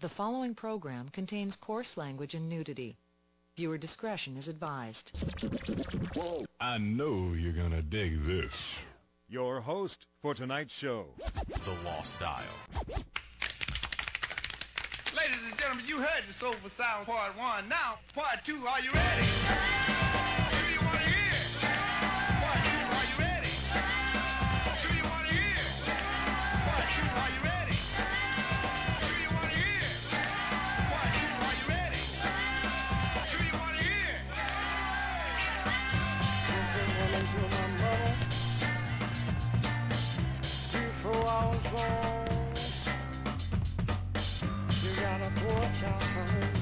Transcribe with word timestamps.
The 0.00 0.08
following 0.10 0.54
program 0.54 1.08
contains 1.12 1.54
coarse 1.60 1.88
language 1.96 2.34
and 2.34 2.48
nudity. 2.48 2.96
Viewer 3.56 3.78
discretion 3.78 4.36
is 4.36 4.46
advised. 4.46 5.10
Whoa. 6.14 6.44
I 6.60 6.78
know 6.78 7.32
you're 7.32 7.52
gonna 7.52 7.82
dig 7.82 8.24
this. 8.24 8.52
Your 9.28 9.60
host 9.60 9.96
for 10.22 10.34
tonight's 10.34 10.70
show, 10.80 11.06
The 11.64 11.72
Lost 11.82 12.10
Dial. 12.20 12.44
Ladies 15.16 15.42
and 15.50 15.58
gentlemen, 15.58 15.84
you 15.88 15.96
heard 15.96 16.22
the 16.28 16.34
Soulful 16.38 16.70
Sound 16.78 17.04
Part 17.06 17.36
1. 17.36 17.68
Now, 17.68 17.96
Part 18.14 18.38
2, 18.46 18.66
are 18.68 18.80
you 18.80 18.92
ready? 18.94 20.07
You 44.82 44.96
got 44.96 45.22
a 45.22 45.30
porch 45.40 45.82
out 45.84 46.54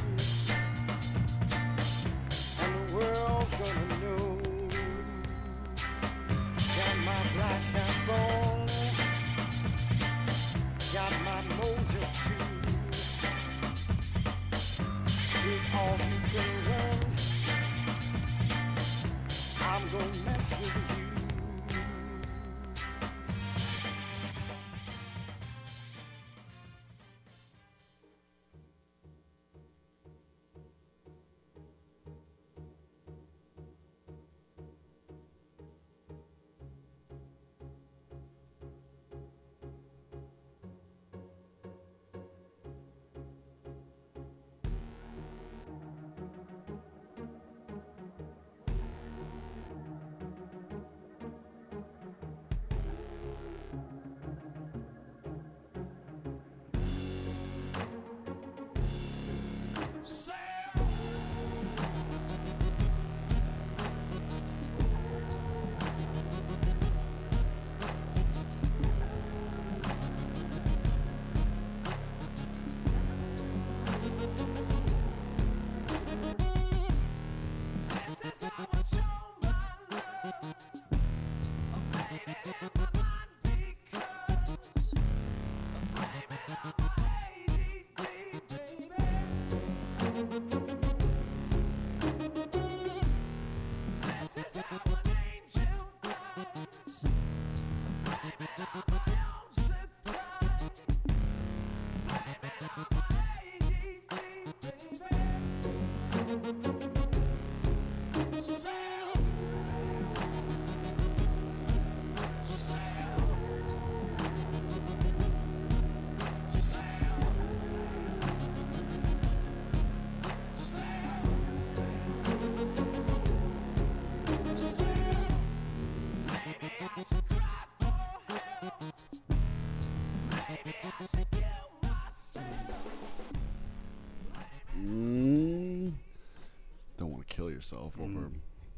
don't 137.56 137.72
want 137.72 137.94
to 137.94 138.00
kill 138.00 138.00
yourself 138.00 138.00
over 138.00 138.31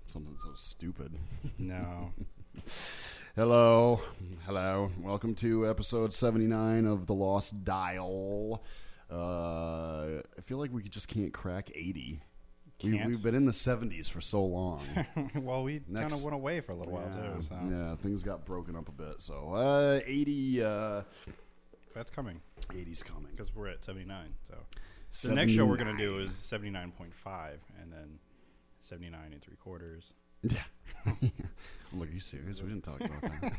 something 0.07 0.37
so 0.45 0.53
stupid. 0.55 1.13
No. 1.59 2.13
Hello, 3.37 4.01
hello. 4.47 4.91
Welcome 5.01 5.37
to 5.37 5.69
episode 5.69 6.13
seventy-nine 6.13 6.87
of 6.87 7.07
the 7.07 7.15
Lost 7.15 7.65
Dial. 7.65 8.65
Uh, 9.09 10.23
I 10.37 10.41
feel 10.43 10.59
like 10.59 10.73
we 10.73 10.83
just 10.83 11.07
can't 11.07 11.33
crack 11.33 11.71
eighty. 11.75 12.21
We, 12.83 12.99
Can't? 12.99 13.07
we've 13.07 13.23
been 13.23 13.37
in 13.37 13.45
the 13.45 13.53
seventies 13.53 14.09
for 14.09 14.21
so 14.21 14.45
long. 14.45 14.85
well, 15.37 15.63
we 15.63 15.81
kind 15.81 16.13
of 16.13 16.25
went 16.25 16.35
away 16.35 16.61
for 16.61 16.73
a 16.73 16.75
little 16.75 16.95
while 16.95 17.11
yeah, 17.15 17.35
too, 17.35 17.43
so 17.49 17.57
yeah, 17.71 17.97
things 17.97 18.25
got 18.25 18.45
broken 18.45 18.75
up 18.75 18.89
a 18.89 18.93
bit. 18.93 19.21
So 19.21 19.53
uh, 19.55 20.01
80, 20.05 20.63
uh, 20.65 21.03
that's 21.95 22.11
coming 22.11 22.41
80's 22.71 23.05
coming. 23.05 23.31
because 23.31 23.55
we're 23.55 23.69
at 23.69 23.85
79. 23.85 24.35
So 24.49 25.29
the 25.29 25.35
next 25.35 25.53
show 25.53 25.65
we're 25.65 25.77
gonna 25.77 25.97
do 25.97 26.19
is 26.19 26.31
79.5, 26.33 26.93
and 27.81 27.93
then 27.93 28.19
79 28.81 29.21
and 29.33 29.43
three 29.43 29.57
quarters. 29.57 30.15
Yeah. 30.43 30.63
Look, 31.93 32.09
are 32.09 32.13
you 32.13 32.21
serious? 32.21 32.61
We 32.61 32.69
didn't 32.69 32.85
talk 32.85 33.01
about 33.01 33.23
that. 33.23 33.53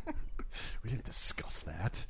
we 0.84 0.90
didn't 0.90 1.06
discuss 1.06 1.64
that. 1.64 2.06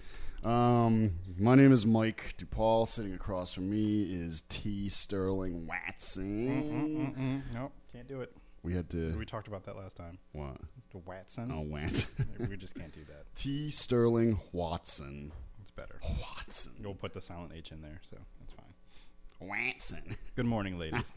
Um, 0.48 1.14
my 1.38 1.56
name 1.56 1.72
is 1.72 1.86
Mike 1.86 2.36
DuPaul. 2.38 2.88
Sitting 2.88 3.14
across 3.14 3.54
from 3.54 3.70
me 3.70 4.04
is 4.04 4.44
T. 4.50 4.90
Sterling 4.90 5.68
Watson. 5.68 7.44
Mm, 7.52 7.54
nope, 7.54 7.72
can't 7.94 8.08
do 8.08 8.22
it. 8.22 8.36
We 8.64 8.74
had 8.74 8.90
to. 8.92 9.18
We 9.18 9.26
talked 9.26 9.48
about 9.48 9.66
that 9.66 9.78
last 9.78 9.96
time. 9.96 10.18
what? 10.34 10.58
The 10.92 10.98
Watson. 11.00 11.52
Oh, 11.54 11.62
Watson. 11.62 12.10
we 12.50 12.58
just 12.58 12.76
can't 12.76 12.94
do 12.94 13.02
that. 13.06 13.34
T. 13.36 13.72
Sterling 13.72 14.40
Watson. 14.52 15.32
It's 15.62 15.72
better. 15.72 16.00
Watson. 16.22 16.74
You'll 16.82 16.96
put 16.96 17.14
the 17.14 17.22
silent 17.22 17.54
H 17.56 17.72
in 17.72 17.82
there, 17.82 18.02
so 18.10 18.18
that's 18.40 18.54
fine. 18.54 19.48
Watson. 19.48 20.18
Good 20.36 20.46
morning, 20.46 20.78
ladies, 20.78 21.12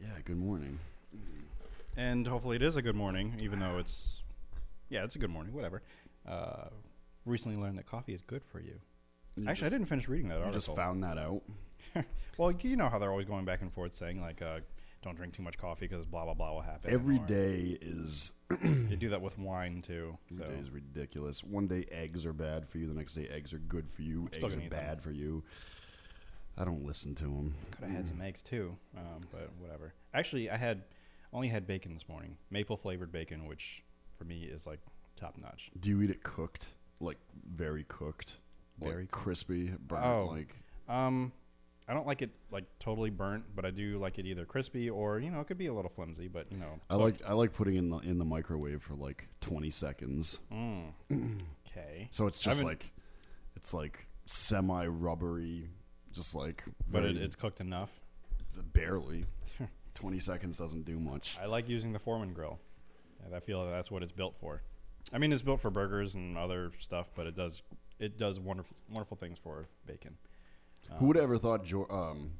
Yeah, 0.00 0.08
good 0.24 0.36
morning. 0.36 0.78
and 1.96 2.26
hopefully 2.26 2.56
it 2.56 2.62
is 2.62 2.76
a 2.76 2.82
good 2.82 2.96
morning, 2.96 3.38
even 3.40 3.58
though 3.60 3.78
it's 3.78 4.22
yeah, 4.90 5.04
it's 5.04 5.16
a 5.16 5.18
good 5.18 5.30
morning. 5.30 5.52
Whatever. 5.54 5.82
Uh, 6.28 6.68
recently 7.24 7.56
learned 7.56 7.78
that 7.78 7.86
coffee 7.86 8.14
is 8.14 8.20
good 8.22 8.42
for 8.44 8.60
you. 8.60 8.74
You 9.36 9.48
Actually, 9.48 9.66
I 9.66 9.70
didn't 9.70 9.86
finish 9.86 10.08
reading 10.08 10.28
that 10.28 10.38
You 10.38 10.44
article. 10.44 10.60
just 10.60 10.76
found 10.76 11.02
that 11.04 11.18
out. 11.18 11.42
well, 12.38 12.52
you 12.52 12.76
know 12.76 12.88
how 12.88 12.98
they're 12.98 13.10
always 13.10 13.26
going 13.26 13.44
back 13.44 13.62
and 13.62 13.72
forth 13.72 13.94
saying 13.94 14.20
like, 14.20 14.42
uh, 14.42 14.60
"Don't 15.02 15.16
drink 15.16 15.34
too 15.34 15.42
much 15.42 15.56
coffee 15.58 15.86
because 15.86 16.04
blah 16.04 16.24
blah 16.24 16.34
blah 16.34 16.52
will 16.54 16.60
happen." 16.62 16.90
Every 16.92 17.16
or- 17.18 17.26
day 17.26 17.78
is 17.80 18.32
they 18.62 18.96
do 18.96 19.10
that 19.10 19.20
with 19.22 19.38
wine 19.38 19.82
too. 19.82 20.16
Every 20.32 20.44
So 20.44 20.50
day 20.50 20.58
is 20.60 20.70
ridiculous. 20.70 21.42
One 21.44 21.66
day 21.66 21.86
eggs 21.90 22.24
are 22.26 22.32
bad 22.32 22.68
for 22.68 22.78
you. 22.78 22.86
The 22.86 22.94
next 22.94 23.14
day 23.14 23.28
eggs 23.28 23.52
are 23.52 23.58
good 23.58 23.88
for 23.90 24.02
you. 24.02 24.26
still 24.32 24.46
eggs 24.46 24.54
gonna 24.54 24.56
are 24.56 24.66
eat 24.66 24.70
them. 24.70 24.80
bad 24.84 25.02
for 25.02 25.10
you. 25.12 25.42
I 26.56 26.64
don't 26.64 26.84
listen 26.84 27.14
to 27.16 27.24
them. 27.24 27.54
could 27.72 27.84
have 27.84 27.96
had 27.96 28.08
some 28.08 28.20
eggs 28.20 28.42
too, 28.42 28.76
um, 28.96 29.26
but 29.32 29.50
whatever. 29.58 29.94
Actually, 30.12 30.50
I 30.50 30.56
had 30.56 30.82
only 31.32 31.48
had 31.48 31.66
bacon 31.66 31.94
this 31.94 32.08
morning, 32.08 32.36
maple 32.50 32.76
flavored 32.76 33.10
bacon, 33.10 33.46
which 33.46 33.82
for 34.16 34.24
me 34.24 34.44
is 34.44 34.66
like 34.66 34.80
top 35.16 35.36
notch. 35.36 35.70
Do 35.80 35.90
you 35.90 36.02
eat 36.02 36.10
it 36.10 36.22
cooked, 36.22 36.68
like 37.00 37.18
very 37.56 37.84
cooked, 37.84 38.36
Very 38.80 39.02
like 39.02 39.10
crispy, 39.10 39.72
burnt? 39.86 40.04
Oh. 40.04 40.26
Like 40.30 40.54
Um, 40.88 41.32
I 41.88 41.92
don't 41.92 42.06
like 42.06 42.22
it 42.22 42.30
like 42.50 42.64
totally 42.78 43.10
burnt, 43.10 43.44
but 43.54 43.64
I 43.64 43.70
do 43.70 43.98
like 43.98 44.18
it 44.18 44.26
either 44.26 44.44
crispy 44.44 44.88
or 44.88 45.18
you 45.18 45.30
know 45.30 45.40
it 45.40 45.46
could 45.48 45.58
be 45.58 45.66
a 45.66 45.74
little 45.74 45.90
flimsy, 45.90 46.28
but 46.28 46.46
you 46.52 46.58
know. 46.58 46.80
I 46.88 46.94
like 46.94 47.16
I 47.26 47.32
like 47.32 47.52
putting 47.52 47.74
in 47.74 47.90
the 47.90 47.98
in 47.98 48.18
the 48.18 48.24
microwave 48.24 48.82
for 48.82 48.94
like 48.94 49.26
twenty 49.40 49.70
seconds. 49.70 50.38
Mm. 50.52 50.92
Okay. 51.76 52.06
So 52.12 52.28
it's 52.28 52.38
just 52.38 52.62
like 52.62 52.92
it's 53.56 53.74
like 53.74 54.06
semi 54.26 54.86
rubbery, 54.86 55.70
just 56.14 56.34
like 56.34 56.64
but 56.90 57.04
it, 57.04 57.16
it's 57.16 57.34
cooked 57.36 57.60
enough. 57.60 57.90
barely. 58.72 59.24
Twenty 59.94 60.18
seconds 60.20 60.58
doesn't 60.58 60.84
do 60.84 60.98
much. 60.98 61.36
I 61.40 61.46
like 61.46 61.68
using 61.68 61.92
the 61.92 61.98
Foreman 61.98 62.32
grill. 62.32 62.58
I 63.34 63.40
feel 63.40 63.62
like 63.62 63.70
that's 63.72 63.90
what 63.90 64.02
it's 64.02 64.12
built 64.12 64.34
for. 64.38 64.62
I 65.12 65.18
mean, 65.18 65.32
it's 65.32 65.42
built 65.42 65.60
for 65.60 65.70
burgers 65.70 66.14
and 66.14 66.36
other 66.36 66.72
stuff, 66.78 67.08
but 67.14 67.26
it 67.26 67.36
does 67.36 67.62
it 67.98 68.18
does 68.18 68.38
wonderful 68.40 68.76
wonderful 68.90 69.16
things 69.16 69.38
for 69.42 69.66
bacon. 69.86 70.16
Who 70.98 71.06
would 71.06 71.16
ever 71.16 71.38
thought 71.38 71.64
George, 71.64 71.90
um, 71.90 72.32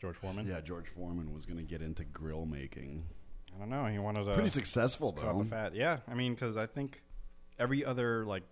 George 0.00 0.16
Foreman. 0.16 0.46
yeah, 0.46 0.60
George 0.60 0.86
Foreman 0.88 1.32
was 1.34 1.44
going 1.44 1.58
to 1.58 1.64
get 1.64 1.82
into 1.82 2.04
grill 2.04 2.46
making? 2.46 3.04
I 3.54 3.58
don't 3.58 3.68
know. 3.70 3.86
He 3.86 3.98
wanted 3.98 4.24
to 4.26 4.34
Pretty 4.34 4.48
successful 4.48 5.12
cut 5.12 5.24
though. 5.32 5.38
the 5.42 5.48
fat. 5.48 5.74
Yeah, 5.74 5.98
I 6.08 6.14
mean, 6.14 6.34
because 6.34 6.56
I 6.56 6.66
think 6.66 7.02
every 7.58 7.84
other 7.84 8.24
like 8.24 8.42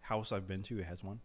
house 0.00 0.32
I've 0.32 0.48
been 0.48 0.62
to 0.64 0.78
has 0.82 1.02
one. 1.02 1.20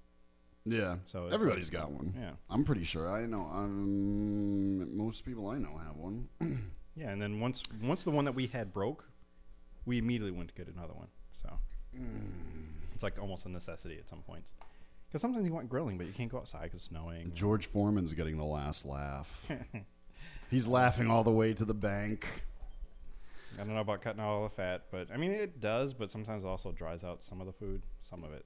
Yeah, 0.71 0.95
So 1.05 1.25
it's 1.25 1.33
everybody's 1.35 1.65
like- 1.73 1.81
got 1.81 1.91
one. 1.91 2.13
Yeah, 2.17 2.31
I'm 2.49 2.63
pretty 2.63 2.83
sure. 2.83 3.09
I 3.09 3.25
know. 3.25 3.49
Um, 3.51 4.95
most 4.95 5.25
people 5.25 5.47
I 5.47 5.57
know 5.57 5.77
have 5.85 5.95
one. 5.97 6.27
yeah. 6.95 7.09
And 7.11 7.21
then 7.21 7.39
once 7.39 7.63
once 7.81 8.03
the 8.03 8.11
one 8.11 8.25
that 8.25 8.33
we 8.35 8.47
had 8.47 8.73
broke, 8.73 9.05
we 9.85 9.97
immediately 9.97 10.31
went 10.37 10.49
to 10.49 10.55
get 10.55 10.67
another 10.73 10.93
one. 10.93 11.07
So 11.33 11.49
it's 12.93 13.03
like 13.03 13.19
almost 13.19 13.45
a 13.45 13.49
necessity 13.49 13.97
at 13.97 14.07
some 14.09 14.21
points. 14.21 14.53
Because 15.07 15.21
sometimes 15.21 15.45
you 15.45 15.53
want 15.53 15.69
grilling, 15.69 15.97
but 15.97 16.05
you 16.05 16.13
can't 16.13 16.29
go 16.31 16.37
outside 16.37 16.63
because 16.63 16.81
it's 16.81 16.89
snowing. 16.89 17.31
George 17.33 17.65
Foreman's 17.65 18.13
getting 18.13 18.37
the 18.37 18.43
last 18.45 18.85
laugh. 18.85 19.41
He's 20.51 20.67
laughing 20.67 21.09
all 21.09 21.23
the 21.23 21.31
way 21.31 21.53
to 21.53 21.65
the 21.65 21.73
bank. 21.73 22.27
I 23.55 23.63
don't 23.63 23.73
know 23.73 23.81
about 23.81 24.01
cutting 24.01 24.21
out 24.21 24.27
all 24.27 24.43
the 24.43 24.49
fat, 24.55 24.83
but 24.91 25.07
I 25.11 25.17
mean 25.17 25.31
it 25.31 25.59
does. 25.59 25.93
But 25.93 26.11
sometimes 26.11 26.43
it 26.43 26.47
also 26.47 26.71
dries 26.71 27.03
out 27.03 27.23
some 27.23 27.41
of 27.41 27.47
the 27.47 27.53
food, 27.53 27.81
some 28.01 28.23
of 28.23 28.31
it. 28.33 28.45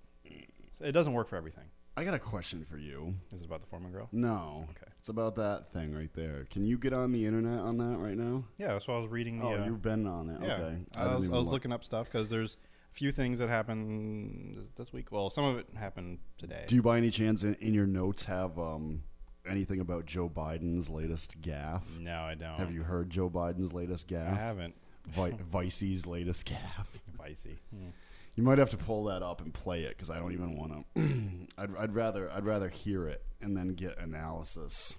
It 0.80 0.92
doesn't 0.94 1.14
work 1.14 1.28
for 1.30 1.36
everything. 1.36 1.66
I 1.96 2.04
got 2.04 2.14
a 2.16 2.20
question 2.20 2.66
for 2.70 2.78
you. 2.78 3.14
Is 3.36 3.42
it 3.42 3.46
about 3.46 3.62
the 3.62 3.68
Foreman 3.68 3.92
grill? 3.92 4.10
No. 4.12 4.66
Okay. 4.72 4.92
It's 5.00 5.10
about 5.10 5.36
that 5.36 5.72
thing 5.74 5.94
right 5.94 6.12
there. 6.14 6.46
Can 6.50 6.66
you 6.66 6.78
get 6.78 6.92
on 6.94 7.12
the 7.12 7.26
internet 7.26 7.60
on 7.60 7.78
that 7.78 7.98
right 8.00 8.18
now? 8.18 8.46
Yeah, 8.58 8.70
that's 8.70 8.88
why 8.88 8.96
I 8.96 9.00
was 9.00 9.10
reading 9.12 9.40
the. 9.40 9.46
oh, 9.46 9.62
uh, 9.62 9.66
you've 9.66 9.82
been 9.82 10.08
on 10.08 10.30
it. 10.30 10.40
Yeah, 10.42 10.54
Okay. 10.54 10.78
I, 10.98 11.04
didn't 11.04 11.16
was, 11.16 11.30
I 11.30 11.34
was 11.34 11.46
look. 11.46 11.54
looking 11.54 11.72
up 11.72 11.84
stuff 11.84 12.06
because 12.12 12.30
there's 12.30 12.58
a 12.92 12.96
few 12.96 13.12
things 13.12 13.38
that 13.40 13.50
happened 13.50 14.66
this- 14.76 14.92
week. 14.94 15.12
Well, 15.12 15.30
some 15.30 15.44
of 15.44 15.58
it 15.58 15.68
happened 15.76 16.20
today. 16.38 16.66
Do 16.68 16.74
you 16.76 16.82
by 16.82 16.98
any 16.98 17.12
chance 17.12 17.44
in, 17.44 17.56
in 17.56 17.74
your 17.74 17.86
notes 17.86 18.24
have 18.24 18.58
um, 18.58 19.04
anything 19.48 19.80
about 19.82 20.06
Joe 20.06 20.30
Biden's 20.30 20.90
latest 20.90 21.40
gaffe? 21.42 21.84
no, 22.00 22.22
I 22.22 22.34
don't. 22.34 22.58
Have 22.58 22.72
you 22.72 22.82
heard 22.84 23.10
Joe 23.10 23.30
Biden's 23.30 23.72
latest 23.74 24.12
I 24.12 24.16
gaffe? 24.16 24.38
haven't. 24.38 24.76
Vi- 25.10 25.32
Vicey's 25.54 26.08
latest 26.08 26.48
gaffe. 26.48 26.88
Vicey. 27.20 27.58
Hmm. 27.72 27.90
You 28.36 28.44
might 28.44 28.58
have 28.58 28.70
to 28.72 28.78
pull 28.78 29.04
that 29.06 29.22
up 29.22 29.42
and 29.42 29.54
play 29.54 29.84
it 29.84 29.90
because 29.90 30.10
I 30.10 30.18
don't 30.20 30.34
even 30.34 30.58
want 30.58 30.86
to. 30.96 31.48
I'd, 31.58 31.70
I'd 31.78 31.94
rather 31.96 32.32
I'd 32.32 32.46
rather 32.46 32.70
hear 32.70 33.08
it 33.08 33.24
and 33.42 33.56
then 33.56 33.70
get 33.76 33.98
analysis, 34.00 34.96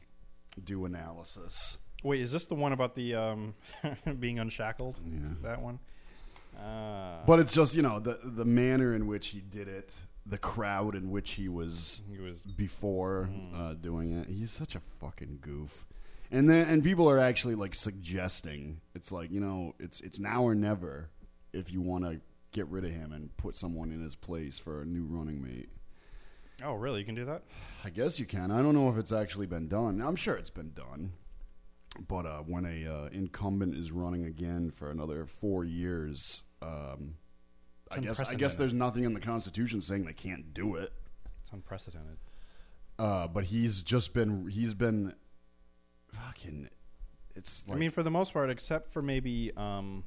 do 0.62 0.84
analysis. 0.84 1.78
Wait, 2.02 2.20
is 2.20 2.30
this 2.32 2.44
the 2.44 2.54
one 2.54 2.72
about 2.72 2.94
the 2.94 3.14
um, 3.14 3.54
being 4.20 4.38
unshackled? 4.38 4.98
Yeah. 5.04 5.18
That 5.42 5.60
one. 5.62 5.78
Uh, 6.58 7.24
But 7.26 7.40
it's 7.40 7.52
just 7.54 7.74
you 7.74 7.82
know 7.82 7.98
the 7.98 8.18
the 8.22 8.44
manner 8.44 8.94
in 8.94 9.06
which 9.06 9.28
he 9.28 9.40
did 9.40 9.66
it, 9.66 9.90
the 10.24 10.38
crowd 10.38 10.94
in 10.94 11.10
which 11.10 11.32
he 11.32 11.48
was 11.48 12.02
he 12.08 12.18
was. 12.18 12.42
before 12.42 13.28
Mm. 13.32 13.58
uh, 13.60 13.74
doing 13.74 14.12
it. 14.16 14.28
He's 14.28 14.52
such 14.52 14.74
a 14.76 14.80
fucking 15.00 15.38
goof. 15.40 15.86
And 16.30 16.48
then 16.48 16.68
and 16.68 16.84
people 16.84 17.10
are 17.10 17.18
actually 17.18 17.54
like 17.56 17.74
suggesting 17.74 18.80
it's 18.94 19.10
like 19.10 19.30
you 19.32 19.40
know 19.40 19.74
it's 19.80 20.00
it's 20.02 20.18
now 20.20 20.42
or 20.44 20.54
never 20.54 21.10
if 21.52 21.72
you 21.72 21.80
want 21.80 22.04
to 22.04 22.20
get 22.54 22.66
rid 22.68 22.84
of 22.84 22.90
him 22.90 23.12
and 23.12 23.36
put 23.36 23.56
someone 23.56 23.92
in 23.92 24.02
his 24.02 24.16
place 24.16 24.58
for 24.58 24.80
a 24.80 24.86
new 24.86 25.04
running 25.04 25.42
mate. 25.42 25.68
Oh, 26.62 26.74
really? 26.74 27.00
You 27.00 27.04
can 27.04 27.16
do 27.16 27.24
that? 27.26 27.42
I 27.84 27.90
guess 27.90 28.18
you 28.18 28.24
can. 28.24 28.50
I 28.50 28.62
don't 28.62 28.74
know 28.74 28.88
if 28.88 28.96
it's 28.96 29.12
actually 29.12 29.46
been 29.46 29.68
done. 29.68 30.00
I'm 30.00 30.16
sure 30.16 30.36
it's 30.36 30.50
been 30.50 30.72
done. 30.72 31.12
But 32.08 32.26
uh, 32.26 32.38
when 32.38 32.64
a 32.64 32.86
uh, 32.86 33.08
incumbent 33.12 33.76
is 33.76 33.92
running 33.92 34.24
again 34.24 34.70
for 34.70 34.90
another 34.90 35.26
four 35.26 35.64
years, 35.64 36.42
um, 36.62 37.16
I 37.90 38.00
guess 38.00 38.20
I 38.20 38.34
guess 38.34 38.56
there's 38.56 38.72
nothing 38.72 39.04
in 39.04 39.14
the 39.14 39.20
Constitution 39.20 39.80
saying 39.80 40.04
they 40.04 40.12
can't 40.12 40.52
do 40.54 40.74
it. 40.74 40.92
It's 41.42 41.52
unprecedented. 41.52 42.18
Uh, 42.98 43.28
but 43.28 43.44
he's 43.44 43.82
just 43.82 44.12
been 44.12 44.48
he's 44.48 44.74
been 44.74 45.14
fucking. 46.12 46.68
It's 47.36 47.64
like 47.68 47.76
I 47.76 47.78
mean, 47.78 47.90
for 47.90 48.02
the 48.02 48.10
most 48.10 48.32
part, 48.32 48.50
except 48.50 48.92
for 48.92 49.02
maybe 49.02 49.52
um, 49.56 50.04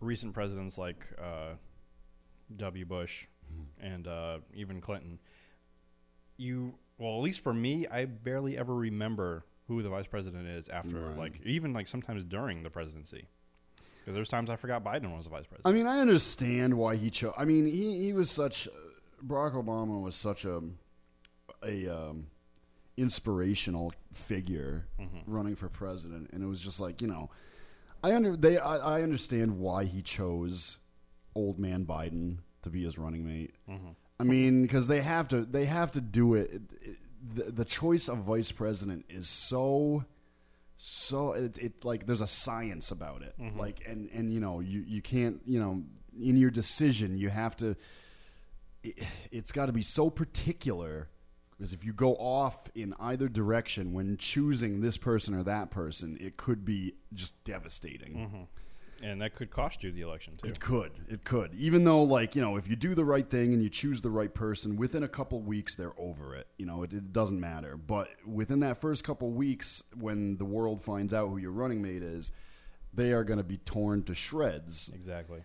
recent 0.00 0.34
presidents 0.34 0.76
like 0.78 1.04
uh, 1.20 1.54
W. 2.56 2.84
Bush 2.84 3.26
Mm-hmm. 3.46 3.86
and 3.86 4.08
uh, 4.08 4.38
even 4.54 4.80
Clinton, 4.80 5.20
you 6.36 6.74
well, 6.98 7.12
at 7.18 7.22
least 7.22 7.40
for 7.40 7.54
me, 7.54 7.86
I 7.86 8.04
barely 8.06 8.58
ever 8.58 8.74
remember 8.74 9.44
who 9.68 9.82
the 9.84 9.88
vice 9.88 10.06
president 10.08 10.48
is 10.48 10.68
after, 10.68 11.00
Right. 11.08 11.16
like 11.16 11.40
even 11.44 11.72
like 11.72 11.86
sometimes 11.86 12.24
during 12.24 12.64
the 12.64 12.70
presidency. 12.70 13.26
Because 14.00 14.14
there's 14.16 14.28
times 14.28 14.50
I 14.50 14.56
forgot 14.56 14.82
Biden 14.84 15.14
was 15.14 15.24
the 15.24 15.30
vice 15.30 15.46
president. 15.46 15.66
I 15.66 15.72
mean, 15.72 15.86
I 15.86 16.00
understand 16.00 16.74
why 16.74 16.96
he 16.96 17.08
chose. 17.10 17.34
I 17.36 17.44
mean, 17.44 17.66
he 17.66 18.02
he 18.04 18.12
was 18.12 18.30
such 18.32 18.66
Barack 19.24 19.54
Obama 19.54 20.02
was 20.02 20.16
such 20.16 20.44
a 20.44 20.60
a 21.64 21.86
um, 21.88 22.26
inspirational 22.96 23.92
figure 24.12 24.86
Mm-hmm. 25.00 25.32
running 25.32 25.54
for 25.54 25.68
president, 25.68 26.30
and 26.32 26.42
it 26.42 26.46
was 26.46 26.60
just 26.60 26.80
like 26.80 27.00
you 27.02 27.06
know, 27.08 27.30
I 28.02 28.14
under 28.14 28.36
they 28.36 28.58
I, 28.58 28.98
I 28.98 29.02
understand 29.02 29.58
why 29.58 29.84
he 29.84 30.02
chose 30.02 30.78
old 31.34 31.58
man 31.58 31.84
Biden 31.86 32.38
to 32.62 32.70
be 32.70 32.84
his 32.84 32.98
running 32.98 33.26
mate. 33.26 33.54
Mm-hmm. 33.68 33.88
I 34.18 34.24
mean, 34.24 34.62
because 34.62 34.86
they 34.86 35.02
have 35.02 35.28
to 35.28 35.44
they 35.44 35.66
have 35.66 35.92
to 35.92 36.00
do 36.00 36.34
it. 36.34 36.60
The, 37.34 37.50
the 37.50 37.64
choice 37.64 38.08
of 38.08 38.18
vice 38.18 38.52
president 38.52 39.04
is 39.08 39.28
so 39.28 40.04
so 40.76 41.32
it, 41.32 41.56
it 41.58 41.84
like 41.84 42.06
there's 42.06 42.20
a 42.20 42.26
science 42.26 42.90
about 42.90 43.22
it 43.22 43.34
like 43.56 43.86
and 43.88 44.10
and 44.12 44.32
you 44.32 44.40
know 44.40 44.60
you 44.60 44.84
you 44.86 45.00
can't 45.00 45.40
you 45.46 45.58
know 45.58 45.82
in 46.18 46.36
your 46.36 46.50
decision 46.50 47.16
you 47.16 47.30
have 47.30 47.56
to 47.56 47.74
it, 48.82 48.98
it's 49.32 49.52
got 49.52 49.66
to 49.66 49.72
be 49.72 49.82
so 49.82 50.10
particular 50.10 51.08
because 51.56 51.72
if 51.72 51.84
you 51.84 51.92
go 51.92 52.14
off 52.16 52.70
in 52.74 52.94
either 53.00 53.28
direction 53.28 53.92
when 53.92 54.16
choosing 54.16 54.80
this 54.80 54.96
person 54.96 55.34
or 55.34 55.42
that 55.42 55.70
person 55.70 56.16
it 56.20 56.36
could 56.36 56.64
be 56.64 56.94
just 57.14 57.42
devastating 57.44 58.14
mm-hmm. 58.14 59.04
and 59.04 59.20
that 59.20 59.34
could 59.34 59.50
cost 59.50 59.82
you 59.82 59.90
the 59.90 60.00
election 60.02 60.36
too. 60.36 60.48
it 60.48 60.60
could. 60.60 60.92
It 61.08 61.24
could. 61.24 61.54
Even 61.54 61.84
though, 61.84 62.02
like, 62.02 62.34
you 62.34 62.42
know, 62.42 62.56
if 62.56 62.68
you 62.68 62.76
do 62.76 62.94
the 62.94 63.04
right 63.04 63.28
thing 63.28 63.52
and 63.52 63.62
you 63.62 63.68
choose 63.68 64.00
the 64.00 64.10
right 64.10 64.32
person, 64.32 64.76
within 64.76 65.02
a 65.02 65.08
couple 65.08 65.40
weeks, 65.40 65.74
they're 65.74 65.98
over 65.98 66.34
it. 66.34 66.46
You 66.56 66.66
know, 66.66 66.82
it, 66.82 66.92
it 66.92 67.12
doesn't 67.12 67.38
matter. 67.38 67.76
But 67.76 68.08
within 68.26 68.60
that 68.60 68.80
first 68.80 69.04
couple 69.04 69.30
weeks, 69.30 69.82
when 69.98 70.36
the 70.38 70.44
world 70.44 70.82
finds 70.82 71.12
out 71.12 71.28
who 71.28 71.36
your 71.36 71.52
running 71.52 71.82
mate 71.82 72.02
is, 72.02 72.32
they 72.94 73.12
are 73.12 73.24
going 73.24 73.38
to 73.38 73.44
be 73.44 73.58
torn 73.58 74.02
to 74.04 74.14
shreds. 74.14 74.90
Exactly. 74.94 75.40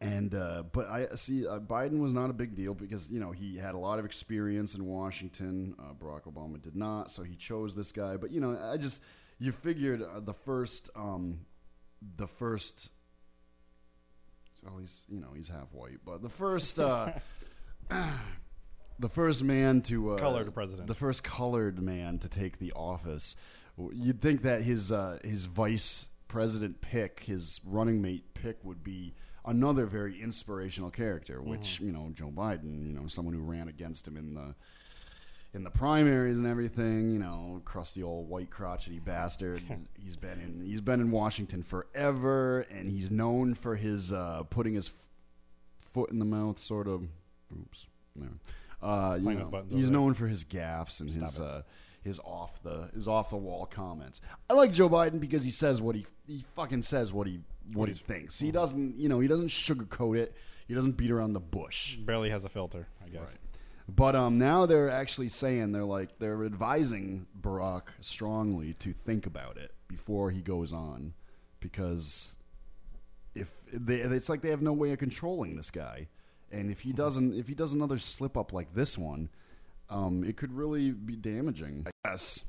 And, 0.00 0.34
uh, 0.34 0.64
but 0.70 0.86
I 0.86 1.06
see, 1.14 1.46
uh, 1.46 1.60
Biden 1.60 2.00
was 2.00 2.12
not 2.12 2.28
a 2.28 2.34
big 2.34 2.54
deal 2.54 2.74
because, 2.74 3.10
you 3.10 3.20
know, 3.20 3.30
he 3.30 3.56
had 3.56 3.74
a 3.74 3.78
lot 3.78 3.98
of 3.98 4.04
experience 4.04 4.74
in 4.74 4.84
Washington. 4.84 5.74
Uh, 5.78 5.94
Barack 5.94 6.24
Obama 6.24 6.60
did 6.60 6.76
not. 6.76 7.10
So 7.10 7.22
he 7.22 7.36
chose 7.36 7.74
this 7.74 7.90
guy. 7.92 8.16
But, 8.16 8.30
you 8.30 8.40
know, 8.40 8.58
I 8.62 8.76
just, 8.76 9.00
you 9.38 9.52
figured 9.52 10.02
uh, 10.02 10.20
the 10.20 10.34
first, 10.34 10.90
um, 10.94 11.46
the 12.16 12.26
first 12.26 12.90
well 14.62 14.78
he's 14.78 15.04
you 15.08 15.20
know 15.20 15.28
he's 15.34 15.48
half 15.48 15.72
white 15.72 15.98
but 16.04 16.22
the 16.22 16.28
first 16.28 16.78
uh 16.78 17.12
the 18.98 19.08
first 19.08 19.42
man 19.42 19.82
to 19.82 20.12
uh, 20.12 20.18
Colored 20.18 20.52
president. 20.54 20.86
the 20.86 20.94
first 20.94 21.22
colored 21.22 21.80
man 21.82 22.18
to 22.18 22.28
take 22.28 22.58
the 22.58 22.72
office 22.72 23.36
you'd 23.92 24.20
think 24.20 24.42
that 24.42 24.62
his 24.62 24.92
uh 24.92 25.18
his 25.24 25.46
vice 25.46 26.08
president 26.28 26.80
pick 26.80 27.20
his 27.20 27.60
running 27.64 28.00
mate 28.00 28.34
pick 28.34 28.58
would 28.64 28.82
be 28.82 29.14
another 29.46 29.86
very 29.86 30.20
inspirational 30.20 30.90
character 30.90 31.42
which 31.42 31.78
you 31.80 31.92
know 31.92 32.10
Joe 32.14 32.32
Biden 32.34 32.86
you 32.86 32.94
know 32.94 33.06
someone 33.08 33.34
who 33.34 33.42
ran 33.42 33.68
against 33.68 34.08
him 34.08 34.16
in 34.16 34.34
the 34.34 34.54
in 35.54 35.62
the 35.62 35.70
primaries 35.70 36.36
and 36.36 36.46
everything, 36.46 37.12
you 37.12 37.18
know, 37.20 37.62
crusty 37.64 38.02
old 38.02 38.28
white 38.28 38.50
crotchety 38.50 38.98
bastard. 38.98 39.62
he's 40.02 40.16
been 40.16 40.40
in 40.40 40.62
he's 40.66 40.80
been 40.80 41.00
in 41.00 41.10
Washington 41.10 41.62
forever, 41.62 42.66
and 42.70 42.90
he's 42.90 43.10
known 43.10 43.54
for 43.54 43.76
his 43.76 44.12
uh, 44.12 44.42
putting 44.50 44.74
his 44.74 44.88
f- 44.88 45.88
foot 45.92 46.10
in 46.10 46.18
the 46.18 46.24
mouth, 46.24 46.58
sort 46.58 46.88
of. 46.88 47.02
Oops, 47.52 47.86
no. 48.16 48.26
Uh, 48.82 49.16
you 49.16 49.34
know, 49.34 49.64
he's 49.70 49.84
there. 49.84 49.92
known 49.92 50.12
for 50.12 50.26
his 50.26 50.44
gaffes 50.44 51.00
and 51.00 51.08
his 51.08 51.38
uh, 51.38 51.62
his 52.02 52.18
off 52.18 52.60
the 52.62 52.90
his 52.92 53.06
off 53.06 53.30
the 53.30 53.36
wall 53.36 53.64
comments. 53.64 54.20
I 54.50 54.54
like 54.54 54.72
Joe 54.72 54.90
Biden 54.90 55.20
because 55.20 55.44
he 55.44 55.50
says 55.50 55.80
what 55.80 55.94
he 55.94 56.04
he 56.26 56.44
fucking 56.56 56.82
says 56.82 57.12
what 57.12 57.28
he 57.28 57.40
what 57.72 57.88
he 57.88 57.94
thinks. 57.94 58.36
Mm-hmm. 58.36 58.46
He 58.46 58.52
doesn't 58.52 58.98
you 58.98 59.08
know 59.08 59.20
he 59.20 59.28
doesn't 59.28 59.48
sugarcoat 59.48 60.18
it. 60.18 60.34
He 60.66 60.74
doesn't 60.74 60.92
beat 60.92 61.10
around 61.10 61.32
the 61.34 61.40
bush. 61.40 61.96
Barely 61.96 62.30
has 62.30 62.44
a 62.44 62.48
filter, 62.48 62.88
I 63.04 63.08
guess. 63.08 63.36
But 63.86 64.16
um, 64.16 64.38
now 64.38 64.64
they're 64.64 64.90
actually 64.90 65.28
saying 65.28 65.72
they're 65.72 65.84
like 65.84 66.18
they're 66.18 66.44
advising 66.44 67.26
Barack 67.40 67.82
strongly 68.00 68.72
to 68.74 68.92
think 68.92 69.26
about 69.26 69.58
it 69.58 69.74
before 69.88 70.30
he 70.30 70.40
goes 70.40 70.72
on, 70.72 71.12
because 71.60 72.34
if 73.34 73.50
they, 73.70 73.96
it's 73.96 74.30
like 74.30 74.40
they 74.40 74.48
have 74.50 74.62
no 74.62 74.72
way 74.72 74.92
of 74.92 74.98
controlling 74.98 75.56
this 75.56 75.70
guy, 75.70 76.06
And 76.54 76.70
if 76.70 76.80
he 76.80 76.92
doesn't, 76.92 77.34
if 77.34 77.48
he 77.48 77.54
does 77.54 77.72
another 77.72 77.98
slip 77.98 78.36
up 78.36 78.52
like 78.52 78.74
this 78.74 78.96
one, 78.96 79.28
um, 79.90 80.22
it 80.24 80.36
could 80.36 80.52
really 80.52 80.92
be 80.92 81.16
damaging. 81.16 81.86
I 81.86 82.08
guess. 82.08 82.44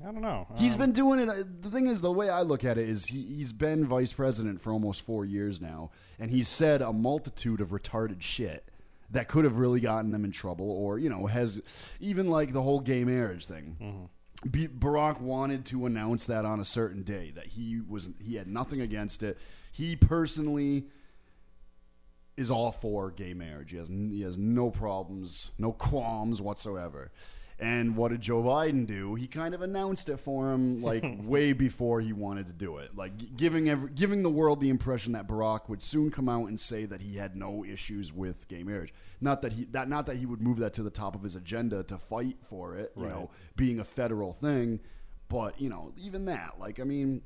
I 0.00 0.06
don't 0.06 0.22
know. 0.22 0.46
He's 0.56 0.74
Um, 0.74 0.78
been 0.80 0.92
doing 0.92 1.20
it. 1.20 1.62
The 1.62 1.70
thing 1.70 1.86
is, 1.86 2.00
the 2.00 2.10
way 2.12 2.28
I 2.28 2.42
look 2.42 2.64
at 2.64 2.78
it 2.78 2.88
is, 2.88 3.06
he, 3.06 3.22
he's 3.22 3.52
been 3.52 3.86
vice 3.86 4.12
president 4.12 4.60
for 4.60 4.72
almost 4.72 5.02
four 5.02 5.24
years 5.24 5.60
now, 5.60 5.90
and 6.18 6.30
he's 6.30 6.48
said 6.48 6.82
a 6.82 6.92
multitude 6.92 7.60
of 7.60 7.70
retarded 7.70 8.20
shit 8.20 8.68
that 9.10 9.28
could 9.28 9.44
have 9.44 9.58
really 9.58 9.80
gotten 9.80 10.10
them 10.10 10.24
in 10.24 10.32
trouble, 10.32 10.68
or 10.70 10.98
you 10.98 11.08
know, 11.08 11.26
has 11.26 11.62
even 12.00 12.28
like 12.28 12.52
the 12.52 12.62
whole 12.62 12.80
gay 12.80 13.04
marriage 13.04 13.46
thing. 13.46 14.08
B- 14.50 14.68
Barack 14.68 15.20
wanted 15.20 15.64
to 15.66 15.86
announce 15.86 16.26
that 16.26 16.44
on 16.44 16.58
a 16.60 16.64
certain 16.64 17.02
day 17.02 17.30
that 17.36 17.46
he 17.46 17.80
was 17.80 18.08
he 18.22 18.34
had 18.34 18.48
nothing 18.48 18.80
against 18.80 19.22
it. 19.22 19.38
He 19.70 19.94
personally 19.96 20.86
is 22.36 22.50
all 22.50 22.72
for 22.72 23.10
gay 23.12 23.32
marriage. 23.32 23.70
He 23.70 23.76
has 23.76 23.88
he 23.88 24.22
has 24.22 24.36
no 24.36 24.70
problems, 24.70 25.52
no 25.56 25.72
qualms 25.72 26.42
whatsoever. 26.42 27.12
And 27.60 27.96
what 27.96 28.10
did 28.10 28.20
Joe 28.20 28.42
Biden 28.42 28.84
do? 28.84 29.14
He 29.14 29.28
kind 29.28 29.54
of 29.54 29.62
announced 29.62 30.08
it 30.08 30.16
for 30.18 30.52
him 30.52 30.82
like 30.90 31.04
way 31.22 31.52
before 31.52 32.00
he 32.00 32.12
wanted 32.12 32.48
to 32.48 32.52
do 32.52 32.78
it, 32.78 32.96
like 32.96 33.36
giving 33.36 33.68
every, 33.68 33.90
giving 33.90 34.22
the 34.24 34.30
world 34.30 34.60
the 34.60 34.70
impression 34.70 35.12
that 35.12 35.28
Barack 35.28 35.68
would 35.68 35.80
soon 35.82 36.10
come 36.10 36.28
out 36.28 36.48
and 36.48 36.58
say 36.60 36.84
that 36.84 37.00
he 37.00 37.16
had 37.16 37.36
no 37.36 37.64
issues 37.64 38.12
with 38.12 38.48
gay 38.48 38.64
marriage. 38.64 38.92
Not 39.20 39.40
that 39.42 39.52
he 39.52 39.64
that 39.66 39.88
not 39.88 40.06
that 40.06 40.16
he 40.16 40.26
would 40.26 40.42
move 40.42 40.58
that 40.58 40.74
to 40.74 40.82
the 40.82 40.90
top 40.90 41.14
of 41.14 41.22
his 41.22 41.36
agenda 41.36 41.84
to 41.84 41.96
fight 41.96 42.38
for 42.48 42.74
it, 42.76 42.92
you 42.96 43.04
Right. 43.04 43.12
know, 43.12 43.30
being 43.56 43.78
a 43.78 43.84
federal 43.84 44.32
thing, 44.32 44.80
but 45.28 45.60
you 45.60 45.68
know, 45.68 45.92
even 45.96 46.24
that, 46.24 46.54
like 46.58 46.80
I 46.80 46.84
mean, 46.84 47.22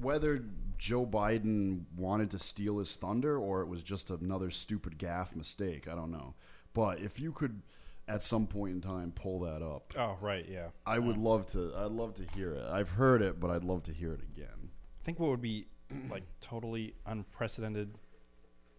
whether 0.00 0.44
Joe 0.78 1.04
Biden 1.04 1.82
wanted 1.96 2.30
to 2.30 2.38
steal 2.38 2.78
his 2.78 2.94
thunder 2.96 3.36
or 3.36 3.60
it 3.60 3.66
was 3.68 3.82
just 3.82 4.08
another 4.10 4.50
stupid 4.50 4.98
gaff 4.98 5.36
mistake, 5.36 5.88
I 5.88 5.94
don't 5.94 6.10
know. 6.12 6.34
But 6.72 7.00
if 7.00 7.18
you 7.20 7.32
could 7.32 7.62
at 8.10 8.22
some 8.22 8.46
point 8.46 8.74
in 8.74 8.80
time 8.80 9.12
pull 9.14 9.40
that 9.40 9.62
up, 9.62 9.92
Oh 9.98 10.16
right, 10.20 10.44
yeah. 10.48 10.68
I 10.86 10.98
would 10.98 11.16
love 11.16 11.46
to 11.52 11.72
I'd 11.76 11.92
love 11.92 12.14
to 12.14 12.24
hear 12.34 12.52
it. 12.54 12.64
I've 12.70 12.88
heard 12.90 13.22
it, 13.22 13.38
but 13.40 13.50
I'd 13.50 13.64
love 13.64 13.82
to 13.84 13.92
hear 13.92 14.12
it 14.12 14.20
again. 14.22 14.70
I 14.70 15.04
think 15.04 15.18
what 15.20 15.30
would 15.30 15.40
be 15.42 15.66
like 16.10 16.24
totally 16.40 16.94
unprecedented. 17.06 17.94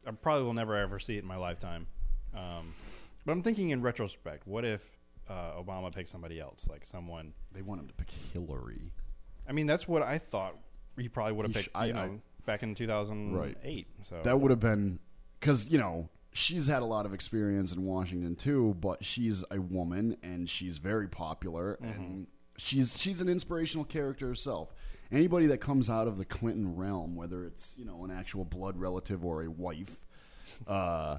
I 0.05 0.11
probably 0.11 0.43
will 0.43 0.53
never 0.53 0.75
ever 0.75 0.99
see 0.99 1.15
it 1.15 1.19
in 1.19 1.27
my 1.27 1.37
lifetime. 1.37 1.87
Um, 2.35 2.73
but 3.25 3.31
I'm 3.33 3.43
thinking 3.43 3.69
in 3.69 3.81
retrospect, 3.81 4.47
what 4.47 4.65
if 4.65 4.81
uh, 5.29 5.53
Obama 5.61 5.93
picked 5.93 6.09
somebody 6.09 6.39
else, 6.39 6.67
like 6.69 6.85
someone? 6.85 7.33
They 7.53 7.61
want 7.61 7.81
him 7.81 7.87
to 7.87 7.93
pick 7.93 8.09
Hillary. 8.33 8.91
I 9.47 9.51
mean, 9.51 9.67
that's 9.67 9.87
what 9.87 10.01
I 10.01 10.17
thought 10.17 10.55
he 10.97 11.07
probably 11.09 11.33
would 11.33 11.45
have 11.45 11.55
He 11.55 11.61
sh- 11.61 11.65
picked. 11.65 11.75
I- 11.77 11.85
you 11.85 11.93
know, 11.93 11.99
I- 12.01 12.19
back 12.45 12.63
in 12.63 12.73
2008. 12.73 13.87
So 14.03 14.21
That 14.23 14.39
would 14.39 14.49
have 14.49 14.59
been 14.59 14.97
because 15.39 15.67
you 15.67 15.77
know 15.77 16.09
she's 16.33 16.67
had 16.67 16.81
a 16.81 16.85
lot 16.85 17.05
of 17.05 17.13
experience 17.13 17.73
in 17.73 17.83
Washington 17.85 18.35
too, 18.35 18.75
but 18.79 19.03
she's 19.03 19.43
a 19.51 19.59
woman 19.59 20.17
and 20.23 20.49
she's 20.49 20.77
very 20.77 21.07
popular 21.07 21.77
and 21.81 22.27
she's 22.57 22.99
she's 22.99 23.21
an 23.21 23.29
inspirational 23.29 23.85
character 23.85 24.27
herself. 24.27 24.73
Anybody 25.11 25.47
that 25.47 25.57
comes 25.57 25.89
out 25.89 26.07
of 26.07 26.17
the 26.17 26.25
Clinton 26.25 26.75
realm, 26.75 27.15
whether 27.15 27.43
it's 27.43 27.75
you 27.77 27.85
know 27.85 28.03
an 28.03 28.11
actual 28.11 28.45
blood 28.45 28.77
relative 28.77 29.25
or 29.25 29.43
a 29.43 29.51
wife, 29.51 30.05
uh, 30.67 31.17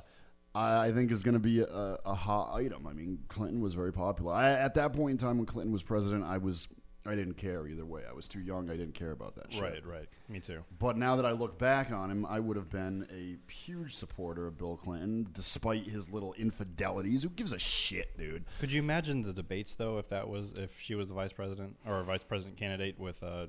I, 0.55 0.87
I 0.87 0.93
think 0.93 1.13
is 1.13 1.23
going 1.23 1.35
to 1.35 1.41
be 1.41 1.61
a, 1.61 1.99
a 2.05 2.15
hot 2.15 2.55
item. 2.55 2.87
I 2.87 2.93
mean, 2.93 3.19
Clinton 3.29 3.61
was 3.61 3.75
very 3.75 3.93
popular. 3.93 4.33
I, 4.33 4.53
at 4.53 4.75
that 4.75 4.95
point 4.95 5.13
in 5.13 5.19
time 5.19 5.37
when 5.37 5.47
Clinton 5.47 5.73
was 5.73 5.83
president, 5.83 6.25
I 6.25 6.39
was 6.39 6.69
I 7.05 7.17
didn't 7.17 7.35
care 7.35 7.67
either 7.67 7.85
way. 7.85 8.03
I 8.09 8.13
was 8.13 8.29
too 8.29 8.41
young. 8.41 8.71
I 8.71 8.77
didn't 8.77 8.95
care 8.95 9.11
about 9.11 9.35
that 9.35 9.53
shit. 9.53 9.61
right, 9.61 9.85
right. 9.85 10.09
Me 10.29 10.39
too. 10.39 10.63
But 10.79 10.97
now 10.97 11.17
that 11.17 11.27
I 11.27 11.33
look 11.33 11.59
back 11.59 11.91
on 11.91 12.11
him, 12.11 12.25
I 12.25 12.39
would 12.39 12.57
have 12.57 12.71
been 12.71 13.07
a 13.13 13.51
huge 13.51 13.97
supporter 13.97 14.47
of 14.47 14.57
Bill 14.57 14.77
Clinton, 14.77 15.29
despite 15.33 15.89
his 15.89 16.11
little 16.11 16.33
infidelities. 16.35 17.25
Who 17.25 17.31
gives 17.31 17.53
a 17.53 17.59
shit, 17.59 18.17
dude? 18.17 18.45
Could 18.61 18.71
you 18.71 18.81
imagine 18.81 19.23
the 19.23 19.33
debates 19.33 19.75
though, 19.75 19.99
if 19.99 20.09
that 20.11 20.29
was 20.29 20.53
if 20.53 20.71
she 20.81 20.95
was 20.95 21.09
the 21.09 21.15
vice 21.15 21.33
president 21.33 21.77
or 21.87 22.01
a 22.01 22.05
vice 22.05 22.23
president 22.23 22.57
candidate 22.57 22.99
with, 23.01 23.21
uh, 23.23 23.47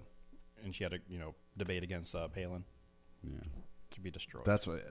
and 0.64 0.74
she 0.74 0.84
had 0.84 0.94
a 0.94 0.98
you 1.08 1.20
know 1.20 1.36
debate 1.56 1.84
against 1.84 2.16
uh, 2.16 2.28
Palin? 2.30 2.64
Yeah, 3.24 3.40
She'd 3.94 4.04
be 4.04 4.12
destroyed. 4.12 4.46
that's 4.46 4.66
what. 4.66 4.82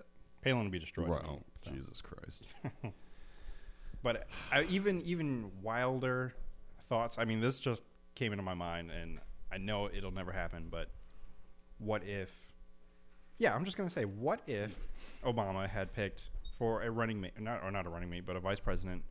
Palin 0.40 0.62
would 0.62 0.72
be 0.72 0.78
destroyed. 0.78 1.08
Right. 1.08 1.22
Oh, 1.24 1.40
so. 1.64 1.70
Jesus 1.70 2.00
Christ. 2.00 2.46
But 4.02 4.26
I, 4.50 4.64
even 4.64 5.00
even 5.02 5.50
wilder 5.62 6.34
thoughts. 6.88 7.18
I 7.18 7.24
mean, 7.24 7.40
this 7.40 7.58
just 7.58 7.82
came 8.14 8.32
into 8.32 8.42
my 8.44 8.54
mind, 8.54 8.90
and 8.90 9.18
I 9.50 9.58
know 9.58 9.88
it'll 9.92 10.10
never 10.12 10.32
happen. 10.32 10.68
But 10.70 10.88
what 11.78 12.02
if? 12.04 12.30
Yeah, 13.38 13.54
I'm 13.54 13.64
just 13.64 13.76
gonna 13.76 13.90
say, 13.90 14.04
what 14.04 14.40
if 14.46 14.74
Obama 15.24 15.68
had 15.68 15.92
picked 15.92 16.24
for 16.58 16.82
a 16.82 16.90
running 16.90 17.20
mate, 17.20 17.40
not 17.40 17.62
or 17.62 17.70
not 17.70 17.86
a 17.86 17.88
running 17.88 18.10
mate, 18.10 18.24
but 18.26 18.36
a 18.36 18.40
vice 18.40 18.60
president, 18.60 19.02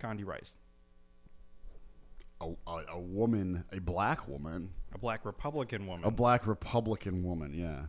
Condi 0.00 0.26
Rice, 0.26 0.56
A, 2.40 2.50
a, 2.66 2.84
a 2.94 3.00
woman, 3.00 3.64
a 3.72 3.78
black 3.78 4.28
woman, 4.28 4.70
a 4.92 4.98
black 4.98 5.24
Republican 5.24 5.86
woman. 5.86 6.04
a 6.06 6.10
black 6.10 6.46
Republican 6.46 7.22
woman. 7.22 7.54
Yeah. 7.54 7.84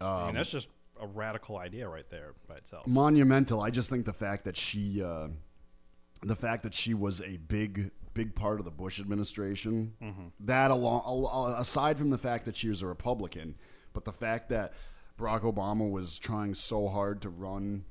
I 0.00 0.18
mean, 0.20 0.28
Um, 0.28 0.34
that's 0.34 0.50
just 0.50 0.68
a 1.00 1.06
radical 1.06 1.58
idea 1.58 1.88
right 1.88 2.08
there 2.10 2.34
by 2.48 2.56
itself. 2.56 2.86
monumental. 2.86 3.60
I 3.60 3.70
just 3.70 3.90
think 3.90 4.06
the 4.06 4.12
fact 4.12 4.44
that 4.44 4.56
she, 4.56 5.02
uh, 5.02 5.28
the 6.22 6.36
fact 6.36 6.62
that 6.62 6.74
she 6.74 6.94
was 6.94 7.20
a 7.20 7.36
big, 7.36 7.90
big 8.14 8.34
part 8.34 8.58
of 8.58 8.64
the 8.64 8.70
Bush 8.70 9.00
administration, 9.00 9.94
mm-hmm. 10.02 10.26
that 10.40 10.70
along, 10.70 11.54
aside 11.56 11.98
from 11.98 12.10
the 12.10 12.18
fact 12.18 12.44
that 12.46 12.56
she 12.56 12.68
was 12.68 12.82
a 12.82 12.86
Republican, 12.86 13.54
but 13.92 14.04
the 14.04 14.12
fact 14.12 14.48
that 14.50 14.74
Barack 15.18 15.42
Obama 15.42 15.90
was 15.90 16.18
trying 16.18 16.54
so 16.54 16.88
hard 16.88 17.22
to 17.22 17.28
run 17.28 17.84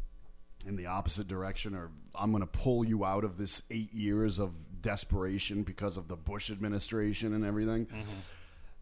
in 0.65 0.75
the 0.75 0.85
opposite 0.85 1.27
direction, 1.27 1.75
or 1.75 1.91
I'm 2.15 2.31
going 2.31 2.41
to 2.41 2.47
pull 2.47 2.85
you 2.85 3.05
out 3.05 3.23
of 3.23 3.37
this 3.37 3.61
eight 3.69 3.93
years 3.93 4.39
of 4.39 4.51
desperation 4.81 5.63
because 5.63 5.97
of 5.97 6.07
the 6.07 6.15
Bush 6.15 6.49
administration 6.49 7.33
and 7.33 7.45
everything. 7.45 7.85
Mm-hmm. 7.85 8.19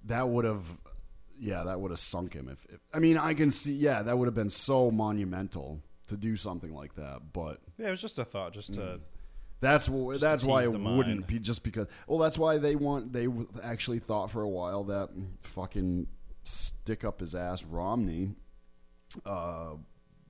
That 0.05 0.29
would 0.29 0.45
have, 0.45 0.63
yeah, 1.39 1.63
that 1.63 1.79
would 1.79 1.91
have 1.91 1.99
sunk 1.99 2.33
him. 2.33 2.49
If, 2.49 2.73
if 2.73 2.79
I 2.93 2.99
mean, 2.99 3.17
I 3.17 3.33
can 3.33 3.51
see, 3.51 3.73
yeah, 3.73 4.03
that 4.03 4.17
would 4.17 4.27
have 4.27 4.35
been 4.35 4.49
so 4.49 4.91
monumental 4.91 5.81
to 6.07 6.15
do 6.15 6.35
something 6.35 6.73
like 6.73 6.95
that. 6.95 7.33
But 7.33 7.59
Yeah, 7.77 7.87
it 7.87 7.91
was 7.91 8.01
just 8.01 8.19
a 8.19 8.25
thought, 8.25 8.53
just 8.53 8.73
to 8.73 8.79
mm. 8.79 8.99
That's 9.61 9.89
that's 10.19 10.43
why 10.43 10.63
it 10.63 10.71
wouldn't 10.71 11.27
be 11.27 11.39
just 11.39 11.63
because. 11.63 11.87
Well, 12.07 12.19
that's 12.19 12.37
why 12.37 12.57
they 12.57 12.75
want 12.75 13.13
they 13.13 13.27
actually 13.63 13.99
thought 13.99 14.31
for 14.31 14.41
a 14.41 14.49
while 14.49 14.83
that 14.85 15.09
fucking 15.43 16.07
stick 16.43 17.03
up 17.03 17.19
his 17.21 17.33
ass 17.35 17.63
Romney. 17.63 18.35
Uh, 19.25 19.75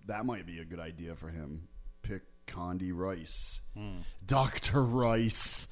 that 0.05 0.25
might 0.25 0.45
be 0.45 0.59
a 0.59 0.65
good 0.65 0.79
idea 0.79 1.15
for 1.15 1.29
him. 1.29 1.67
Pick 2.03 2.21
Condi 2.45 2.91
Rice, 2.93 3.61
Hmm. 3.75 3.97
Doctor 4.25 4.83
Rice. 4.83 5.67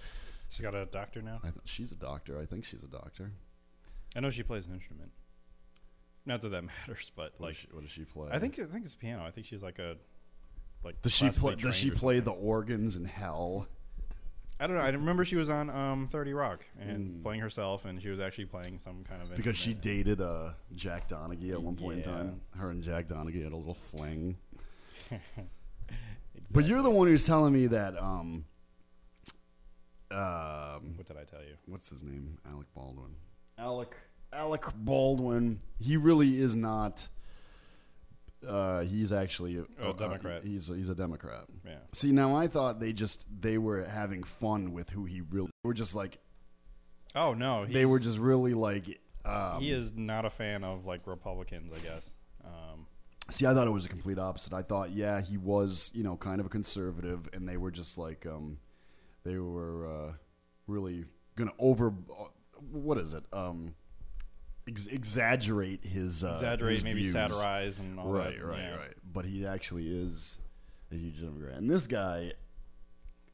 she's 0.50 0.62
got 0.62 0.74
a 0.74 0.86
doctor 0.88 1.22
now. 1.22 1.38
I 1.44 1.50
th- 1.50 1.62
she's 1.66 1.92
a 1.92 1.96
doctor. 1.96 2.40
I 2.40 2.46
think 2.48 2.66
she's 2.66 2.82
a 2.84 2.88
doctor. 2.88 3.32
I 4.16 4.20
know 4.20 4.30
she 4.32 4.42
plays 4.44 4.66
an 4.68 4.74
instrument. 4.74 5.12
Not 6.26 6.42
that 6.42 6.50
that 6.50 6.64
matters, 6.88 7.12
but 7.16 7.34
What 7.38 7.48
like 7.48 7.54
does 7.54 7.58
she, 7.62 7.68
what 7.72 7.82
does 7.84 7.92
she 7.92 8.06
play? 8.06 8.30
I 8.32 8.40
think 8.40 8.58
I 8.60 8.66
think 8.66 8.86
it's 8.86 8.96
piano. 8.96 9.24
I 9.24 9.30
think 9.32 9.46
she's 9.46 9.62
like 9.62 9.78
a 9.78 9.98
like. 10.84 11.02
Does 11.02 11.14
she 11.14 11.30
play? 11.30 11.56
Does 11.56 11.76
she 11.76 11.92
play 11.92 12.20
the 12.20 12.32
organs 12.32 12.96
in 12.96 13.06
hell? 13.06 13.68
I 14.60 14.68
don't 14.68 14.78
know. 14.78 14.84
I 14.84 14.90
remember 14.90 15.26
she 15.26 15.36
was 15.36 15.50
on 15.50 15.70
um, 15.70 16.08
Thirty 16.12 16.34
Rock 16.34 16.64
and 16.80 17.22
playing 17.24 17.42
herself, 17.42 17.86
and 17.86 18.02
she 18.02 18.10
was 18.10 18.20
actually 18.20 18.46
playing 18.46 18.80
some 18.80 19.04
kind 19.04 19.22
of. 19.22 19.36
Because 19.36 19.58
she 19.58 19.74
dated 19.74 20.22
uh, 20.22 20.52
Jack 20.76 21.10
Donaghy 21.10 21.52
at 21.52 21.62
one 21.62 21.76
point 21.76 21.98
in 22.00 22.04
time. 22.04 22.42
Her 22.58 22.70
and 22.70 22.84
Jack 22.84 23.08
Donaghy 23.08 23.44
had 23.44 23.52
a 23.52 23.58
little 23.58 23.78
fling. 23.92 24.38
But 26.52 26.66
you're 26.66 26.84
the 26.84 26.90
one 26.92 27.08
who's 27.08 27.26
telling 27.26 27.52
me 27.52 27.66
that. 27.68 27.98
Um, 28.00 28.46
um, 30.12 30.94
What 30.96 31.08
did 31.08 31.18
I 31.18 31.24
tell 31.24 31.42
you? 31.42 31.56
what's 31.66 31.90
his 31.90 32.04
name? 32.04 32.38
Alec 32.48 32.68
Baldwin. 32.76 33.16
Alec 33.58 33.96
Alec 34.32 34.66
Baldwin. 34.76 35.60
He 35.80 35.98
really 35.98 36.40
is 36.40 36.54
not. 36.54 37.08
Uh, 38.48 38.82
he's 38.82 39.12
actually 39.12 39.58
a, 39.58 39.66
Oh, 39.82 39.94
Democrat. 39.94 40.44
he's 40.44 40.70
a, 40.70 40.76
he's 40.76 40.90
a 40.90 40.96
Democrat. 40.96 41.46
Yeah. 41.66 41.78
See, 41.94 42.12
now 42.12 42.36
I 42.36 42.48
thought 42.48 42.80
they 42.80 42.94
just 42.94 43.26
they 43.42 43.58
were 43.58 43.84
having 43.86 44.24
fun 44.24 44.74
with 44.74 44.90
who 44.90 45.06
he 45.06 45.22
really. 45.22 45.48
They 45.64 45.68
were 45.68 45.74
just 45.74 45.96
like 45.96 46.20
Oh 47.16 47.34
no, 47.34 47.66
they 47.66 47.86
were 47.86 48.00
just 48.00 48.18
really 48.18 48.54
like. 48.54 49.00
Um, 49.26 49.62
he 49.62 49.72
is 49.72 49.94
not 49.96 50.26
a 50.26 50.30
fan 50.30 50.64
of 50.64 50.86
like 50.86 51.06
Republicans, 51.06 51.72
I 51.74 51.80
guess. 51.80 52.14
Um, 52.44 52.88
See, 53.30 53.46
I 53.46 53.54
thought 53.54 53.68
it 53.68 53.72
was 53.72 53.86
a 53.86 53.90
complete 53.90 54.20
opposite. 54.20 54.52
I 54.52 54.64
thought, 54.64 54.92
yeah, 54.92 55.22
he 55.22 55.38
was, 55.38 55.90
you 55.94 56.04
know, 56.04 56.18
kind 56.18 56.42
of 56.42 56.46
a 56.46 56.50
conservative, 56.50 57.30
and 57.32 57.48
they 57.48 57.56
were 57.56 57.72
just 57.72 57.98
like, 57.98 58.26
um, 58.26 58.58
they 59.24 59.38
were 59.38 59.88
uh, 59.88 60.14
really 60.68 61.06
gonna 61.38 61.54
over, 61.58 61.88
uh, 62.12 62.26
what 62.70 62.98
is 62.98 63.14
it? 63.14 63.24
Um, 63.32 63.76
ex- 64.68 64.88
exaggerate 64.88 65.84
his 65.86 66.24
uh, 66.24 66.34
exaggerate, 66.36 66.76
his 66.76 66.84
maybe 66.84 67.02
views. 67.02 67.14
satirize, 67.14 67.80
and 67.80 68.00
all 68.00 68.12
Right, 68.12 68.38
that. 68.38 68.46
right, 68.46 68.60
yeah. 68.60 68.76
right. 68.76 68.94
But 69.14 69.26
he 69.26 69.46
actually 69.46 69.88
is 69.88 70.38
a 70.92 70.96
huge 70.96 71.20
Democrat, 71.22 71.58
and 71.58 71.70
this 71.70 71.88
guy. 71.88 72.34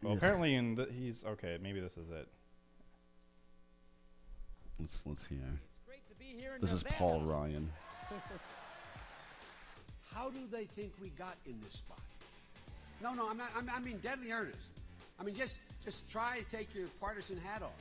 Well, 0.02 0.14
Ugh. 0.14 0.18
apparently, 0.18 0.56
in 0.56 0.76
the, 0.76 0.88
he's 0.98 1.24
okay. 1.26 1.58
Maybe 1.62 1.80
this 1.80 1.98
is 1.98 2.10
it. 2.10 2.28
let's 4.80 5.02
let's 5.06 5.26
hear. 5.26 5.60
This 6.62 6.72
is 6.72 6.84
Paul 6.84 7.22
Ryan. 7.22 7.72
How 10.14 10.30
do 10.30 10.40
they 10.52 10.66
think 10.66 10.92
we 11.02 11.10
got 11.10 11.36
in 11.46 11.56
this 11.64 11.76
spot? 11.76 12.00
No, 13.02 13.14
no, 13.14 13.30
I'm 13.30 13.38
not. 13.38 13.50
I'm, 13.56 13.70
I 13.74 13.80
mean, 13.80 13.98
deadly 14.02 14.32
earnest. 14.32 14.72
I 15.20 15.24
mean, 15.24 15.36
just 15.36 15.60
just 15.84 16.10
try 16.10 16.40
to 16.40 16.46
take 16.58 16.74
your 16.76 16.88
partisan 17.00 17.38
hat 17.38 17.62
off. 17.64 17.72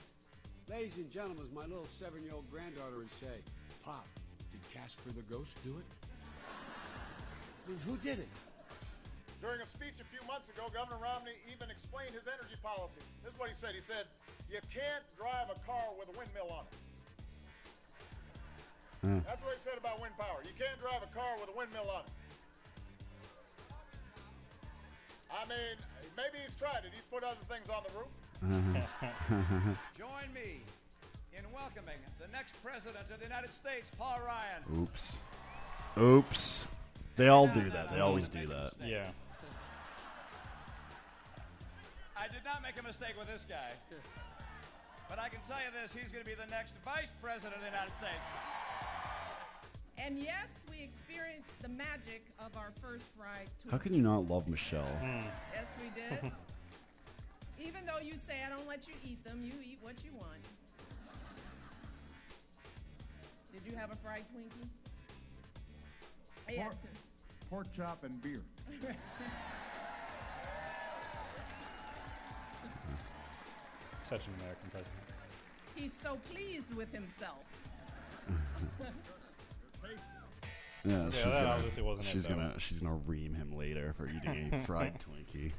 Ladies 0.68 0.96
and 0.98 1.10
gentlemen, 1.10 1.44
as 1.48 1.52
my 1.56 1.64
little 1.64 1.88
seven-year-old 1.88 2.44
granddaughter 2.52 2.98
would 3.00 3.12
say, 3.16 3.40
"Pop, 3.82 4.06
did 4.52 4.60
Casper 4.68 5.08
the 5.16 5.25
ghost 5.32 5.56
do 5.64 5.72
it?" 5.78 5.88
I 6.44 7.70
mean, 7.70 7.80
who 7.88 7.96
did 7.96 8.18
it? 8.18 8.28
During 9.40 9.60
a 9.62 9.66
speech 9.66 9.96
a 10.00 10.04
few 10.04 10.20
months 10.26 10.50
ago, 10.50 10.68
Governor 10.68 11.00
Romney 11.00 11.32
even 11.48 11.70
explained 11.70 12.12
his 12.12 12.28
energy 12.28 12.58
policy. 12.60 13.00
This 13.25 13.32
is 13.32 13.38
what 13.38 13.48
he 13.48 13.54
said. 13.54 13.72
He 13.72 13.80
said, 13.80 14.10
You 14.50 14.58
can't 14.68 15.04
drive 15.16 15.48
a 15.48 15.58
car 15.64 15.94
with 15.94 16.10
a 16.10 16.14
windmill 16.18 16.50
on 16.50 16.66
it. 16.66 16.75
Hmm. 19.00 19.20
That's 19.22 19.40
what 19.46 19.54
he 19.54 19.60
said 19.62 19.78
about 19.78 20.02
wind 20.02 20.18
power. 20.18 20.42
You 20.42 20.52
can't 20.58 20.75
drive 20.82 21.06
a 21.06 21.12
car 21.14 21.38
with 21.38 21.48
a 21.48 21.56
windmill 21.56 21.87
on 21.87 22.02
it. 22.02 22.12
I 25.30 25.46
mean, 25.46 25.78
maybe 26.18 26.42
he's 26.42 26.58
tried 26.58 26.82
it. 26.82 26.90
He's 26.90 27.06
put 27.06 27.22
other 27.22 27.38
things 27.46 27.70
on 27.70 27.87
the 27.87 27.94
roof. 27.94 28.10
Mm-hmm. 28.45 29.73
Join 29.99 30.33
me 30.35 30.62
in 31.37 31.45
welcoming 31.52 31.99
the 32.21 32.28
next 32.33 32.54
president 32.62 33.11
of 33.11 33.18
the 33.18 33.25
United 33.25 33.52
States, 33.52 33.90
Paul 33.99 34.21
Ryan. 34.26 34.83
Oops. 34.83 35.12
Oops. 35.99 36.66
They 37.16 37.28
all 37.28 37.49
do 37.49 37.68
that. 37.71 37.92
They 37.92 38.00
always 38.00 38.28
do 38.28 38.47
that. 38.47 38.73
Yeah. 38.85 39.09
I 42.16 42.26
did 42.28 42.45
not 42.45 42.62
make 42.62 42.78
a 42.78 42.83
mistake 42.83 43.14
with 43.18 43.28
this 43.28 43.45
guy. 43.49 43.73
But 45.09 45.18
I 45.18 45.28
can 45.28 45.40
tell 45.49 45.59
you 45.59 45.71
this, 45.83 45.95
he's 45.95 46.12
going 46.12 46.23
to 46.23 46.28
be 46.28 46.37
the 46.37 46.50
next 46.50 46.75
vice 46.85 47.12
president 47.23 47.54
of 47.54 47.61
the 47.61 47.68
United 47.71 47.95
States. 47.95 48.26
And 49.99 50.18
yes, 50.18 50.66
we 50.71 50.85
experienced 50.85 51.50
the 51.61 51.68
magic 51.68 52.23
of 52.38 52.57
our 52.57 52.71
first 52.80 53.07
fried 53.18 53.49
Twinkie. 53.59 53.71
How 53.73 53.78
can 53.78 53.95
you 53.95 54.02
not 54.02 54.28
love 54.28 54.47
Michelle? 54.47 54.87
Yes, 55.52 55.76
we 55.83 55.90
did. 56.00 56.33
Even 57.60 57.84
though 57.86 58.00
you 58.02 58.16
say 58.16 58.34
I 58.46 58.48
don't 58.54 58.68
let 58.68 58.86
you 58.88 58.94
eat 59.04 59.22
them, 59.24 59.40
you 59.42 59.52
eat 59.64 59.78
what 59.80 59.94
you 60.04 60.10
want. 60.16 60.42
Did 63.52 63.62
you 63.70 63.76
have 63.76 63.90
a 63.92 63.96
fried 63.96 64.24
Twinkie? 64.34 64.68
I 66.48 66.52
had 66.52 66.70
Pork, 66.70 66.76
to. 66.82 66.88
pork 67.50 67.66
chop 67.72 68.04
and 68.04 68.20
beer. 68.22 68.42
Such 74.08 74.26
an 74.26 74.32
American 74.40 74.70
president. 74.70 75.02
He's 75.74 75.92
so 75.92 76.16
pleased 76.32 76.74
with 76.74 76.92
himself. 76.92 77.44
Yeah, 80.84 80.84
Yeah, 80.84 81.04
she's 81.10 81.22
that 81.24 81.30
gonna, 81.32 81.48
obviously 81.48 81.82
wasn't 81.82 82.06
she's 82.06 82.22
though. 82.24 82.34
gonna 82.34 82.54
she's 82.58 82.78
gonna 82.78 83.00
ream 83.06 83.34
him 83.34 83.56
later 83.56 83.92
for 83.96 84.08
eating 84.08 84.52
a 84.54 84.62
fried 84.64 84.94
Twinkie. 85.34 85.52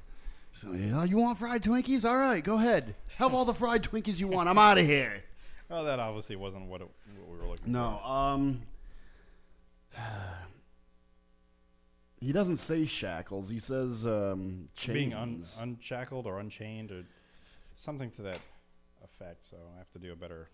Like, 0.64 0.82
oh, 0.94 1.04
you 1.04 1.18
want 1.18 1.38
fried 1.38 1.64
Twinkies? 1.64 2.04
All 2.04 2.18
right, 2.18 2.44
go 2.44 2.56
ahead. 2.56 2.96
Have 3.16 3.34
all 3.34 3.46
the 3.46 3.54
fried 3.54 3.84
Twinkies 3.84 4.20
you 4.20 4.28
want. 4.28 4.50
I'm 4.50 4.58
out 4.58 4.78
of 4.78 4.86
here. 4.86 5.24
Well, 5.70 5.84
that 5.84 6.00
obviously 6.00 6.36
wasn't 6.36 6.66
what, 6.66 6.82
it, 6.82 6.88
what 7.20 7.30
we 7.30 7.38
were 7.38 7.46
looking 7.52 7.72
No, 7.72 8.00
for. 8.02 8.08
No. 8.08 8.12
Um, 8.12 8.62
he 12.20 12.32
doesn't 12.32 12.58
say 12.58 12.86
shackles. 12.86 13.50
He 13.50 13.60
says 13.60 14.06
um, 14.06 14.70
chains. 14.76 14.94
Being 14.96 15.14
un, 15.14 15.44
unshackled 15.60 16.26
or 16.26 16.40
unchained 16.40 16.92
or 16.92 17.04
something 17.76 18.10
to 18.12 18.24
that 18.24 18.40
effect. 19.04 19.46
So 19.48 19.58
I 19.76 19.78
have 19.78 19.92
to 19.92 20.00
do 20.00 20.12
a 20.12 20.16
better 20.16 20.50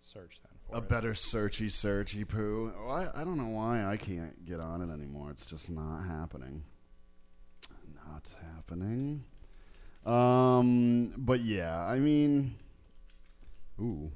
search 0.00 0.40
then. 0.42 0.52
For 0.68 0.74
a 0.74 0.78
it. 0.78 0.88
better 0.88 1.12
searchy 1.12 1.66
searchy 1.66 2.26
poo. 2.26 2.72
Oh, 2.84 2.90
I, 2.90 3.20
I 3.20 3.24
don't 3.24 3.36
know 3.38 3.56
why 3.56 3.84
I 3.84 3.96
can't 3.96 4.44
get 4.44 4.58
on 4.60 4.82
it 4.82 4.92
anymore. 4.92 5.30
It's 5.30 5.46
just 5.46 5.70
not 5.70 6.02
happening. 6.02 6.64
Happening. 8.72 9.22
Um, 10.06 11.12
but 11.18 11.40
yeah, 11.44 11.78
I 11.78 11.98
mean, 11.98 12.54
ooh, 13.78 14.10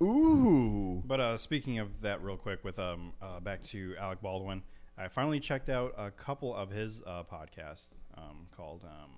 ooh. 0.00 1.02
But 1.04 1.18
uh, 1.20 1.36
speaking 1.36 1.80
of 1.80 1.88
that, 2.02 2.22
real 2.22 2.36
quick, 2.36 2.62
with 2.62 2.78
um, 2.78 3.12
uh, 3.20 3.40
back 3.40 3.60
to 3.64 3.96
Alec 3.98 4.22
Baldwin, 4.22 4.62
I 4.96 5.08
finally 5.08 5.40
checked 5.40 5.68
out 5.68 5.94
a 5.98 6.12
couple 6.12 6.54
of 6.54 6.70
his 6.70 7.02
uh, 7.06 7.24
podcasts 7.24 7.82
um, 8.16 8.46
called 8.56 8.84
um, 8.84 9.10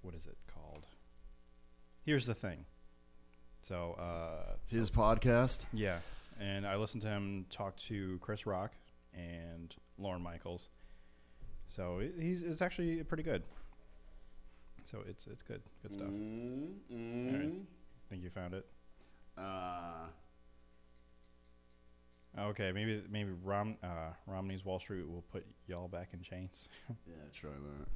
what 0.00 0.14
is 0.14 0.24
it 0.24 0.38
called? 0.52 0.86
Here's 2.06 2.24
the 2.24 2.34
thing. 2.34 2.64
So 3.60 3.96
uh, 4.00 4.54
His 4.68 4.90
podcast. 4.90 5.66
yeah, 5.74 5.98
and 6.40 6.66
I 6.66 6.76
listened 6.76 7.02
to 7.02 7.08
him 7.08 7.44
talk 7.50 7.76
to 7.88 8.18
Chris 8.22 8.46
Rock 8.46 8.72
and 9.12 9.74
Lorne 9.98 10.22
Michaels. 10.22 10.70
So 11.76 11.98
it, 11.98 12.14
he's 12.18 12.42
it's 12.42 12.62
actually 12.62 13.02
pretty 13.04 13.22
good. 13.22 13.42
So 14.90 15.02
it's 15.06 15.26
it's 15.26 15.42
good, 15.42 15.60
good 15.82 15.92
stuff. 15.92 16.08
Mm, 16.08 16.68
All 16.90 17.38
right. 17.38 17.52
mm. 17.52 17.64
Think 18.08 18.22
you 18.22 18.30
found 18.30 18.54
it? 18.54 18.66
Uh, 19.36 20.06
Okay, 22.38 22.70
maybe 22.70 23.02
maybe 23.10 23.30
Rom, 23.42 23.76
uh, 23.82 24.10
Romney's 24.26 24.62
Wall 24.64 24.78
Street 24.78 25.08
will 25.08 25.24
put 25.32 25.46
y'all 25.66 25.88
back 25.88 26.08
in 26.12 26.20
chains. 26.20 26.68
yeah, 27.06 27.14
try 27.34 27.50
that. 27.50 27.88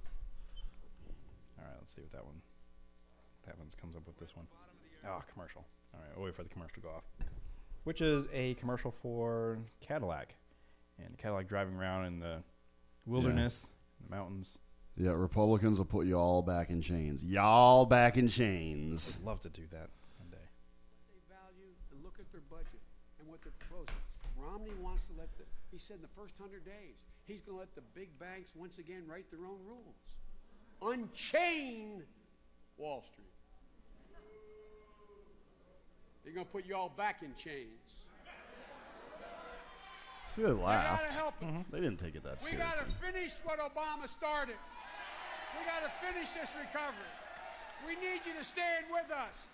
All 1.58 1.64
right, 1.64 1.74
let's 1.78 1.94
see 1.94 2.00
what 2.00 2.12
that 2.12 2.24
one 2.24 2.40
what 3.42 3.54
happens. 3.54 3.74
Comes 3.78 3.96
up 3.96 4.06
with 4.06 4.18
this 4.18 4.34
one. 4.34 4.46
Oh, 5.06 5.22
commercial. 5.32 5.64
All 5.92 6.00
right, 6.00 6.16
we'll 6.16 6.24
wait 6.24 6.34
for 6.34 6.42
the 6.42 6.48
commercial 6.48 6.76
to 6.76 6.80
go 6.80 6.88
off. 6.88 7.04
Which 7.84 8.00
is 8.00 8.26
a 8.32 8.54
commercial 8.54 8.94
for 9.02 9.58
Cadillac, 9.80 10.34
and 10.98 11.18
Cadillac 11.18 11.46
driving 11.46 11.74
around 11.74 12.06
in 12.06 12.18
the 12.20 12.42
wilderness, 13.06 13.66
the 14.02 14.14
mountains. 14.14 14.58
Yeah, 14.96 15.12
Republicans 15.12 15.78
will 15.78 15.86
put 15.86 16.06
you 16.06 16.18
all 16.18 16.42
back 16.42 16.70
in 16.70 16.82
chains. 16.82 17.22
Y'all 17.22 17.86
back 17.86 18.16
in 18.18 18.28
chains. 18.28 19.14
Would 19.18 19.26
love 19.26 19.40
to 19.40 19.48
do 19.48 19.62
that 19.70 19.88
one 20.18 20.28
day. 20.30 20.36
they 21.08 21.34
value 21.34 21.72
and 21.92 22.04
look 22.04 22.14
at 22.18 22.30
their 22.32 22.42
budget 22.50 22.80
and 23.18 23.28
what 23.28 23.40
they're 23.42 23.52
proposing. 23.58 23.94
Romney 24.36 24.74
wants 24.82 25.06
to 25.06 25.12
let 25.18 25.28
the, 25.38 25.44
he 25.70 25.78
said 25.78 25.96
in 25.96 26.02
the 26.02 26.14
first 26.20 26.34
hundred 26.38 26.64
days, 26.64 26.96
he's 27.26 27.40
going 27.40 27.56
to 27.56 27.60
let 27.60 27.74
the 27.74 27.82
big 27.94 28.10
banks 28.18 28.52
once 28.54 28.78
again 28.78 29.04
write 29.06 29.30
their 29.30 29.46
own 29.46 29.60
rules. 29.66 29.96
Unchain 30.82 32.02
Wall 32.76 33.04
Street. 33.12 33.26
They're 36.24 36.34
going 36.34 36.46
to 36.46 36.52
put 36.52 36.66
you 36.66 36.76
all 36.76 36.92
back 36.94 37.22
in 37.22 37.34
chains. 37.34 37.99
See, 40.34 40.42
they 40.42 40.52
laughed. 40.52 41.42
'em. 41.42 41.64
They 41.70 41.80
didn't 41.80 41.98
take 41.98 42.14
it 42.14 42.22
that 42.24 42.38
We 42.40 42.50
seriously. 42.54 42.56
We 42.56 42.62
got 42.62 42.78
to 42.86 42.86
finish 43.04 43.32
what 43.42 43.58
Obama 43.58 44.08
started. 44.08 44.56
We 45.58 45.64
got 45.66 45.82
to 45.82 45.90
finish 46.06 46.30
this 46.30 46.54
recovery. 46.54 47.10
We 47.86 47.94
need 47.96 48.20
you 48.26 48.34
to 48.38 48.44
stand 48.44 48.86
with 48.90 49.10
us. 49.10 49.48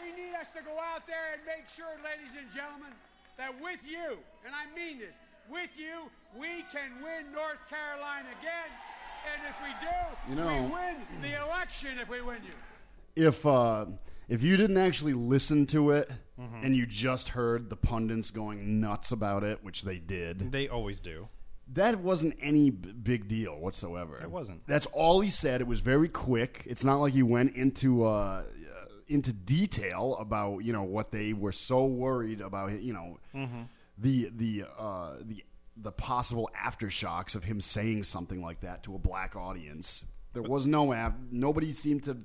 We 0.00 0.10
need 0.20 0.34
us 0.34 0.48
to 0.56 0.62
go 0.62 0.78
out 0.80 1.06
there 1.06 1.34
and 1.34 1.42
make 1.46 1.68
sure, 1.68 1.86
ladies 2.02 2.34
and 2.36 2.50
gentlemen, 2.52 2.90
that 3.36 3.54
with 3.60 3.80
you, 3.86 4.18
and 4.44 4.52
I 4.54 4.66
mean 4.74 4.98
this, 4.98 5.14
with 5.48 5.70
you, 5.78 6.10
we 6.36 6.64
can 6.72 6.90
win 7.02 7.30
North 7.32 7.60
Carolina 7.70 8.28
again. 8.40 8.70
And 9.30 9.40
if 9.48 9.56
we 9.62 9.70
do, 9.80 10.30
You 10.30 10.34
know- 10.36 10.64
we 10.64 10.72
win 10.74 11.06
the 11.22 11.40
election 11.46 11.98
if 11.98 12.08
we 12.08 12.20
win 12.20 12.42
you. 12.44 12.54
if 13.16 13.46
uh, 13.46 13.86
if 14.28 14.42
you 14.42 14.56
didn't 14.56 14.78
actually 14.78 15.12
listen 15.14 15.66
to 15.66 15.92
it 15.92 16.10
Mm-hmm. 16.40 16.66
and 16.66 16.76
you 16.76 16.84
just 16.84 17.28
heard 17.28 17.70
the 17.70 17.76
pundits 17.76 18.30
going 18.32 18.80
nuts 18.80 19.12
about 19.12 19.44
it, 19.44 19.60
which 19.62 19.82
they 19.82 19.98
did, 19.98 20.50
They 20.50 20.66
always 20.68 20.98
do. 20.98 21.28
that 21.74 22.00
wasn't 22.00 22.36
any 22.42 22.70
b- 22.70 22.90
big 22.92 23.28
deal 23.28 23.56
whatsoever. 23.56 24.18
It 24.20 24.30
wasn't. 24.30 24.66
That's 24.66 24.86
all 24.86 25.20
he 25.20 25.30
said. 25.30 25.60
It 25.60 25.68
was 25.68 25.78
very 25.78 26.08
quick. 26.08 26.64
It's 26.66 26.84
not 26.84 26.96
like 26.96 27.12
he 27.12 27.22
went 27.22 27.54
into 27.54 28.04
uh, 28.04 28.08
uh, 28.08 28.44
into 29.06 29.32
detail 29.32 30.16
about 30.18 30.64
you 30.64 30.72
know 30.72 30.82
what 30.82 31.12
they 31.12 31.32
were 31.34 31.52
so 31.52 31.86
worried 31.86 32.40
about. 32.40 32.82
You 32.82 32.92
know 32.94 33.18
Mm-hmm. 33.34 33.62
the 33.98 34.30
the 34.34 34.64
uh, 34.76 35.12
the 35.22 35.44
the 35.76 35.92
possible 35.92 36.50
aftershocks 36.60 37.36
of 37.36 37.44
him 37.44 37.60
saying 37.60 38.02
something 38.02 38.42
like 38.42 38.60
that 38.62 38.82
to 38.84 38.94
a 38.96 38.98
black 38.98 39.36
audience. 39.36 40.04
There 40.32 40.42
was 40.42 40.66
no 40.66 40.92
af- 40.92 41.14
nobody 41.30 41.70
seemed 41.72 42.02
to. 42.04 42.16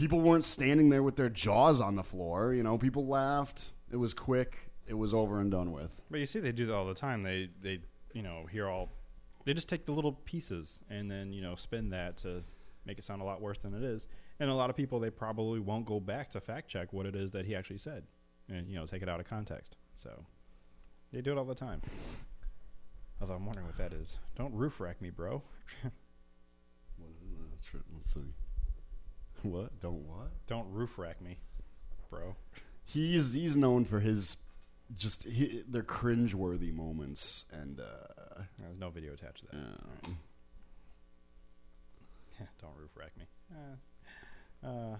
People 0.00 0.22
weren't 0.22 0.46
standing 0.46 0.88
there 0.88 1.02
with 1.02 1.16
their 1.16 1.28
jaws 1.28 1.78
on 1.78 1.94
the 1.94 2.02
floor. 2.02 2.54
You 2.54 2.62
know, 2.62 2.78
people 2.78 3.06
laughed. 3.06 3.72
It 3.92 3.96
was 3.96 4.14
quick. 4.14 4.56
It 4.86 4.94
was 4.94 5.12
over 5.12 5.42
and 5.42 5.50
done 5.50 5.72
with. 5.72 5.94
But 6.10 6.20
you 6.20 6.26
see, 6.26 6.40
they 6.40 6.52
do 6.52 6.64
that 6.64 6.74
all 6.74 6.86
the 6.86 6.94
time. 6.94 7.22
They 7.22 7.50
they 7.60 7.80
you 8.14 8.22
know 8.22 8.46
hear 8.50 8.66
all. 8.66 8.88
They 9.44 9.52
just 9.52 9.68
take 9.68 9.84
the 9.84 9.92
little 9.92 10.12
pieces 10.12 10.80
and 10.88 11.10
then 11.10 11.34
you 11.34 11.42
know 11.42 11.54
spin 11.54 11.90
that 11.90 12.16
to 12.18 12.42
make 12.86 12.98
it 12.98 13.04
sound 13.04 13.20
a 13.20 13.26
lot 13.26 13.42
worse 13.42 13.58
than 13.58 13.74
it 13.74 13.82
is. 13.82 14.06
And 14.38 14.48
a 14.48 14.54
lot 14.54 14.70
of 14.70 14.76
people 14.76 15.00
they 15.00 15.10
probably 15.10 15.60
won't 15.60 15.84
go 15.84 16.00
back 16.00 16.30
to 16.30 16.40
fact 16.40 16.70
check 16.70 16.94
what 16.94 17.04
it 17.04 17.14
is 17.14 17.32
that 17.32 17.44
he 17.44 17.54
actually 17.54 17.76
said, 17.76 18.04
and 18.48 18.70
you 18.70 18.76
know 18.76 18.86
take 18.86 19.02
it 19.02 19.08
out 19.10 19.20
of 19.20 19.28
context. 19.28 19.76
So 19.98 20.24
they 21.12 21.20
do 21.20 21.30
it 21.30 21.36
all 21.36 21.44
the 21.44 21.54
time. 21.54 21.82
Although 23.20 23.34
I'm 23.34 23.44
wondering 23.44 23.66
what 23.66 23.76
that 23.76 23.92
is. 23.92 24.16
Don't 24.34 24.54
roof 24.54 24.80
rack 24.80 25.02
me, 25.02 25.10
bro. 25.10 25.42
Let's 27.92 28.14
see. 28.14 28.32
What? 29.42 29.80
Don't 29.80 30.06
what? 30.06 30.30
Don't 30.46 30.70
roof 30.70 30.98
rack 30.98 31.20
me, 31.20 31.38
bro. 32.10 32.36
He's 32.84 33.32
he's 33.32 33.56
known 33.56 33.84
for 33.84 34.00
his 34.00 34.36
just 34.96 35.22
he, 35.24 35.62
they're 35.68 35.82
cringeworthy 35.82 36.72
moments, 36.72 37.44
and 37.52 37.80
uh, 37.80 38.42
There's 38.58 38.78
no 38.78 38.90
video 38.90 39.12
attached 39.14 39.40
to 39.40 39.46
that. 39.46 39.56
um, 40.06 40.18
Don't 42.60 42.76
roof 42.76 42.90
rack 42.96 43.12
me. 43.18 43.24
Uh, 43.54 44.66
uh, 44.66 44.96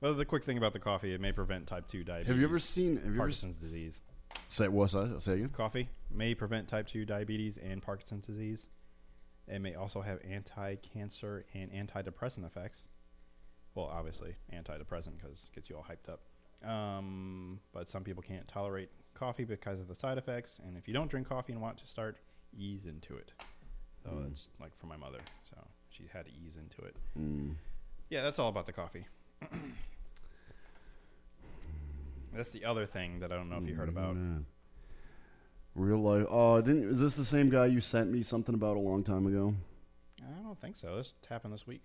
well, 0.00 0.14
the 0.14 0.24
quick 0.24 0.44
thing 0.44 0.58
about 0.58 0.72
the 0.72 0.78
coffee, 0.78 1.12
it 1.12 1.20
may 1.20 1.32
prevent 1.32 1.66
type 1.66 1.88
2 1.88 2.04
diabetes. 2.04 2.28
have 2.28 2.38
you 2.38 2.44
ever 2.44 2.58
seen? 2.58 2.96
Have 2.96 3.04
you 3.04 3.10
ever 3.10 3.18
Parkinson's 3.18 3.56
disease? 3.56 4.02
say 4.48 4.68
what's 4.68 4.92
that? 4.92 5.20
Say 5.22 5.34
again. 5.34 5.48
Coffee 5.50 5.88
may 6.10 6.34
prevent 6.34 6.68
type 6.68 6.86
2 6.86 7.04
diabetes 7.04 7.58
and 7.58 7.82
Parkinson's 7.82 8.26
disease. 8.26 8.68
It 9.48 9.60
may 9.60 9.74
also 9.74 10.02
have 10.02 10.18
anti-cancer 10.30 11.46
and 11.54 11.72
antidepressant 11.72 12.44
effects. 12.46 12.88
Well, 13.78 13.90
obviously, 13.94 14.34
antidepressant 14.52 15.18
because 15.22 15.44
it 15.44 15.54
gets 15.54 15.70
you 15.70 15.76
all 15.76 15.84
hyped 15.88 16.08
up. 16.12 16.18
Um, 16.68 17.60
but 17.72 17.88
some 17.88 18.02
people 18.02 18.24
can't 18.24 18.48
tolerate 18.48 18.88
coffee 19.14 19.44
because 19.44 19.78
of 19.78 19.86
the 19.86 19.94
side 19.94 20.18
effects. 20.18 20.58
And 20.66 20.76
if 20.76 20.88
you 20.88 20.94
don't 20.94 21.08
drink 21.08 21.28
coffee 21.28 21.52
and 21.52 21.62
want 21.62 21.78
to 21.78 21.86
start, 21.86 22.16
ease 22.58 22.86
into 22.86 23.14
it. 23.16 23.30
So 24.02 24.10
Mm. 24.10 24.32
it's 24.32 24.48
like 24.60 24.76
for 24.80 24.86
my 24.86 24.96
mother. 24.96 25.20
So 25.48 25.56
she 25.90 26.08
had 26.12 26.26
to 26.26 26.32
ease 26.44 26.56
into 26.56 26.82
it. 26.82 26.96
Mm. 27.16 27.54
Yeah, 28.10 28.22
that's 28.22 28.40
all 28.40 28.48
about 28.48 28.66
the 28.66 28.72
coffee. 28.72 29.06
that's 32.34 32.48
the 32.50 32.64
other 32.64 32.84
thing 32.84 33.20
that 33.20 33.30
I 33.30 33.36
don't 33.36 33.48
know 33.48 33.58
if 33.58 33.68
you 33.68 33.76
heard 33.76 33.88
about. 33.88 34.16
Man. 34.16 34.44
Real 35.76 35.98
life. 35.98 36.26
Oh, 36.28 36.60
didn't 36.60 36.90
is 36.90 36.98
this 36.98 37.14
the 37.14 37.24
same 37.24 37.48
guy 37.48 37.66
you 37.66 37.80
sent 37.80 38.10
me 38.10 38.24
something 38.24 38.56
about 38.56 38.76
a 38.76 38.80
long 38.80 39.04
time 39.04 39.24
ago? 39.28 39.54
I 40.20 40.42
don't 40.42 40.60
think 40.60 40.74
so. 40.74 40.96
This 40.96 41.12
happened 41.28 41.54
this 41.54 41.64
week. 41.64 41.84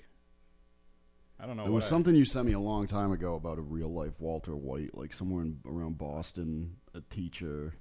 I 1.43 1.45
don't 1.45 1.57
know. 1.57 1.63
There 1.63 1.73
was 1.73 1.83
I- 1.85 1.89
something 1.89 2.15
you 2.15 2.23
sent 2.23 2.45
me 2.45 2.53
a 2.53 2.59
long 2.59 2.87
time 2.87 3.11
ago 3.11 3.35
about 3.35 3.57
a 3.57 3.61
real 3.61 3.93
life 3.93 4.13
Walter 4.19 4.55
White, 4.55 4.95
like 4.97 5.13
somewhere 5.13 5.43
in, 5.43 5.59
around 5.65 5.97
Boston, 5.97 6.77
a 6.93 7.01
teacher. 7.01 7.73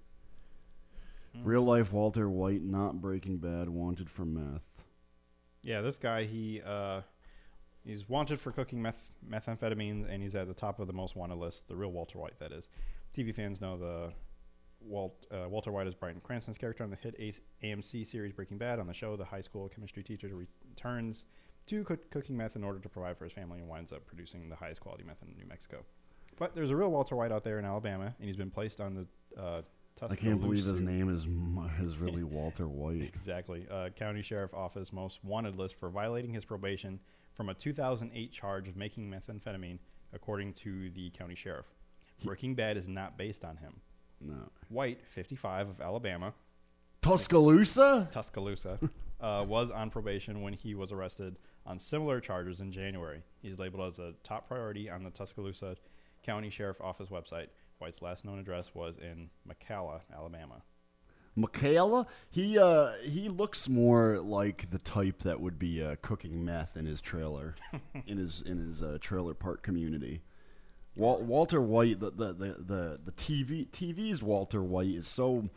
Hmm. 1.33 1.45
Real 1.45 1.63
life 1.63 1.93
Walter 1.93 2.29
White, 2.29 2.63
not 2.63 3.01
Breaking 3.01 3.39
Bad, 3.39 3.69
wanted 3.69 4.11
for 4.11 4.25
meth. 4.25 4.63
Yeah, 5.63 5.81
this 5.81 5.97
guy 5.97 6.25
he 6.25 6.61
uh, 6.61 7.03
he's 7.85 8.09
wanted 8.09 8.41
for 8.41 8.51
cooking 8.51 8.83
meth 8.83 9.13
methamphetamine, 9.31 10.13
and 10.13 10.21
he's 10.21 10.35
at 10.35 10.49
the 10.49 10.55
top 10.55 10.81
of 10.81 10.89
the 10.89 10.93
most 10.93 11.15
wanted 11.15 11.37
list. 11.37 11.69
The 11.69 11.77
real 11.77 11.93
Walter 11.93 12.19
White, 12.19 12.41
that 12.41 12.51
is. 12.51 12.69
TV 13.17 13.33
fans 13.33 13.61
know 13.61 13.79
the 13.79 14.13
Walt, 14.81 15.25
uh, 15.31 15.49
Walter 15.49 15.71
White 15.71 15.87
is 15.87 15.95
Bryan 15.95 16.21
Cranston's 16.25 16.59
character 16.59 16.83
on 16.83 16.91
the 16.91 16.97
hit 16.97 17.15
AMC 17.63 18.05
series 18.09 18.33
Breaking 18.33 18.59
Bad. 18.59 18.81
On 18.81 18.89
the 18.89 18.95
show, 18.95 19.17
the 19.17 19.25
high 19.25 19.41
school 19.41 19.69
chemistry 19.69 20.03
teacher 20.03 20.29
returns 20.35 21.25
to 21.67 21.85
cook, 21.85 22.11
cooking 22.11 22.37
meth 22.37 22.57
in 22.57 22.65
order 22.65 22.79
to 22.79 22.89
provide 22.89 23.17
for 23.17 23.25
his 23.25 23.33
family, 23.33 23.59
and 23.59 23.69
winds 23.69 23.93
up 23.93 24.07
producing 24.07 24.49
the 24.49 24.57
highest 24.57 24.81
quality 24.81 25.05
meth 25.05 25.23
in 25.23 25.37
New 25.37 25.47
Mexico. 25.47 25.79
But 26.39 26.55
there's 26.55 26.71
a 26.71 26.77
real 26.77 26.91
Walter 26.91 27.17
White 27.17 27.33
out 27.33 27.45
there 27.45 27.59
in 27.59 27.65
Alabama, 27.65 28.15
and 28.19 28.27
he's 28.27 28.37
been 28.37 28.51
placed 28.51 28.81
on 28.81 28.95
the 28.95 29.41
uh, 29.41 29.63
I 30.11 30.17
can't 30.17 30.41
believe 30.41 30.65
his 30.65 30.81
name 30.81 31.15
is 31.15 31.27
is 31.85 31.99
really 31.99 32.23
Walter 32.25 32.67
White. 32.67 33.03
Exactly. 33.03 33.67
Uh, 33.71 33.91
County 33.91 34.23
Sheriff 34.23 34.53
Office 34.53 34.93
most 34.93 35.23
wanted 35.23 35.57
list 35.57 35.79
for 35.79 35.91
violating 35.91 36.33
his 36.33 36.45
probation 36.45 36.99
from 37.35 37.49
a 37.49 37.55
2008 37.55 38.33
charge 38.33 38.69
of 38.69 38.77
making 38.77 39.11
methamphetamine, 39.11 39.79
according 40.13 40.53
to 40.55 40.91
the 40.91 41.11
county 41.11 41.35
sheriff. 41.35 41.67
Breaking 42.25 42.55
Bad 42.55 42.77
is 42.77 42.89
not 42.89 43.17
based 43.17 43.45
on 43.45 43.57
him. 43.57 43.75
No. 44.21 44.51
White, 44.69 45.01
55 45.15 45.69
of 45.69 45.81
Alabama, 45.81 46.33
Tuscaloosa? 47.03 48.09
Tuscaloosa, 48.13 48.79
uh, 49.21 49.45
was 49.47 49.71
on 49.71 49.91
probation 49.91 50.41
when 50.41 50.53
he 50.53 50.75
was 50.75 50.93
arrested 50.93 51.37
on 51.67 51.79
similar 51.79 52.21
charges 52.21 52.61
in 52.61 52.73
January. 52.73 53.23
He's 53.41 53.59
labeled 53.59 53.93
as 53.93 53.99
a 53.99 54.15
top 54.25 54.49
priority 54.49 54.91
on 54.91 55.05
the 55.05 55.11
Tuscaloosa 55.11 55.77
County 56.25 56.51
Sheriff 56.51 56.81
Office 56.81 57.09
website. 57.09 57.49
White's 57.79 58.03
last 58.03 58.25
known 58.25 58.39
address 58.39 58.75
was 58.75 58.99
in 58.99 59.31
McCalla, 59.49 60.01
Alabama. 60.15 60.63
Michaela, 61.35 62.07
he 62.31 62.59
uh 62.59 62.93
he 63.03 63.29
looks 63.29 63.69
more 63.69 64.19
like 64.21 64.71
the 64.71 64.79
type 64.79 65.23
that 65.23 65.41
would 65.41 65.59
be 65.59 65.83
uh, 65.83 65.97
cooking 66.03 66.45
meth 66.45 66.77
in 66.77 66.85
his 66.85 67.01
trailer, 67.01 67.57
in 68.07 68.19
his 68.19 68.43
in 68.43 68.59
his 68.59 68.83
uh, 68.83 68.99
trailer 69.01 69.35
park 69.35 69.63
community. 69.63 70.21
Wal- 70.95 71.23
Walter 71.23 71.61
White, 71.61 72.01
the, 72.01 72.11
the 72.11 72.33
the 72.35 72.57
the 72.59 73.01
the 73.07 73.13
TV 73.13 73.67
TV's 73.71 74.23
Walter 74.23 74.63
White 74.63 74.91
is 74.91 75.09
so 75.09 75.49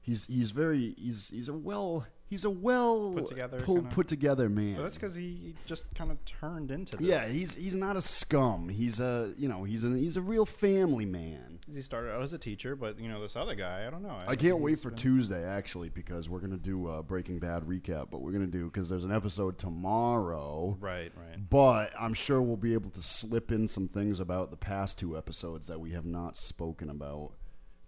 he's 0.00 0.24
he's 0.24 0.50
very 0.50 0.94
he's 0.98 1.28
he's 1.28 1.48
a 1.48 1.52
well 1.54 2.06
he's 2.32 2.44
a 2.44 2.50
well 2.50 3.12
Put 3.14 3.28
together 3.28 3.60
pulled 3.60 3.80
kinda- 3.80 3.94
put 3.94 4.08
together 4.08 4.48
man. 4.48 4.74
Well, 4.74 4.84
that's 4.84 4.96
because 4.96 5.14
he 5.14 5.54
just 5.66 5.84
kind 5.94 6.10
of 6.10 6.24
turned 6.24 6.70
into 6.70 6.96
this. 6.96 7.06
yeah, 7.06 7.28
he's 7.28 7.54
he's 7.54 7.74
not 7.74 7.96
a 7.96 8.00
scum. 8.00 8.70
He's 8.70 9.00
a 9.00 9.34
you 9.36 9.48
know 9.48 9.64
he's 9.64 9.84
a 9.84 9.90
he's 9.90 10.16
a 10.16 10.22
real 10.22 10.46
family 10.46 11.04
man. 11.04 11.58
He 11.70 11.80
started 11.82 12.12
out 12.12 12.22
as 12.22 12.32
a 12.32 12.38
teacher, 12.38 12.74
but 12.74 12.98
you 12.98 13.08
know 13.08 13.20
this 13.20 13.36
other 13.36 13.54
guy, 13.54 13.86
I 13.86 13.90
don't 13.90 14.02
know. 14.02 14.18
I 14.26 14.34
can't 14.34 14.60
wait 14.60 14.80
for 14.80 14.88
been- 14.88 14.98
Tuesday 14.98 15.44
actually 15.44 15.90
because 15.90 16.28
we're 16.28 16.40
gonna 16.40 16.56
do 16.56 16.88
a 16.88 17.02
Breaking 17.02 17.38
Bad 17.38 17.64
recap, 17.64 18.08
but 18.10 18.22
we're 18.22 18.32
gonna 18.32 18.46
do 18.46 18.64
because 18.66 18.88
there's 18.88 19.04
an 19.04 19.12
episode 19.12 19.58
tomorrow. 19.58 20.76
Right, 20.80 21.12
right. 21.16 21.50
But 21.50 21.92
I'm 22.00 22.14
sure 22.14 22.40
we'll 22.40 22.56
be 22.56 22.72
able 22.72 22.90
to 22.90 23.02
slip 23.02 23.52
in 23.52 23.68
some 23.68 23.88
things 23.88 24.20
about 24.20 24.50
the 24.50 24.56
past 24.56 24.98
two 24.98 25.16
episodes 25.18 25.66
that 25.66 25.80
we 25.80 25.90
have 25.92 26.06
not 26.06 26.36
spoken 26.38 26.88
about 26.88 27.32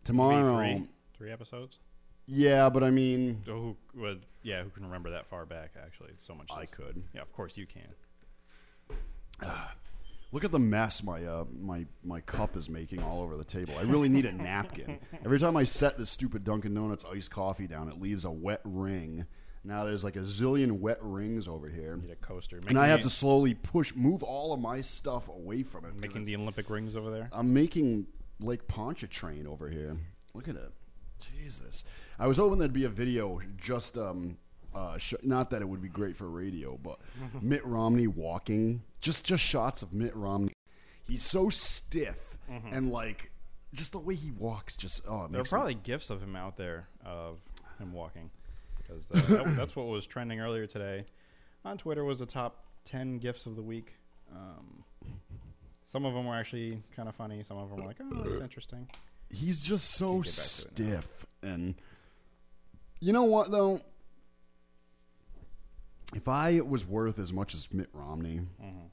tomorrow. 0.05 0.59
Three, 0.77 0.89
three 1.17 1.31
episodes. 1.33 1.79
Yeah, 2.27 2.71
but 2.71 2.83
I 2.83 2.91
mean, 2.91 3.43
So 3.45 3.53
who 3.95 4.01
would? 4.01 4.25
Yeah, 4.43 4.63
who 4.63 4.71
can 4.71 4.85
remember 4.85 5.11
that 5.11 5.27
far 5.27 5.45
back? 5.47 5.73
Actually, 5.83 6.11
so 6.17 6.35
much. 6.35 6.49
I 6.51 6.63
is- 6.63 6.71
could. 6.71 7.03
Yeah, 7.15 7.23
of 7.23 7.33
course 7.33 7.57
you 7.57 7.67
can. 7.67 7.89
Look 10.33 10.43
at 10.43 10.51
the 10.51 10.59
mess 10.59 11.03
my 11.05 11.25
uh, 11.25 11.45
my 11.61 11.87
my 12.03 12.21
cup 12.21 12.57
is 12.57 12.69
making 12.69 13.03
all 13.05 13.23
over 13.23 13.37
the 13.37 13.45
table. 13.45 13.75
I 13.79 13.83
really 13.83 14.09
need 14.09 14.27
a 14.27 14.33
napkin. 14.33 14.99
Every 15.25 15.39
time 15.39 15.57
I 15.57 15.63
set 15.63 15.97
this 15.97 16.11
stupid 16.11 16.43
Dunkin' 16.43 16.75
Donuts 16.75 17.05
iced 17.05 17.31
coffee 17.31 17.69
down, 17.69 17.89
it 17.89 18.01
leaves 18.01 18.25
a 18.25 18.31
wet 18.33 18.61
ring. 18.65 19.27
Now 19.63 19.85
there's 19.85 20.03
like 20.03 20.17
a 20.17 20.21
zillion 20.21 20.81
wet 20.81 20.99
rings 21.01 21.47
over 21.47 21.69
here, 21.69 21.97
Need 21.97 22.11
a 22.11 22.17
coaster. 22.17 22.61
and 22.67 22.77
I 22.77 22.89
have 22.89 23.01
to 23.03 23.11
slowly 23.11 23.55
push 23.55 23.95
move 23.95 24.23
all 24.25 24.53
of 24.53 24.59
my 24.61 24.81
stuff 24.81 25.29
away 25.29 25.63
from 25.63 25.85
it. 25.85 25.95
Making 25.95 26.25
the 26.25 26.35
Olympic 26.37 26.69
rings 26.69 26.97
over 26.97 27.11
there. 27.11 27.31
I'm 27.33 27.55
making 27.55 28.07
Lake 28.41 28.67
Pontchartrain 28.67 29.47
over 29.47 29.69
here. 29.69 29.97
Look 30.35 30.49
at 30.49 30.57
it. 30.57 30.73
Jesus. 31.39 31.85
I 32.19 32.27
was 32.27 32.37
hoping 32.37 32.59
there'd 32.59 32.73
be 32.73 32.85
a 32.85 32.89
video 32.89 33.41
just 33.61 33.97
um 33.99 34.37
uh 34.75 34.99
sh- 34.99 35.15
not 35.23 35.51
that 35.51 35.63
it 35.63 35.69
would 35.69 35.83
be 35.83 35.89
great 35.89 36.17
for 36.17 36.29
radio, 36.29 36.79
but 36.83 36.99
Mitt 37.43 37.65
Romney 37.65 38.07
walking. 38.07 38.83
Just 39.01 39.25
just 39.25 39.43
shots 39.43 39.83
of 39.83 39.93
Mitt 39.93 40.15
Romney. 40.17 40.53
He's 41.03 41.23
so 41.25 41.49
stiff 41.51 42.37
and 42.71 42.91
like 42.93 43.31
just 43.73 43.93
the 43.93 43.99
way 43.99 44.15
he 44.15 44.31
walks 44.31 44.77
just 44.77 45.01
oh 45.09 45.25
it 45.25 45.33
There 45.33 45.41
are 45.41 45.43
makes 45.43 45.51
me- 45.53 45.57
probably 45.57 45.75
gifs 45.75 46.11
of 46.11 46.23
him 46.23 46.37
out 46.37 46.57
there 46.57 46.89
of 47.05 47.39
him 47.79 47.93
walking, 47.93 48.31
because 48.77 49.11
uh, 49.11 49.21
that, 49.29 49.57
that's 49.57 49.75
what 49.75 49.87
was 49.87 50.07
trending 50.07 50.41
earlier 50.41 50.67
today. 50.67 51.05
On 51.65 51.77
Twitter 51.79 52.05
was 52.05 52.19
the 52.21 52.27
top 52.27 52.65
ten 52.85 53.19
gifs 53.19 53.47
of 53.47 53.57
the 53.57 53.63
week. 53.63 53.95
Um, 54.33 54.85
some 55.85 56.05
of 56.05 56.15
them 56.15 56.27
were 56.27 56.35
actually 56.35 56.83
kind 56.95 57.09
of 57.09 57.15
funny. 57.15 57.43
Some 57.43 57.57
of 57.57 57.69
them 57.71 57.79
were 57.81 57.87
like, 57.87 57.97
oh, 58.01 58.23
that's 58.29 58.41
interesting. 58.43 58.87
He's 59.31 59.61
just 59.61 59.93
so 59.95 60.23
Can't 60.23 60.25
get 60.25 60.37
back 60.37 60.47
to 60.47 60.63
it 60.63 60.79
now. 60.79 61.01
stiff 61.01 61.27
and 61.43 61.75
you 63.01 63.13
know 63.13 63.25
what 63.25 63.51
though 63.51 63.81
if 66.15 66.29
i 66.29 66.61
was 66.61 66.87
worth 66.87 67.19
as 67.19 67.33
much 67.33 67.55
as 67.55 67.73
mitt 67.73 67.89
romney 67.93 68.41
Mhm. 68.63 68.91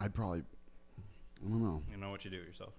i'd 0.00 0.14
probably 0.14 0.42
i 1.44 1.48
don't 1.48 1.62
know 1.62 1.82
You 1.90 1.96
know 1.96 2.10
what 2.10 2.24
you 2.24 2.30
do 2.30 2.36
yourself. 2.36 2.72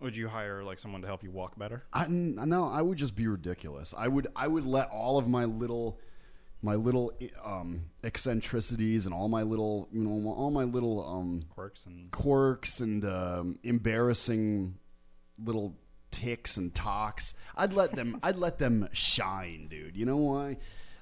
Would 0.00 0.16
you 0.16 0.28
hire 0.28 0.62
like 0.64 0.78
someone 0.78 1.02
to 1.02 1.06
help 1.06 1.22
you 1.22 1.30
walk 1.30 1.58
better? 1.58 1.82
i 1.92 2.06
no 2.08 2.68
i 2.68 2.80
would 2.80 2.96
just 2.98 3.14
be 3.14 3.26
ridiculous 3.26 3.92
i 3.96 4.08
would 4.08 4.26
i 4.34 4.48
would 4.48 4.64
let 4.64 4.88
all 4.90 5.18
of 5.18 5.28
my 5.28 5.44
little 5.44 5.98
my 6.62 6.74
little 6.74 7.12
um 7.44 7.86
eccentricities 8.04 9.06
and 9.06 9.14
all 9.14 9.28
my 9.28 9.42
little 9.42 9.88
you 9.92 10.02
know 10.02 10.30
all 10.32 10.50
my 10.50 10.64
little 10.64 11.06
um 11.08 11.42
Quirks 11.50 11.86
and 11.86 12.10
quirks 12.10 12.80
and 12.80 13.04
um, 13.04 13.58
embarrassing 13.62 14.76
little 15.42 15.76
ticks 16.10 16.56
and 16.56 16.74
talks. 16.74 17.34
I'd 17.56 17.72
let 17.72 17.94
them. 17.94 18.18
I'd 18.22 18.36
let 18.36 18.58
them 18.58 18.88
shine, 18.92 19.68
dude. 19.70 19.96
You 19.96 20.04
know 20.06 20.16
why? 20.18 20.56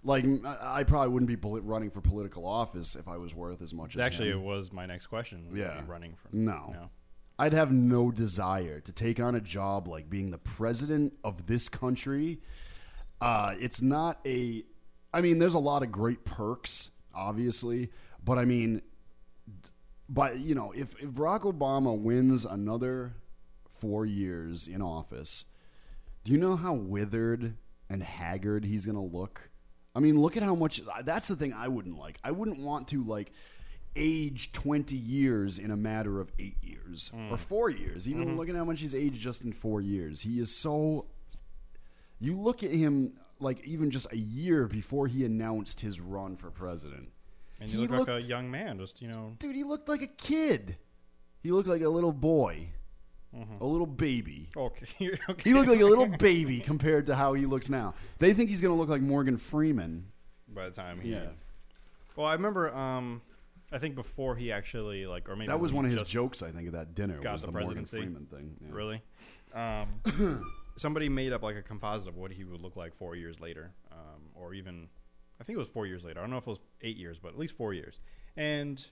Like 0.04 0.24
I, 0.62 0.84
probably 0.84 1.08
wouldn't 1.08 1.28
be 1.28 1.36
poli- 1.36 1.60
running 1.60 1.90
for 1.90 2.00
political 2.00 2.46
office 2.46 2.94
if 2.94 3.08
I 3.08 3.16
was 3.16 3.34
worth 3.34 3.60
as 3.62 3.74
much 3.74 3.94
as 3.94 4.00
actually, 4.00 4.30
him. 4.30 4.38
it 4.38 4.42
was 4.42 4.72
my 4.72 4.86
next 4.86 5.06
question. 5.06 5.46
Would 5.50 5.58
Yeah. 5.58 5.80
be 5.80 5.86
running 5.88 6.14
No. 6.32 6.70
no. 6.72 6.90
I'd 7.38 7.52
have 7.52 7.72
no 7.72 8.10
desire 8.12 8.80
to 8.80 8.92
take 8.92 9.18
on 9.18 9.34
a 9.34 9.40
job 9.40 9.88
like 9.88 10.08
being 10.08 10.30
the 10.30 10.38
president 10.38 11.14
of 11.24 11.46
this 11.46 11.68
country. 11.68 12.40
Uh, 13.20 13.54
it's 13.58 13.82
not 13.82 14.20
a. 14.24 14.64
I 15.12 15.20
mean, 15.20 15.38
there's 15.38 15.54
a 15.54 15.58
lot 15.58 15.82
of 15.82 15.90
great 15.90 16.24
perks, 16.24 16.90
obviously, 17.14 17.90
but 18.24 18.38
I 18.38 18.44
mean, 18.44 18.82
but 20.08 20.38
you 20.38 20.54
know, 20.54 20.72
if, 20.72 20.88
if 21.02 21.10
Barack 21.10 21.42
Obama 21.42 21.98
wins 21.98 22.44
another 22.44 23.14
four 23.76 24.04
years 24.06 24.66
in 24.68 24.82
office, 24.82 25.44
do 26.24 26.32
you 26.32 26.38
know 26.38 26.56
how 26.56 26.74
withered 26.74 27.54
and 27.88 28.02
haggard 28.02 28.64
he's 28.64 28.84
going 28.84 28.96
to 28.96 29.16
look? 29.16 29.50
I 29.94 30.00
mean, 30.00 30.20
look 30.20 30.36
at 30.36 30.42
how 30.42 30.54
much. 30.54 30.80
That's 31.04 31.28
the 31.28 31.36
thing 31.36 31.52
I 31.52 31.68
wouldn't 31.68 31.98
like. 31.98 32.18
I 32.22 32.30
wouldn't 32.30 32.60
want 32.60 32.88
to 32.88 33.02
like. 33.04 33.32
age 33.96 34.52
20 34.52 34.94
years 34.94 35.58
in 35.58 35.72
a 35.72 35.76
matter 35.76 36.20
of 36.20 36.30
eight 36.38 36.58
years 36.62 37.10
Mm. 37.16 37.32
or 37.32 37.36
four 37.36 37.68
years. 37.70 38.06
Even 38.08 38.28
Mhm. 38.28 38.36
looking 38.36 38.54
at 38.54 38.58
how 38.58 38.64
much 38.64 38.80
he's 38.80 38.94
aged 38.94 39.20
just 39.20 39.42
in 39.42 39.52
four 39.52 39.80
years, 39.80 40.20
he 40.20 40.38
is 40.38 40.54
so. 40.54 41.06
You 42.20 42.38
look 42.38 42.62
at 42.62 42.70
him 42.70 43.18
like 43.40 43.64
even 43.66 43.90
just 43.90 44.10
a 44.12 44.16
year 44.16 44.66
before 44.66 45.06
he 45.06 45.24
announced 45.24 45.80
his 45.80 46.00
run 46.00 46.36
for 46.36 46.50
president. 46.50 47.10
And 47.60 47.70
you 47.70 47.76
he 47.80 47.86
look 47.86 47.90
looked, 47.98 48.10
like 48.10 48.22
a 48.22 48.26
young 48.26 48.50
man, 48.50 48.78
just 48.78 49.02
you 49.02 49.08
know. 49.08 49.34
dude, 49.38 49.56
he 49.56 49.64
looked 49.64 49.88
like 49.88 50.02
a 50.02 50.06
kid. 50.06 50.76
He 51.42 51.50
looked 51.52 51.68
like 51.68 51.82
a 51.82 51.88
little 51.88 52.12
boy, 52.12 52.68
Mhm. 53.36 53.60
a 53.60 53.64
little 53.66 53.86
baby. 53.86 54.48
Okay, 54.56 54.86
okay. 55.28 55.42
He 55.50 55.54
looked 55.54 55.68
like 55.68 55.80
a 55.80 55.84
little 55.84 56.06
baby 56.18 56.60
compared 56.60 57.06
to 57.06 57.14
how 57.14 57.34
he 57.34 57.46
looks 57.46 57.68
now. 57.68 57.94
They 58.18 58.32
think 58.34 58.48
he's 58.50 58.60
going 58.60 58.74
to 58.74 58.78
look 58.80 58.88
like 58.88 59.02
Morgan 59.02 59.38
Freeman. 59.38 60.06
by 60.48 60.68
the 60.68 60.74
time 60.74 61.00
he. 61.00 61.10
Yeah. 61.12 61.26
Well, 62.16 62.26
I 62.26 62.32
remember. 62.32 62.74
Um, 62.74 63.22
I 63.70 63.78
think 63.78 63.96
before 63.96 64.34
he 64.34 64.50
actually 64.50 65.04
like, 65.06 65.28
or 65.28 65.36
maybe 65.36 65.48
That 65.48 65.60
was 65.60 65.72
one 65.74 65.84
of 65.84 65.90
his 65.92 66.08
jokes, 66.08 66.42
I 66.42 66.50
think, 66.50 66.68
at 66.68 66.72
that 66.72 66.94
dinner. 66.94 67.20
got 67.20 67.34
was 67.34 67.42
the, 67.42 67.52
the, 67.52 67.60
Morgan. 67.60 67.84
Freeman 67.84 68.24
thing. 68.26 68.56
Yeah. 68.62 68.68
Really? 68.74 69.02
Um, 69.54 69.88
somebody 70.78 71.08
made 71.08 71.32
up 71.32 71.42
like 71.42 71.56
a 71.56 71.62
composite 71.62 72.08
of 72.08 72.16
what 72.16 72.30
he 72.32 72.44
would 72.44 72.60
look 72.60 72.76
like 72.76 72.94
four 72.96 73.14
years 73.16 73.38
later, 73.40 73.72
um, 73.92 74.22
or 74.34 74.54
even 74.54 74.88
I 75.40 75.44
think 75.44 75.56
it 75.56 75.60
was 75.60 75.68
four 75.68 75.86
years 75.86 76.04
later. 76.04 76.20
I 76.20 76.22
don't 76.22 76.30
know 76.30 76.38
if 76.38 76.46
it 76.46 76.50
was 76.50 76.60
eight 76.82 76.96
years, 76.96 77.18
but 77.18 77.28
at 77.28 77.38
least 77.38 77.56
four 77.56 77.74
years. 77.74 77.98
And 78.36 78.84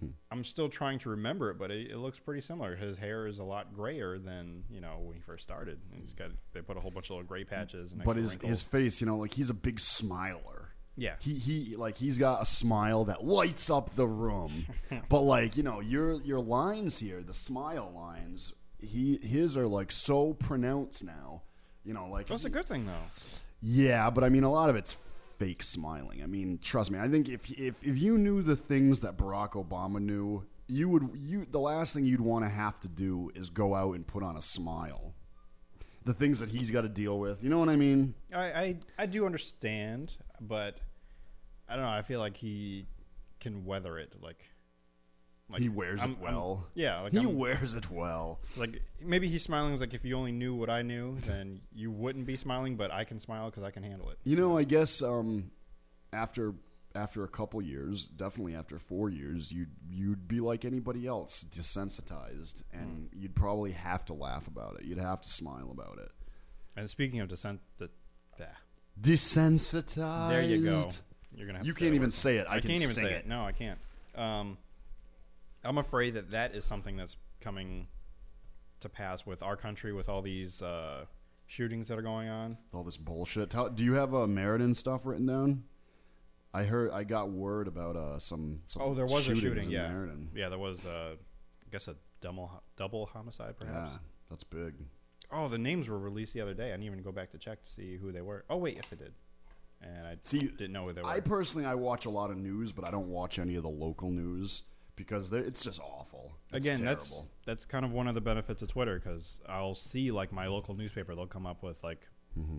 Hmm. 0.00 0.08
I'm 0.30 0.44
still 0.44 0.68
trying 0.68 0.98
to 1.00 1.08
remember 1.08 1.50
it, 1.50 1.58
but 1.58 1.70
it, 1.70 1.90
it 1.90 1.96
looks 1.96 2.18
pretty 2.18 2.42
similar. 2.42 2.76
His 2.76 2.98
hair 2.98 3.26
is 3.26 3.38
a 3.38 3.44
lot 3.44 3.72
grayer 3.72 4.18
than 4.18 4.64
you 4.70 4.78
know 4.82 4.98
when 5.02 5.14
he 5.16 5.22
first 5.22 5.42
started. 5.42 5.78
And 5.90 5.98
he's 6.02 6.12
got 6.12 6.32
they 6.52 6.60
put 6.60 6.76
a 6.76 6.80
whole 6.80 6.90
bunch 6.90 7.06
of 7.06 7.12
little 7.12 7.24
gray 7.24 7.44
patches 7.44 7.92
and 7.92 8.04
But 8.04 8.16
his 8.16 8.32
wrinkles. 8.32 8.50
his 8.50 8.62
face, 8.62 9.00
you 9.00 9.06
know, 9.06 9.16
like 9.16 9.32
he's 9.32 9.48
a 9.48 9.54
big 9.54 9.80
smiler. 9.80 10.68
Yeah. 10.98 11.14
He 11.20 11.34
he 11.34 11.76
like 11.76 11.96
he's 11.96 12.18
got 12.18 12.42
a 12.42 12.46
smile 12.46 13.06
that 13.06 13.24
lights 13.24 13.70
up 13.70 13.96
the 13.96 14.06
room. 14.06 14.66
but 15.08 15.20
like, 15.22 15.56
you 15.56 15.62
know, 15.62 15.80
your 15.80 16.12
your 16.20 16.40
lines 16.40 16.98
here, 16.98 17.22
the 17.22 17.32
smile 17.34 17.90
lines, 17.96 18.52
he 18.78 19.18
his 19.22 19.56
are 19.56 19.66
like 19.66 19.92
so 19.92 20.34
pronounced 20.34 21.04
now. 21.04 21.42
You 21.84 21.94
know, 21.94 22.08
like 22.08 22.26
That's 22.26 22.44
a 22.44 22.50
good 22.50 22.66
thing 22.66 22.86
though. 22.86 23.10
Yeah, 23.60 24.10
but 24.10 24.24
I 24.24 24.28
mean, 24.28 24.42
a 24.42 24.50
lot 24.50 24.70
of 24.70 24.76
it's 24.76 24.96
fake 25.38 25.62
smiling. 25.62 26.22
I 26.22 26.26
mean, 26.26 26.58
trust 26.62 26.90
me. 26.90 26.98
I 26.98 27.08
think 27.08 27.28
if 27.28 27.50
if 27.50 27.82
if 27.82 27.98
you 27.98 28.18
knew 28.18 28.42
the 28.42 28.56
things 28.56 29.00
that 29.00 29.16
Barack 29.16 29.52
Obama 29.52 30.00
knew, 30.00 30.44
you 30.66 30.88
would 30.88 31.10
you 31.14 31.46
the 31.50 31.60
last 31.60 31.94
thing 31.94 32.04
you'd 32.04 32.20
want 32.20 32.44
to 32.44 32.48
have 32.48 32.80
to 32.80 32.88
do 32.88 33.30
is 33.34 33.50
go 33.50 33.74
out 33.74 33.94
and 33.94 34.06
put 34.06 34.22
on 34.22 34.36
a 34.36 34.42
smile. 34.42 35.14
The 36.04 36.14
things 36.14 36.38
that 36.38 36.50
he's 36.50 36.70
got 36.70 36.82
to 36.82 36.88
deal 36.88 37.18
with, 37.18 37.42
you 37.42 37.50
know 37.50 37.58
what 37.58 37.68
I 37.68 37.74
mean? 37.76 38.14
I, 38.32 38.44
I 38.44 38.76
I 38.98 39.06
do 39.06 39.26
understand, 39.26 40.14
but 40.40 40.78
I 41.68 41.74
don't 41.74 41.84
know. 41.84 41.90
I 41.90 42.02
feel 42.02 42.20
like 42.20 42.36
he 42.36 42.86
can 43.40 43.64
weather 43.64 43.98
it. 43.98 44.12
Like, 44.22 44.44
like 45.48 45.60
he 45.62 45.68
wears 45.68 46.00
I'm- 46.00 46.12
it 46.12 46.14
I'm- 46.14 46.34
well. 46.34 46.66
yeah, 46.74 47.00
like 47.02 47.12
he 47.12 47.18
I'm- 47.18 47.36
wears 47.36 47.74
it 47.74 47.90
well. 47.90 48.40
Like 48.56 48.82
maybe 49.00 49.28
he's 49.28 49.42
smiling 49.44 49.78
like 49.78 49.94
if 49.94 50.04
you 50.04 50.16
only 50.16 50.32
knew 50.32 50.54
what 50.54 50.68
I 50.70 50.82
knew, 50.82 51.18
then 51.20 51.60
you 51.72 51.90
wouldn't 51.90 52.26
be 52.26 52.36
smiling. 52.36 52.76
But 52.76 52.90
I 52.90 53.04
can 53.04 53.20
smile 53.20 53.50
because 53.50 53.62
I 53.62 53.70
can 53.70 53.82
handle 53.82 54.10
it. 54.10 54.18
You 54.24 54.36
know, 54.36 54.58
I 54.58 54.64
guess 54.64 55.02
um, 55.02 55.50
after 56.12 56.54
after 56.94 57.24
a 57.24 57.28
couple 57.28 57.60
years, 57.60 58.06
definitely 58.06 58.54
after 58.54 58.78
four 58.78 59.10
years, 59.10 59.52
you'd 59.52 59.70
you'd 59.88 60.26
be 60.26 60.40
like 60.40 60.64
anybody 60.64 61.06
else, 61.06 61.44
desensitized, 61.44 62.64
and 62.72 63.08
Hmm. 63.12 63.18
you'd 63.20 63.34
probably 63.36 63.72
have 63.72 64.04
to 64.06 64.14
laugh 64.14 64.46
about 64.46 64.80
it. 64.80 64.84
You'd 64.86 64.98
have 64.98 65.20
to 65.22 65.30
smile 65.32 65.68
about 65.70 65.98
it. 65.98 66.10
And 66.76 66.88
speaking 66.90 67.20
of 67.20 67.28
descent, 67.28 67.60
the, 67.78 67.88
yeah. 68.38 68.46
Desensitized. 69.00 70.28
There 70.30 70.42
you 70.42 70.64
go. 70.64 70.88
You're 71.34 71.46
gonna. 71.46 71.58
Have 71.58 71.66
You 71.66 71.74
can't 71.74 71.94
even 71.94 72.06
word. 72.08 72.14
say 72.14 72.36
it. 72.38 72.46
I 72.48 72.60
can 72.60 72.70
can't 72.70 72.82
even 72.82 72.94
say 72.94 73.12
it. 73.12 73.26
No, 73.26 73.44
I 73.44 73.52
can't. 73.52 73.78
Um, 74.14 74.56
I'm 75.66 75.78
afraid 75.78 76.14
that 76.14 76.30
that 76.30 76.54
is 76.54 76.64
something 76.64 76.96
that's 76.96 77.16
coming 77.40 77.88
to 78.80 78.88
pass 78.88 79.26
with 79.26 79.42
our 79.42 79.56
country, 79.56 79.92
with 79.92 80.08
all 80.08 80.22
these 80.22 80.62
uh, 80.62 81.04
shootings 81.46 81.88
that 81.88 81.98
are 81.98 82.02
going 82.02 82.28
on. 82.28 82.56
All 82.72 82.84
this 82.84 82.96
bullshit. 82.96 83.50
Tell, 83.50 83.68
do 83.70 83.82
you 83.84 83.94
have 83.94 84.14
uh, 84.14 84.26
Meriden 84.26 84.74
stuff 84.74 85.06
written 85.06 85.26
down? 85.26 85.64
I 86.54 86.64
heard. 86.64 86.90
I 86.90 87.04
got 87.04 87.30
word 87.30 87.68
about 87.68 87.96
uh, 87.96 88.18
some. 88.18 88.60
some 88.66 88.82
Oh, 88.82 88.94
there 88.94 89.06
was 89.06 89.28
a 89.28 89.34
shooting. 89.34 89.64
in 89.64 89.70
Yeah, 89.70 89.88
Meriden. 89.88 90.30
yeah, 90.34 90.48
there 90.48 90.58
was. 90.58 90.84
Uh, 90.86 91.14
I 91.16 91.70
guess 91.72 91.88
a 91.88 91.96
double 92.20 92.50
double 92.76 93.06
homicide, 93.06 93.56
perhaps. 93.58 93.92
Yeah, 93.92 93.98
that's 94.30 94.44
big. 94.44 94.74
Oh, 95.32 95.48
the 95.48 95.58
names 95.58 95.88
were 95.88 95.98
released 95.98 96.32
the 96.34 96.40
other 96.40 96.54
day. 96.54 96.68
I 96.68 96.70
didn't 96.70 96.84
even 96.84 97.02
go 97.02 97.12
back 97.12 97.30
to 97.32 97.38
check 97.38 97.62
to 97.62 97.68
see 97.68 97.96
who 97.96 98.12
they 98.12 98.22
were. 98.22 98.44
Oh 98.48 98.56
wait, 98.56 98.76
yes 98.76 98.84
I 98.92 98.94
did. 98.94 99.12
And 99.82 100.06
I 100.06 100.16
See, 100.22 100.38
didn't 100.38 100.72
know 100.72 100.86
who 100.86 100.92
they 100.94 101.02
were. 101.02 101.08
I 101.08 101.20
personally, 101.20 101.66
I 101.66 101.74
watch 101.74 102.06
a 102.06 102.10
lot 102.10 102.30
of 102.30 102.38
news, 102.38 102.72
but 102.72 102.86
I 102.86 102.90
don't 102.90 103.08
watch 103.08 103.38
any 103.38 103.56
of 103.56 103.62
the 103.62 103.68
local 103.68 104.10
news 104.10 104.62
because 104.96 105.32
it's 105.32 105.62
just 105.62 105.80
awful. 105.80 106.32
It's 106.52 106.66
Again, 106.66 106.84
that's 106.84 107.10
terrible. 107.10 107.28
that's 107.44 107.64
kind 107.64 107.84
of 107.84 107.92
one 107.92 108.08
of 108.08 108.14
the 108.14 108.20
benefits 108.20 108.62
of 108.62 108.68
Twitter 108.68 108.98
because 109.02 109.40
I'll 109.48 109.74
see 109.74 110.10
like 110.10 110.32
my 110.32 110.46
local 110.46 110.74
newspaper. 110.74 111.14
They'll 111.14 111.26
come 111.26 111.46
up 111.46 111.62
with 111.62 111.82
like, 111.84 112.06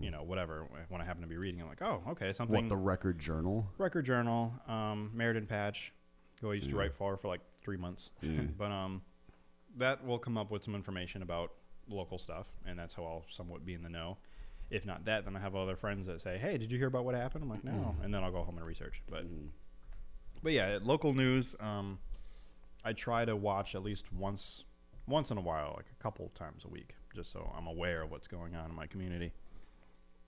you 0.00 0.10
know, 0.10 0.22
whatever 0.24 0.66
when 0.88 1.00
I 1.00 1.04
happen 1.04 1.22
to 1.22 1.28
be 1.28 1.36
reading. 1.36 1.60
I'm 1.60 1.68
like, 1.68 1.82
oh, 1.82 2.02
okay, 2.10 2.32
something. 2.32 2.54
Mm-hmm. 2.56 2.64
what 2.64 2.68
the 2.68 2.76
Record 2.76 3.18
Journal. 3.18 3.66
Record 3.78 4.06
Journal, 4.06 4.52
um, 4.66 5.10
Meriden 5.14 5.46
Patch, 5.46 5.92
who 6.40 6.50
I 6.50 6.54
used 6.54 6.68
to 6.70 6.76
write 6.76 6.94
for 6.94 7.16
for 7.16 7.28
like 7.28 7.40
three 7.62 7.76
months. 7.76 8.10
Yeah. 8.20 8.40
but 8.58 8.70
um, 8.72 9.02
that 9.76 10.04
will 10.04 10.18
come 10.18 10.36
up 10.38 10.50
with 10.50 10.64
some 10.64 10.74
information 10.74 11.22
about 11.22 11.52
local 11.88 12.18
stuff, 12.18 12.46
and 12.66 12.78
that's 12.78 12.94
how 12.94 13.04
I'll 13.04 13.24
somewhat 13.30 13.64
be 13.64 13.74
in 13.74 13.82
the 13.82 13.88
know. 13.88 14.18
If 14.70 14.84
not 14.84 15.04
that, 15.06 15.24
then 15.24 15.34
I 15.34 15.40
have 15.40 15.54
other 15.56 15.76
friends 15.76 16.06
that 16.08 16.20
say, 16.20 16.38
"Hey, 16.38 16.58
did 16.58 16.70
you 16.70 16.76
hear 16.78 16.88
about 16.88 17.04
what 17.04 17.14
happened?" 17.14 17.42
I'm 17.44 17.48
like, 17.50 17.64
"No," 17.64 17.94
Mm. 17.98 18.04
and 18.04 18.12
then 18.14 18.22
I'll 18.22 18.30
go 18.32 18.42
home 18.42 18.58
and 18.58 18.66
research. 18.66 19.00
But 19.08 19.24
but 20.42 20.52
yeah, 20.52 20.78
local 20.82 21.14
news. 21.14 21.54
Um, 21.60 21.98
I 22.88 22.94
try 22.94 23.26
to 23.26 23.36
watch 23.36 23.74
at 23.74 23.82
least 23.82 24.10
once 24.12 24.64
once 25.06 25.30
in 25.30 25.36
a 25.36 25.40
while, 25.42 25.74
like 25.76 25.86
a 25.98 26.02
couple 26.02 26.30
times 26.34 26.64
a 26.64 26.68
week, 26.68 26.94
just 27.14 27.32
so 27.32 27.52
I'm 27.56 27.66
aware 27.66 28.02
of 28.02 28.10
what's 28.10 28.26
going 28.26 28.56
on 28.56 28.70
in 28.70 28.76
my 28.76 28.86
community. 28.86 29.32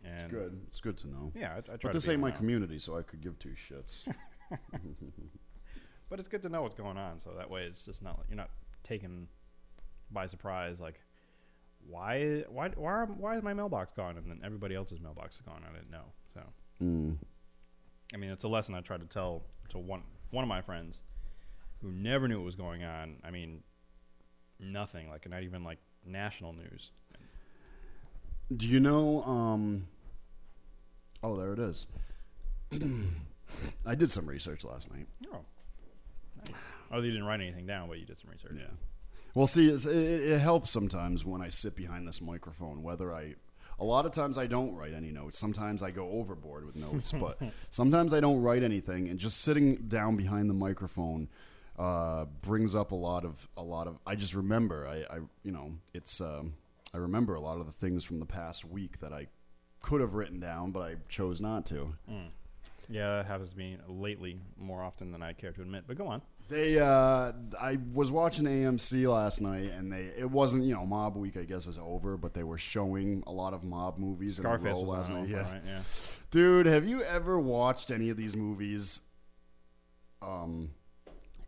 And 0.04 0.24
It's 0.24 0.32
good. 0.32 0.60
It's 0.68 0.80
good 0.80 0.98
to 0.98 1.08
know. 1.08 1.32
Yeah, 1.34 1.52
I, 1.54 1.58
I 1.58 1.60
try 1.60 1.74
But 1.82 1.88
to 1.88 1.92
this 1.94 2.08
ain't 2.08 2.20
my 2.20 2.30
community, 2.30 2.78
so 2.78 2.96
I 2.98 3.02
could 3.02 3.22
give 3.22 3.38
two 3.38 3.54
shits. 3.68 3.98
But 6.10 6.18
it's 6.18 6.26
good 6.28 6.42
to 6.42 6.48
know 6.48 6.62
what's 6.62 6.74
going 6.74 6.98
on, 6.98 7.20
so 7.20 7.30
that 7.38 7.48
way 7.48 7.62
it's 7.62 7.84
just 7.84 8.02
not 8.02 8.18
you're 8.28 8.36
not 8.36 8.50
taken 8.82 9.28
by 10.10 10.26
surprise. 10.26 10.80
Like, 10.80 11.00
why, 11.88 12.42
why, 12.48 12.70
why, 12.70 12.90
are, 12.90 13.06
why 13.06 13.36
is 13.36 13.44
my 13.44 13.54
mailbox 13.54 13.92
gone? 13.92 14.16
And 14.16 14.28
then 14.28 14.40
everybody 14.44 14.74
else's 14.74 15.00
mailbox 15.00 15.36
is 15.36 15.42
gone. 15.42 15.62
I 15.68 15.72
didn't 15.72 15.90
know. 15.90 16.04
So, 16.34 16.40
Mm. 16.82 17.16
I 18.12 18.16
mean, 18.16 18.30
it's 18.30 18.42
a 18.42 18.48
lesson 18.48 18.74
I 18.74 18.80
tried 18.80 19.00
to 19.02 19.06
tell 19.06 19.42
to 19.68 19.78
one 19.78 20.02
one 20.30 20.42
of 20.42 20.48
my 20.48 20.62
friends 20.62 21.00
who 21.82 21.90
never 21.90 22.28
knew 22.28 22.38
what 22.38 22.44
was 22.44 22.56
going 22.56 22.84
on. 22.84 23.16
I 23.24 23.30
mean, 23.30 23.62
nothing. 24.58 25.08
Like, 25.08 25.28
not 25.28 25.42
even 25.42 25.64
like 25.64 25.78
national 26.04 26.52
news. 26.52 26.90
Do 28.54 28.66
you 28.66 28.80
know? 28.80 29.22
Um, 29.22 29.86
oh, 31.22 31.36
there 31.36 31.52
it 31.52 31.58
is. 31.58 31.86
I 33.86 33.94
did 33.94 34.10
some 34.10 34.26
research 34.26 34.64
last 34.64 34.90
night. 34.90 35.06
Oh, 35.32 35.40
nice. 36.38 36.54
Oh, 36.92 37.00
you 37.00 37.10
didn't 37.10 37.26
write 37.26 37.40
anything 37.40 37.66
down, 37.66 37.88
but 37.88 37.98
you 37.98 38.06
did 38.06 38.18
some 38.18 38.30
research. 38.30 38.52
Yeah. 38.56 38.74
Well, 39.34 39.46
see, 39.46 39.68
it's, 39.68 39.86
it, 39.86 39.96
it 39.96 40.38
helps 40.40 40.70
sometimes 40.70 41.24
when 41.24 41.40
I 41.40 41.48
sit 41.48 41.76
behind 41.76 42.06
this 42.06 42.20
microphone. 42.20 42.82
Whether 42.82 43.12
I, 43.12 43.34
a 43.78 43.84
lot 43.84 44.06
of 44.06 44.12
times 44.12 44.36
I 44.36 44.46
don't 44.46 44.74
write 44.74 44.92
any 44.92 45.12
notes. 45.12 45.38
Sometimes 45.38 45.82
I 45.82 45.92
go 45.92 46.10
overboard 46.10 46.66
with 46.66 46.74
notes, 46.74 47.12
but 47.12 47.38
sometimes 47.70 48.12
I 48.12 48.18
don't 48.18 48.42
write 48.42 48.64
anything. 48.64 49.08
And 49.08 49.18
just 49.18 49.40
sitting 49.42 49.76
down 49.88 50.16
behind 50.16 50.50
the 50.50 50.54
microphone 50.54 51.28
uh, 51.78 52.26
brings 52.42 52.74
up 52.74 52.92
a 52.92 52.96
lot 52.96 53.24
of 53.24 53.48
a 53.56 53.62
lot 53.62 53.86
of. 53.86 53.98
I 54.06 54.14
just 54.14 54.34
remember. 54.34 54.86
I, 54.86 55.14
I 55.14 55.18
you 55.42 55.52
know, 55.52 55.72
it's. 55.94 56.20
Um, 56.20 56.54
I 56.92 56.98
remember 56.98 57.34
a 57.34 57.40
lot 57.40 57.60
of 57.60 57.66
the 57.66 57.72
things 57.72 58.04
from 58.04 58.18
the 58.18 58.26
past 58.26 58.64
week 58.64 58.98
that 59.00 59.12
I 59.12 59.28
could 59.80 60.00
have 60.00 60.14
written 60.14 60.40
down, 60.40 60.72
but 60.72 60.80
I 60.80 60.96
chose 61.08 61.40
not 61.40 61.64
to. 61.66 61.94
Mm. 62.10 62.28
Yeah, 62.88 63.18
that 63.18 63.26
happens 63.26 63.52
to 63.52 63.58
me 63.58 63.76
lately 63.86 64.40
more 64.58 64.82
often 64.82 65.12
than 65.12 65.22
I 65.22 65.32
care 65.32 65.52
to 65.52 65.62
admit. 65.62 65.84
But 65.86 65.96
go 65.96 66.08
on. 66.08 66.20
They, 66.48 66.80
uh, 66.80 67.30
I 67.60 67.78
was 67.94 68.10
watching 68.10 68.44
AMC 68.44 69.08
last 69.08 69.40
night, 69.40 69.70
and 69.72 69.92
they, 69.92 70.10
it 70.18 70.28
wasn't, 70.28 70.64
you 70.64 70.74
know, 70.74 70.84
Mob 70.84 71.14
Week, 71.14 71.36
I 71.36 71.44
guess, 71.44 71.68
is 71.68 71.78
over, 71.78 72.16
but 72.16 72.34
they 72.34 72.42
were 72.42 72.58
showing 72.58 73.22
a 73.28 73.30
lot 73.32 73.54
of 73.54 73.62
mob 73.62 73.98
movies 73.98 74.38
Scarface 74.38 74.74
was 74.74 74.88
last 74.88 75.10
night. 75.10 75.18
also, 75.20 75.30
Yeah. 75.30 75.48
right? 75.48 75.62
Yeah. 75.64 75.78
dude, 76.32 76.66
have 76.66 76.88
you 76.88 77.02
ever 77.04 77.38
watched 77.38 77.92
any 77.92 78.10
of 78.10 78.16
these 78.16 78.34
movies, 78.34 78.98
um, 80.22 80.70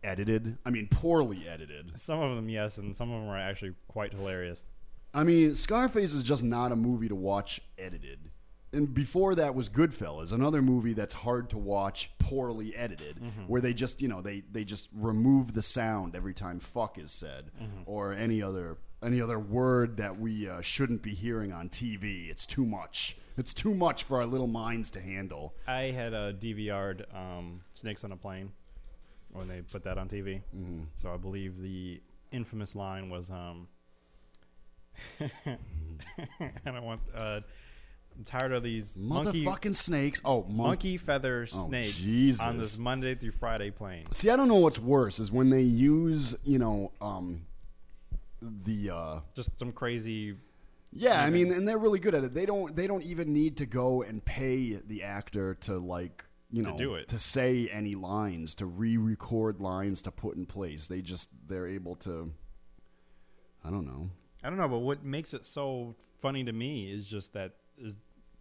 edited? 0.04 0.58
I 0.66 0.70
mean, 0.70 0.88
poorly 0.88 1.46
edited. 1.48 1.92
Some 2.00 2.20
of 2.20 2.36
them, 2.36 2.48
yes, 2.48 2.78
and 2.78 2.96
some 2.96 3.10
of 3.12 3.20
them 3.20 3.28
are 3.30 3.38
actually 3.38 3.74
quite 3.88 4.12
hilarious. 4.12 4.66
I 5.14 5.24
mean, 5.24 5.54
Scarface 5.54 6.14
is 6.14 6.22
just 6.22 6.42
not 6.42 6.72
a 6.72 6.76
movie 6.76 7.08
to 7.08 7.14
watch 7.14 7.60
edited. 7.78 8.18
And 8.74 8.94
before 8.94 9.34
that 9.34 9.54
was 9.54 9.68
Goodfellas, 9.68 10.32
another 10.32 10.62
movie 10.62 10.94
that's 10.94 11.12
hard 11.12 11.50
to 11.50 11.58
watch, 11.58 12.10
poorly 12.18 12.74
edited, 12.74 13.16
Mhm. 13.20 13.46
where 13.46 13.60
they 13.60 13.74
just, 13.74 14.00
you 14.00 14.08
know, 14.08 14.22
they, 14.22 14.40
they 14.50 14.64
just 14.64 14.88
remove 14.94 15.52
the 15.52 15.60
sound 15.62 16.16
every 16.16 16.32
time 16.32 16.58
"fuck" 16.58 16.96
is 16.96 17.12
said, 17.12 17.50
Mhm. 17.60 17.82
or 17.86 18.14
any 18.14 18.40
other 18.42 18.78
any 19.02 19.20
other 19.20 19.38
word 19.38 19.96
that 19.96 20.16
we 20.16 20.48
uh, 20.48 20.60
shouldn't 20.60 21.02
be 21.02 21.12
hearing 21.12 21.52
on 21.52 21.68
TV. 21.68 22.30
It's 22.30 22.46
too 22.46 22.64
much. 22.64 23.16
It's 23.36 23.52
too 23.52 23.74
much 23.74 24.04
for 24.04 24.18
our 24.18 24.26
little 24.26 24.46
minds 24.46 24.90
to 24.90 25.00
handle. 25.00 25.56
I 25.66 25.90
had 25.90 26.14
a 26.14 26.32
DVR'd 26.32 27.04
um, 27.12 27.62
Snakes 27.72 28.04
on 28.04 28.12
a 28.12 28.16
Plane. 28.16 28.52
When 29.32 29.48
they 29.48 29.62
put 29.62 29.84
that 29.84 29.98
on 29.98 30.08
TV. 30.08 30.42
Mhm. 30.56 30.86
So 30.96 31.12
I 31.12 31.16
believe 31.16 31.60
the 31.60 32.00
infamous 32.30 32.74
line 32.74 33.10
was, 33.10 33.30
um, 33.30 33.68
"I 35.20 35.58
don't 36.64 36.82
want. 36.84 37.00
Uh, 37.14 37.40
I'm 38.16 38.24
tired 38.24 38.52
of 38.52 38.62
these 38.62 38.94
monkey 38.94 39.44
Motherfucking 39.44 39.74
snakes. 39.76 40.20
Oh, 40.24 40.42
mon- 40.44 40.66
monkey 40.68 40.98
feather 40.98 41.46
Oh, 41.54 41.68
snakes 41.68 41.96
Jesus. 41.96 42.42
on 42.42 42.58
this 42.58 42.76
Monday 42.78 43.14
through 43.14 43.32
Friday 43.32 43.70
plane." 43.70 44.04
See, 44.12 44.28
I 44.30 44.36
don't 44.36 44.48
know 44.48 44.56
what's 44.56 44.78
worse 44.78 45.18
is 45.18 45.32
when 45.32 45.50
they 45.50 45.62
use, 45.62 46.36
you 46.44 46.58
know, 46.58 46.92
um, 47.00 47.46
the 48.40 48.90
uh, 48.90 49.20
Just 49.34 49.58
some 49.58 49.72
crazy. 49.72 50.36
yeah. 50.92 51.22
I 51.24 51.30
mean, 51.30 51.52
and 51.52 51.66
they're 51.66 51.78
really 51.78 52.00
good 52.00 52.14
at 52.14 52.22
it. 52.24 52.34
They 52.34 52.44
don't. 52.44 52.76
They 52.76 52.86
don't 52.86 53.02
even 53.04 53.32
need 53.32 53.56
to 53.58 53.66
go 53.66 54.02
and 54.02 54.22
pay 54.24 54.74
the 54.74 55.02
actor 55.04 55.54
to 55.62 55.78
like, 55.78 56.24
you 56.52 56.62
know, 56.62 56.72
To 56.72 56.76
do 56.78 56.94
it. 56.94 57.08
to 57.08 57.18
say 57.18 57.68
any 57.72 57.94
lines, 57.94 58.54
to 58.56 58.66
re-record 58.66 59.60
lines 59.60 60.02
to 60.02 60.10
put 60.12 60.36
in 60.36 60.46
place. 60.46 60.86
They 60.86 61.00
just 61.00 61.30
they're 61.48 61.66
able 61.66 61.96
to. 61.96 62.32
I 63.64 63.70
don't 63.70 63.86
know. 63.86 64.10
I 64.44 64.48
don't 64.50 64.58
know, 64.58 64.68
but 64.68 64.78
what 64.80 65.04
makes 65.04 65.34
it 65.34 65.46
so 65.46 65.94
funny 66.20 66.44
to 66.44 66.52
me 66.52 66.90
is 66.92 67.06
just 67.06 67.32
that 67.32 67.52
is 67.78 67.94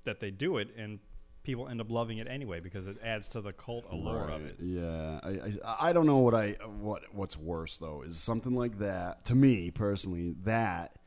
that 0.03 0.19
they 0.19 0.31
do 0.31 0.57
it 0.57 0.75
and 0.77 0.99
people 1.43 1.67
end 1.67 1.79
up 1.81 1.89
loving 1.89 2.17
it 2.19 2.27
anyway 2.27 2.59
because 2.59 2.85
it 2.85 2.97
adds 3.03 3.27
to 3.29 3.41
the 3.41 3.53
cult 3.53 3.85
allure 3.89 4.29
of 4.29 4.45
it. 4.45 4.55
Yeah, 4.59 5.19
I, 5.23 5.29
I 5.65 5.89
I 5.89 5.93
don't 5.93 6.05
know 6.05 6.17
what 6.17 6.33
I 6.35 6.51
what 6.79 7.03
what's 7.13 7.37
worse 7.37 7.77
though 7.77 8.01
is 8.03 8.17
something 8.17 8.53
like 8.53 8.79
that 8.79 9.25
to 9.25 9.35
me 9.35 9.71
personally 9.71 10.35
that 10.43 10.97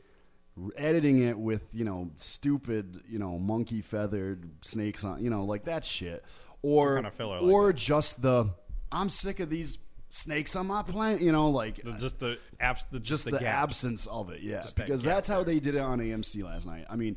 editing 0.77 1.23
it 1.23 1.37
with 1.39 1.63
you 1.73 1.85
know 1.85 2.11
stupid 2.17 3.03
you 3.09 3.19
know 3.19 3.39
monkey 3.39 3.81
feathered 3.81 4.49
snakes 4.65 5.03
on 5.03 5.23
you 5.23 5.29
know 5.29 5.45
like 5.45 5.65
that 5.65 5.85
shit 5.85 6.25
or 6.65 6.95
kind 6.97 7.07
of 7.07 7.15
filler 7.15 7.41
like 7.41 7.53
or 7.53 7.73
just 7.73 8.21
the 8.23 8.51
I'm 8.91 9.11
sick 9.11 9.41
of 9.41 9.51
these 9.51 9.79
snakes 10.11 10.55
on 10.57 10.67
my 10.69 10.83
plant. 10.83 11.21
you 11.21 11.33
know 11.33 11.51
like 11.51 11.83
The, 11.83 11.93
just 11.95 12.19
the 12.21 12.39
abs, 12.61 12.85
the, 12.91 13.01
just 13.01 13.25
the, 13.25 13.33
the, 13.33 13.47
absence 13.47 14.07
of 14.07 14.31
it, 14.31 14.41
yeah. 14.43 14.63
Just 14.63 14.77
Because 14.77 15.03
gap 15.03 15.15
that's 15.15 15.29
how 15.29 15.43
they 15.45 15.59
did 15.61 15.75
it 15.75 15.81
on 15.81 15.99
AMC 15.99 16.43
last 16.45 16.67
night. 16.67 16.87
I 16.89 16.97
mean, 16.97 17.17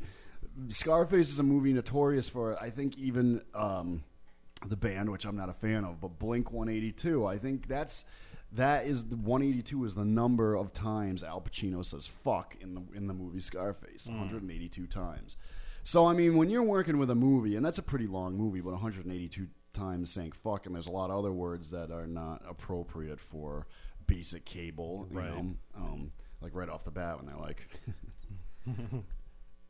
Scarface 0.70 1.30
is 1.30 1.38
a 1.38 1.44
movie 1.44 1.72
notorious 1.72 2.28
for, 2.28 2.60
I 2.60 2.70
think, 2.70 2.98
even 2.98 3.42
um, 3.54 4.02
the 4.66 4.76
band, 4.76 5.10
which 5.10 5.24
I'm 5.24 5.36
not 5.36 5.48
a 5.48 5.52
fan 5.52 5.84
of, 5.84 6.00
but 6.00 6.18
Blink 6.18 6.50
182. 6.52 7.24
I 7.24 7.38
think 7.38 7.68
that's 7.68 8.04
that 8.52 8.86
is 8.86 9.04
the 9.04 9.16
182 9.16 9.84
is 9.84 9.94
the 9.94 10.04
number 10.04 10.56
of 10.56 10.72
times 10.72 11.22
Al 11.22 11.40
Pacino 11.40 11.84
says 11.84 12.06
"fuck" 12.06 12.56
in 12.60 12.74
the 12.74 12.82
in 12.94 13.06
the 13.06 13.14
movie 13.14 13.40
Scarface, 13.40 14.06
Hmm. 14.06 14.18
182 14.18 14.86
times. 14.88 15.36
So 15.88 16.04
I 16.04 16.12
mean, 16.12 16.36
when 16.36 16.50
you're 16.50 16.62
working 16.62 16.98
with 16.98 17.10
a 17.10 17.14
movie, 17.14 17.56
and 17.56 17.64
that's 17.64 17.78
a 17.78 17.82
pretty 17.82 18.06
long 18.06 18.36
movie, 18.36 18.60
but 18.60 18.72
182 18.72 19.48
times 19.72 20.10
saying 20.12 20.32
"fuck," 20.32 20.66
and 20.66 20.74
there's 20.74 20.86
a 20.86 20.90
lot 20.92 21.08
of 21.08 21.16
other 21.16 21.32
words 21.32 21.70
that 21.70 21.90
are 21.90 22.06
not 22.06 22.42
appropriate 22.46 23.18
for 23.18 23.66
basic 24.06 24.44
cable, 24.44 25.06
you 25.10 25.18
Right. 25.18 25.30
know, 25.34 25.54
um, 25.74 26.12
like 26.42 26.54
right 26.54 26.68
off 26.68 26.84
the 26.84 26.90
bat 26.90 27.16
when 27.16 27.24
they're 27.24 27.38
like. 27.40 27.66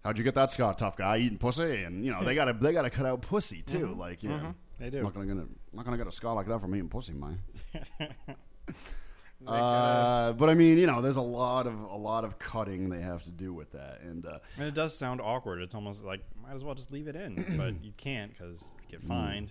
How'd 0.05 0.19
you 0.19 0.25
get 0.25 0.35
that 0.35 0.51
scar, 0.51 0.75
tough 0.75 0.97
guy 0.97 1.19
eating 1.19 1.39
pussy? 1.39 1.85
And 1.85 2.05
you 2.05 2.11
know 2.11 2.25
they 2.25 2.35
gotta 2.35 2.53
they 2.53 2.73
gotta 2.73 2.91
cut 2.91 3.07
out 3.07 3.23
pussy 3.23 3.63
too. 3.63 3.87
Mhm. 3.87 3.99
Like 3.99 4.25
yeah, 4.25 4.31
Mhm. 4.41 4.55
They 4.81 4.91
do. 4.91 5.05
Not 5.05 5.15
gonna, 5.15 5.27
gonna 5.27 5.47
not 5.73 5.85
gonna 5.85 5.99
get 5.99 6.09
a 6.09 6.13
scar 6.13 6.35
like 6.35 6.49
that 6.49 6.61
from 6.61 6.75
eating 6.75 6.89
pussy, 6.89 7.13
man. 7.13 7.39
Uh, 9.47 10.33
but 10.33 10.49
I 10.49 10.55
mean, 10.55 10.79
you 10.79 10.87
know, 10.87 11.01
there's 11.01 11.17
a 11.17 11.21
lot 11.23 11.67
of 11.67 11.79
a 11.81 11.97
lot 11.97 12.25
of 12.25 12.39
cutting 12.39 12.89
they 12.91 13.01
have 13.01 13.23
to 13.25 13.31
do 13.31 13.53
with 13.53 13.73
that, 13.73 14.01
and 14.03 14.27
uh, 14.27 14.39
And 14.57 14.67
it 14.67 14.75
does 14.75 14.97
sound 14.97 15.21
awkward. 15.21 15.63
It's 15.63 15.75
almost 15.75 16.03
like 16.05 16.21
might 16.43 16.55
as 16.55 16.65
well 16.65 16.75
just 16.75 16.91
leave 16.91 17.07
it 17.09 17.17
in, 17.17 17.45
but 17.57 17.83
you 17.85 17.93
can't 17.97 18.33
because 18.33 18.61
you 18.63 18.99
get 18.99 19.05
Mm. 19.05 19.09
fined. 19.09 19.51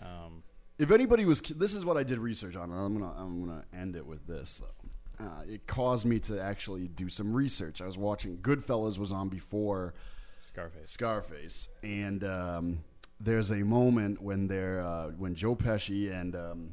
Um, 0.00 0.42
if 0.78 0.90
anybody 0.90 1.24
was, 1.24 1.40
this 1.42 1.74
is 1.74 1.84
what 1.84 1.96
I 1.96 2.02
did 2.02 2.18
research 2.18 2.56
on, 2.56 2.70
and 2.70 2.80
I'm 2.80 2.98
gonna 2.98 3.14
I'm 3.16 3.46
gonna 3.46 3.64
end 3.72 3.96
it 3.96 4.06
with 4.06 4.26
this 4.26 4.54
though. 4.60 5.24
Uh, 5.24 5.42
it 5.46 5.66
caused 5.66 6.06
me 6.06 6.18
to 6.20 6.40
actually 6.40 6.88
do 6.88 7.08
some 7.08 7.32
research. 7.34 7.80
I 7.82 7.86
was 7.86 7.98
watching 7.98 8.38
Goodfellas 8.38 8.98
was 8.98 9.12
on 9.12 9.28
before 9.28 9.94
Scarface. 10.40 10.90
Scarface, 10.90 11.68
and 11.82 12.24
um, 12.24 12.78
there's 13.20 13.50
a 13.50 13.56
moment 13.56 14.20
when 14.22 14.48
they're 14.48 14.80
uh, 14.80 15.08
when 15.10 15.34
Joe 15.34 15.54
Pesci 15.54 16.10
and 16.12 16.34
um, 16.34 16.70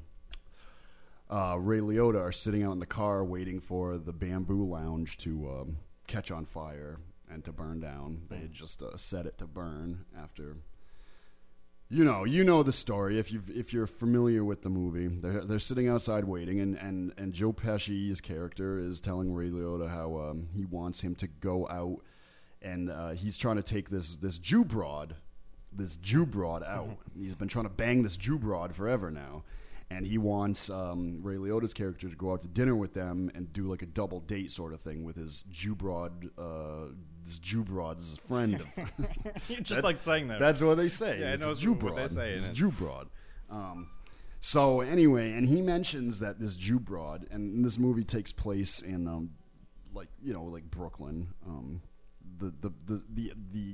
uh, 1.30 1.58
Ray 1.60 1.80
Liotta 1.80 2.20
are 2.20 2.32
sitting 2.32 2.63
out 2.63 2.74
in 2.74 2.80
the 2.80 2.86
car 2.86 3.24
waiting 3.24 3.60
for 3.60 3.98
the 3.98 4.13
bamboo 4.13 4.65
lounge 4.65 5.18
to 5.20 5.50
um, 5.50 5.78
catch 6.08 6.32
on 6.32 6.46
fire 6.46 7.00
and 7.30 7.46
to 7.46 7.52
burn 7.52 7.80
down. 7.80 8.24
They 8.30 8.38
had 8.38 8.52
just 8.54 8.82
uh, 8.82 8.98
set 8.98 9.26
it 9.26 9.38
to 9.38 9.46
burn 9.46 10.06
after. 10.18 10.58
You 11.92 12.04
know, 12.04 12.24
you 12.24 12.44
know 12.44 12.62
the 12.62 12.74
story 12.74 13.18
if 13.18 13.32
you 13.32 13.42
if 13.48 13.74
you're 13.74 13.88
familiar 13.88 14.44
with 14.44 14.62
the 14.62 14.70
movie. 14.70 15.08
They're 15.08 15.44
they're 15.44 15.60
sitting 15.60 15.88
outside 15.88 16.26
waiting, 16.26 16.60
and, 16.60 16.76
and, 16.78 17.13
and 17.18 17.34
Joe 17.34 17.52
Pesci's 17.52 18.22
character 18.22 18.78
is 18.78 19.00
telling 19.00 19.34
Ray 19.34 19.50
Liotta 19.50 19.89
how 19.89 20.18
um, 20.18 20.50
he 20.56 20.65
wants 20.65 21.02
him 21.02 21.15
to 21.15 21.28
go 21.28 21.68
out, 21.68 22.02
and 22.62 22.92
uh, 22.92 23.10
he's 23.10 23.38
trying 23.38 23.56
to 23.56 23.63
take 23.63 23.89
this 23.89 24.15
this 24.15 24.38
Jew 24.38 24.63
broad, 24.63 25.15
this 25.72 25.96
Jew 25.96 26.28
broad 26.28 26.63
out. 26.63 26.98
He's 27.18 27.36
been 27.36 27.48
trying 27.48 27.65
to 27.65 27.72
bang 27.72 28.04
this 28.04 28.18
Jew 28.18 28.38
broad 28.38 28.76
forever 28.76 29.10
now, 29.10 29.44
and 29.91 30.06
he 30.06 30.17
wants 30.17 30.69
um, 30.69 31.19
Ray 31.23 31.36
Liotta's 31.36 31.73
character 31.73 32.10
to 32.10 32.15
go 32.15 32.32
out 32.32 32.41
to 32.43 32.47
dinner 32.47 32.75
with 32.75 32.93
them 32.93 33.32
and 33.34 33.52
do 33.52 33.63
like 33.63 33.82
a 33.82 33.88
double 33.88 34.19
date 34.19 34.52
sort 34.52 34.73
of 34.73 34.82
thing 34.82 35.04
with 35.04 35.15
his 35.15 35.43
Jew 35.49 35.75
broad, 35.75 36.30
uh, 36.38 36.93
this 37.25 37.39
Jew 37.39 37.63
broad's 37.63 38.17
friend. 38.28 38.63
Of, 38.78 39.49
You 39.49 39.62
just 39.62 39.84
like 39.84 39.97
saying 39.97 40.28
that. 40.28 40.39
That's 40.39 40.62
what 40.62 40.78
they 40.78 40.89
say. 40.89 41.19
Yeah, 41.19 41.30
I 41.30 41.34
It's 41.34 41.43
know 41.43 41.54
Jew 41.56 41.73
what 41.73 41.95
they 41.95 42.08
say, 42.08 42.34
It's 42.34 42.49
Jew 42.49 42.71
broad. 42.71 43.10
Um, 43.49 43.89
so 44.39 44.82
anyway, 44.82 45.34
and 45.34 45.47
he 45.47 45.62
mentions 45.62 46.19
that 46.19 46.39
this 46.39 46.56
Jew 46.56 46.80
broad, 46.80 47.28
and 47.32 47.65
this 47.65 47.78
movie 47.78 48.04
takes 48.04 48.32
place 48.32 48.82
in, 48.82 49.08
um, 49.08 49.32
like 49.93 50.08
you 50.23 50.34
know, 50.34 50.43
like 50.43 50.63
Brooklyn, 50.69 51.34
um, 51.45 51.82
the, 52.38 52.54
the 52.62 52.71
the 52.86 53.04
the 53.13 53.34
the 53.52 53.73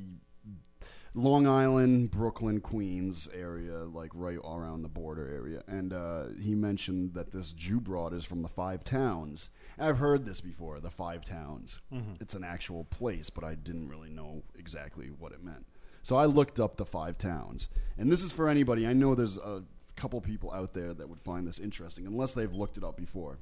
Long 1.17 1.47
Island, 1.47 2.11
Brooklyn, 2.11 2.59
Queens 2.59 3.29
area, 3.33 3.85
like 3.85 4.11
right 4.13 4.37
around 4.37 4.81
the 4.81 4.89
border 4.89 5.27
area. 5.29 5.63
And 5.67 5.93
uh, 5.93 6.25
he 6.41 6.53
mentioned 6.55 7.13
that 7.13 7.31
this 7.31 7.53
Jew 7.53 7.79
broad 7.79 8.13
is 8.13 8.25
from 8.25 8.41
the 8.41 8.49
Five 8.49 8.83
Towns. 8.83 9.49
I've 9.79 9.97
heard 9.97 10.25
this 10.25 10.41
before, 10.41 10.79
the 10.81 10.91
Five 10.91 11.23
Towns. 11.23 11.79
Mhm. 11.93 12.21
It's 12.21 12.35
an 12.35 12.43
actual 12.43 12.83
place, 12.83 13.29
but 13.29 13.45
I 13.45 13.55
didn't 13.55 13.87
really 13.87 14.09
know 14.09 14.43
exactly 14.59 15.07
what 15.07 15.31
it 15.31 15.41
meant. 15.41 15.65
So 16.03 16.17
I 16.17 16.25
looked 16.25 16.59
up 16.59 16.75
the 16.75 16.85
Five 16.85 17.17
Towns. 17.17 17.69
And 17.97 18.11
this 18.11 18.21
is 18.21 18.33
for 18.33 18.49
anybody. 18.49 18.85
I 18.85 18.91
know 18.93 19.15
there's 19.15 19.37
a 19.37 19.63
couple 19.95 20.19
people 20.19 20.51
out 20.51 20.73
there 20.73 20.93
that 20.93 21.07
would 21.07 21.21
find 21.21 21.47
this 21.47 21.59
interesting, 21.59 22.05
unless 22.05 22.33
they've 22.33 22.53
looked 22.53 22.77
it 22.77 22.83
up 22.83 22.97
before. 22.97 23.37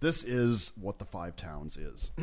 This 0.00 0.24
is 0.24 0.72
what 0.80 0.98
the 0.98 1.04
Five 1.04 1.36
Towns 1.36 1.76
is. 1.76 2.10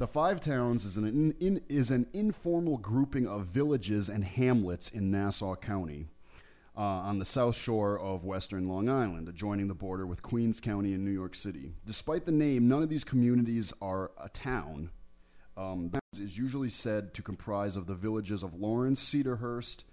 the 0.00 0.08
Five 0.08 0.40
Towns 0.40 0.86
is 0.86 0.96
an 0.96 1.04
in, 1.04 1.34
in, 1.40 1.60
is 1.68 1.90
an 1.90 2.06
informal 2.14 2.78
grouping 2.78 3.28
of 3.28 3.48
villages 3.48 4.08
and 4.08 4.24
hamlets 4.24 4.88
in 4.88 5.10
Nassau 5.10 5.54
County, 5.56 6.08
uh, 6.74 6.80
on 6.80 7.18
the 7.18 7.26
south 7.26 7.54
shore 7.54 8.00
of 8.00 8.24
western 8.24 8.66
Long 8.66 8.88
Island, 8.88 9.28
adjoining 9.28 9.68
the 9.68 9.74
border 9.74 10.06
with 10.06 10.22
Queens 10.22 10.58
County 10.58 10.94
and 10.94 11.04
New 11.04 11.10
York 11.10 11.34
City. 11.34 11.74
Despite 11.84 12.24
the 12.24 12.32
name, 12.32 12.66
none 12.66 12.82
of 12.82 12.88
these 12.88 13.04
communities 13.04 13.74
are 13.82 14.10
a 14.18 14.30
town. 14.30 14.88
Um, 15.58 15.92
is 16.18 16.38
usually 16.38 16.70
said 16.70 17.12
to 17.12 17.20
comprise 17.20 17.76
of 17.76 17.86
the 17.86 17.94
villages 17.94 18.42
of 18.42 18.54
Lawrence, 18.54 19.02
Cedarhurst, 19.02 19.84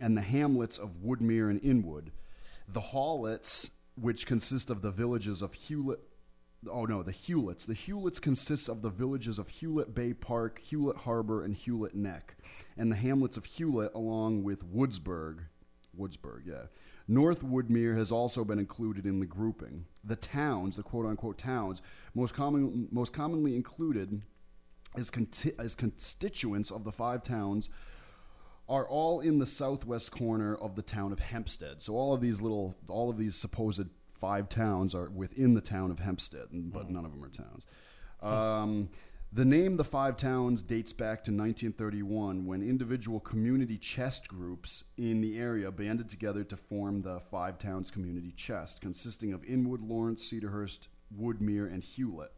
and 0.00 0.16
the 0.16 0.22
hamlets 0.22 0.78
of 0.78 0.96
Woodmere 0.96 1.48
and 1.48 1.62
Inwood. 1.62 2.10
The 2.66 2.80
Hawlets, 2.80 3.70
which 3.94 4.26
consist 4.26 4.68
of 4.68 4.82
the 4.82 4.90
villages 4.90 5.42
of 5.42 5.54
Hewlett, 5.54 6.00
oh 6.70 6.84
no, 6.84 7.02
the 7.02 7.12
Hewletts. 7.12 7.66
The 7.66 7.74
Hewletts 7.74 8.20
consists 8.20 8.68
of 8.68 8.82
the 8.82 8.90
villages 8.90 9.38
of 9.38 9.48
Hewlett 9.48 9.94
Bay 9.94 10.12
Park, 10.12 10.60
Hewlett 10.60 10.98
Harbor, 10.98 11.44
and 11.44 11.54
Hewlett 11.54 11.94
Neck, 11.94 12.36
and 12.76 12.90
the 12.90 12.96
hamlets 12.96 13.36
of 13.36 13.44
Hewlett, 13.44 13.94
along 13.94 14.42
with 14.42 14.64
Woodsburgh. 14.72 15.40
Woodsburgh, 15.98 16.42
yeah. 16.46 16.66
North 17.06 17.42
Woodmere 17.42 17.96
has 17.96 18.10
also 18.10 18.44
been 18.44 18.58
included 18.58 19.04
in 19.04 19.20
the 19.20 19.26
grouping. 19.26 19.84
The 20.02 20.16
towns, 20.16 20.76
the 20.76 20.82
quote 20.82 21.06
unquote 21.06 21.38
towns, 21.38 21.82
most, 22.14 22.34
common, 22.34 22.88
most 22.90 23.12
commonly 23.12 23.54
included 23.54 24.22
as, 24.96 25.10
conti- 25.10 25.52
as 25.58 25.74
constituents 25.74 26.70
of 26.70 26.84
the 26.84 26.92
five 26.92 27.22
towns 27.22 27.68
are 28.68 28.88
all 28.88 29.20
in 29.20 29.38
the 29.38 29.46
southwest 29.46 30.10
corner 30.10 30.56
of 30.56 30.74
the 30.76 30.82
town 30.82 31.12
of 31.12 31.18
Hempstead. 31.18 31.82
So 31.82 31.94
all 31.94 32.14
of 32.14 32.22
these 32.22 32.40
little, 32.40 32.76
all 32.88 33.10
of 33.10 33.18
these 33.18 33.34
supposed 33.34 33.86
five 34.24 34.48
towns 34.48 34.94
are 34.94 35.10
within 35.10 35.52
the 35.52 35.60
town 35.60 35.90
of 35.90 35.98
Hempstead, 35.98 36.50
and- 36.50 36.72
but 36.72 36.90
none 36.90 37.04
of 37.04 37.12
them 37.12 37.22
are 37.22 37.28
towns. 37.28 37.66
Um, 38.22 38.88
the 39.30 39.44
name 39.44 39.76
the 39.76 39.84
five 39.84 40.16
towns 40.16 40.62
dates 40.62 40.94
back 40.94 41.22
to 41.24 41.30
1931 41.30 42.46
when 42.46 42.62
individual 42.62 43.20
community 43.20 43.76
chest 43.76 44.28
groups 44.28 44.84
in 44.96 45.20
the 45.20 45.38
area 45.38 45.70
banded 45.70 46.08
together 46.08 46.42
to 46.44 46.56
form 46.56 47.02
the 47.02 47.20
Five 47.20 47.58
Towns 47.58 47.90
Community 47.90 48.32
Chest, 48.32 48.80
consisting 48.80 49.34
of 49.34 49.44
Inwood, 49.44 49.82
Lawrence, 49.82 50.24
Cedarhurst, 50.24 50.88
Woodmere, 51.14 51.70
and 51.70 51.82
Hewlett. 51.82 52.32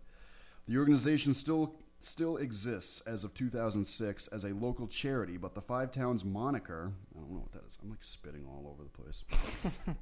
The 0.66 0.78
organization 0.78 1.34
still 1.34 1.76
still 1.98 2.36
exists 2.36 3.00
as 3.06 3.24
of 3.24 3.34
2006 3.34 4.28
as 4.28 4.44
a 4.44 4.48
local 4.48 4.86
charity, 4.86 5.36
but 5.36 5.54
the 5.54 5.60
Five 5.60 5.90
Towns 5.90 6.24
moniker, 6.24 6.92
I 7.14 7.18
don't 7.18 7.26
don't 7.26 7.34
know 7.34 7.40
what 7.40 7.52
that 7.52 7.66
is. 7.66 7.78
I'm 7.82 7.90
like 7.90 8.02
spitting 8.04 8.44
all 8.46 8.68
over 8.70 8.82
the 8.82 8.90
place. 8.90 9.24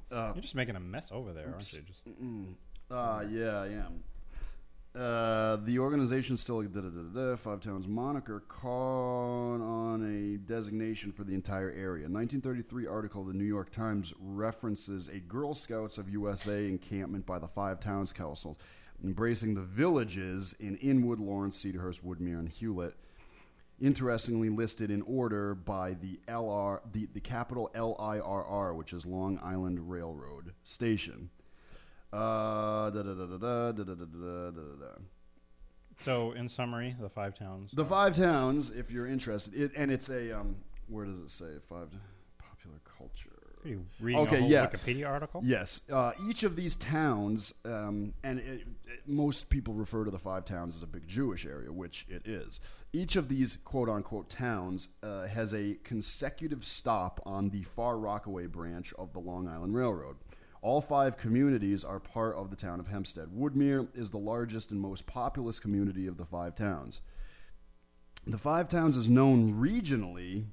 uh, 0.11 0.31
You're 0.33 0.41
just 0.41 0.55
making 0.55 0.75
a 0.75 0.79
mess 0.79 1.09
over 1.11 1.33
there, 1.33 1.47
oops. 1.47 1.73
aren't 1.73 1.73
you? 1.73 1.81
Just 1.81 2.05
Mm. 2.21 2.53
Uh, 2.89 3.23
yeah, 3.29 3.61
I 3.61 3.67
am. 3.67 4.03
Uh, 4.95 5.57
the 5.65 5.77
organization 5.77 6.37
still 6.37 6.61
da, 6.61 6.79
da, 6.79 6.87
da, 6.87 7.01
da, 7.01 7.31
da, 7.31 7.35
Five 7.35 7.59
Towns 7.59 7.85
moniker 7.87 8.41
called 8.47 9.61
on 9.61 10.03
a 10.03 10.37
designation 10.37 11.11
for 11.11 11.25
the 11.25 11.33
entire 11.33 11.71
area. 11.71 12.07
1933 12.07 12.87
article 12.87 13.21
of 13.21 13.27
the 13.27 13.33
New 13.33 13.43
York 13.43 13.71
Times 13.71 14.13
references 14.21 15.09
a 15.09 15.19
Girl 15.19 15.53
Scouts 15.53 15.97
of 15.97 16.09
USA 16.09 16.67
encampment 16.67 17.25
by 17.25 17.39
the 17.39 17.47
Five 17.47 17.81
Towns 17.81 18.13
Council, 18.13 18.57
embracing 19.03 19.55
the 19.55 19.61
villages 19.61 20.55
in 20.59 20.77
Inwood, 20.77 21.19
Lawrence, 21.19 21.63
Cedarhurst, 21.63 22.01
Woodmere, 22.03 22.39
and 22.39 22.49
Hewlett. 22.49 22.95
Interestingly 23.81 24.49
listed 24.49 24.89
in 24.89 25.01
order 25.01 25.53
by 25.53 25.93
the 25.93 26.19
LR, 26.27 26.79
the, 26.93 27.07
the 27.13 27.19
capital 27.19 27.69
LIRR, 27.75 28.73
which 28.75 28.93
is 28.93 29.05
Long 29.05 29.37
Island 29.43 29.89
Railroad 29.89 30.53
Station. 30.63 31.29
Uh, 32.13 32.89
da, 32.91 33.03
da, 33.03 33.13
da, 33.13 33.25
da, 33.25 33.37
da, 33.37 33.71
da, 33.71 33.83
da, 33.83 33.93
da, 33.93 34.05
da, 34.05 34.51
da, 34.51 34.61
da. 34.79 34.91
so. 36.01 36.31
In 36.31 36.47
summary, 36.47 36.95
the 37.01 37.09
five 37.09 37.37
towns. 37.37 37.71
The 37.73 37.83
five 37.83 38.15
towns, 38.15 38.69
if 38.69 38.89
you're 38.89 39.07
interested, 39.07 39.53
it, 39.53 39.71
and 39.75 39.91
it's 39.91 40.07
a 40.07 40.39
um, 40.39 40.55
where 40.87 41.05
does 41.05 41.19
it 41.19 41.29
say 41.29 41.45
five 41.63 41.89
popular 42.37 42.79
culture? 42.97 43.34
Are 43.65 43.69
you 43.69 43.85
reading 43.99 44.19
a 44.19 44.23
okay, 44.23 44.39
whole 44.41 44.49
yeah. 44.49 44.67
Wikipedia 44.67 45.09
article? 45.09 45.41
Yes, 45.43 45.81
uh, 45.91 46.11
each 46.29 46.43
of 46.43 46.55
these 46.55 46.75
towns, 46.75 47.51
um, 47.65 48.13
and 48.23 48.39
it, 48.39 48.61
it, 48.87 49.07
most 49.07 49.49
people 49.49 49.73
refer 49.73 50.03
to 50.05 50.11
the 50.11 50.19
five 50.19 50.45
towns 50.45 50.75
as 50.75 50.83
a 50.83 50.87
big 50.87 51.07
Jewish 51.07 51.47
area, 51.47 51.71
which 51.71 52.05
it 52.07 52.27
is. 52.27 52.59
Each 52.93 53.15
of 53.15 53.27
these 53.27 53.57
quote 53.65 53.89
unquote 53.89 54.29
towns 54.29 54.89
uh, 55.01 55.25
has 55.27 55.53
a 55.53 55.77
consecutive 55.83 56.63
stop 56.63 57.19
on 57.25 57.49
the 57.49 57.63
Far 57.63 57.97
Rockaway 57.97 58.45
branch 58.45 58.93
of 58.99 59.13
the 59.13 59.19
Long 59.19 59.47
Island 59.47 59.75
Railroad. 59.75 60.17
All 60.61 60.81
five 60.81 61.17
communities 61.17 61.83
are 61.83 61.99
part 61.99 62.35
of 62.35 62.51
the 62.51 62.55
town 62.55 62.79
of 62.79 62.87
Hempstead. 62.87 63.29
Woodmere 63.29 63.87
is 63.95 64.11
the 64.11 64.17
largest 64.17 64.69
and 64.69 64.79
most 64.79 65.07
populous 65.07 65.59
community 65.59 66.05
of 66.05 66.17
the 66.17 66.25
five 66.25 66.53
towns. 66.53 67.01
The 68.27 68.39
Five 68.39 68.69
Towns 68.69 68.97
is 68.97 69.07
known 69.07 69.53
regionally 69.53 70.45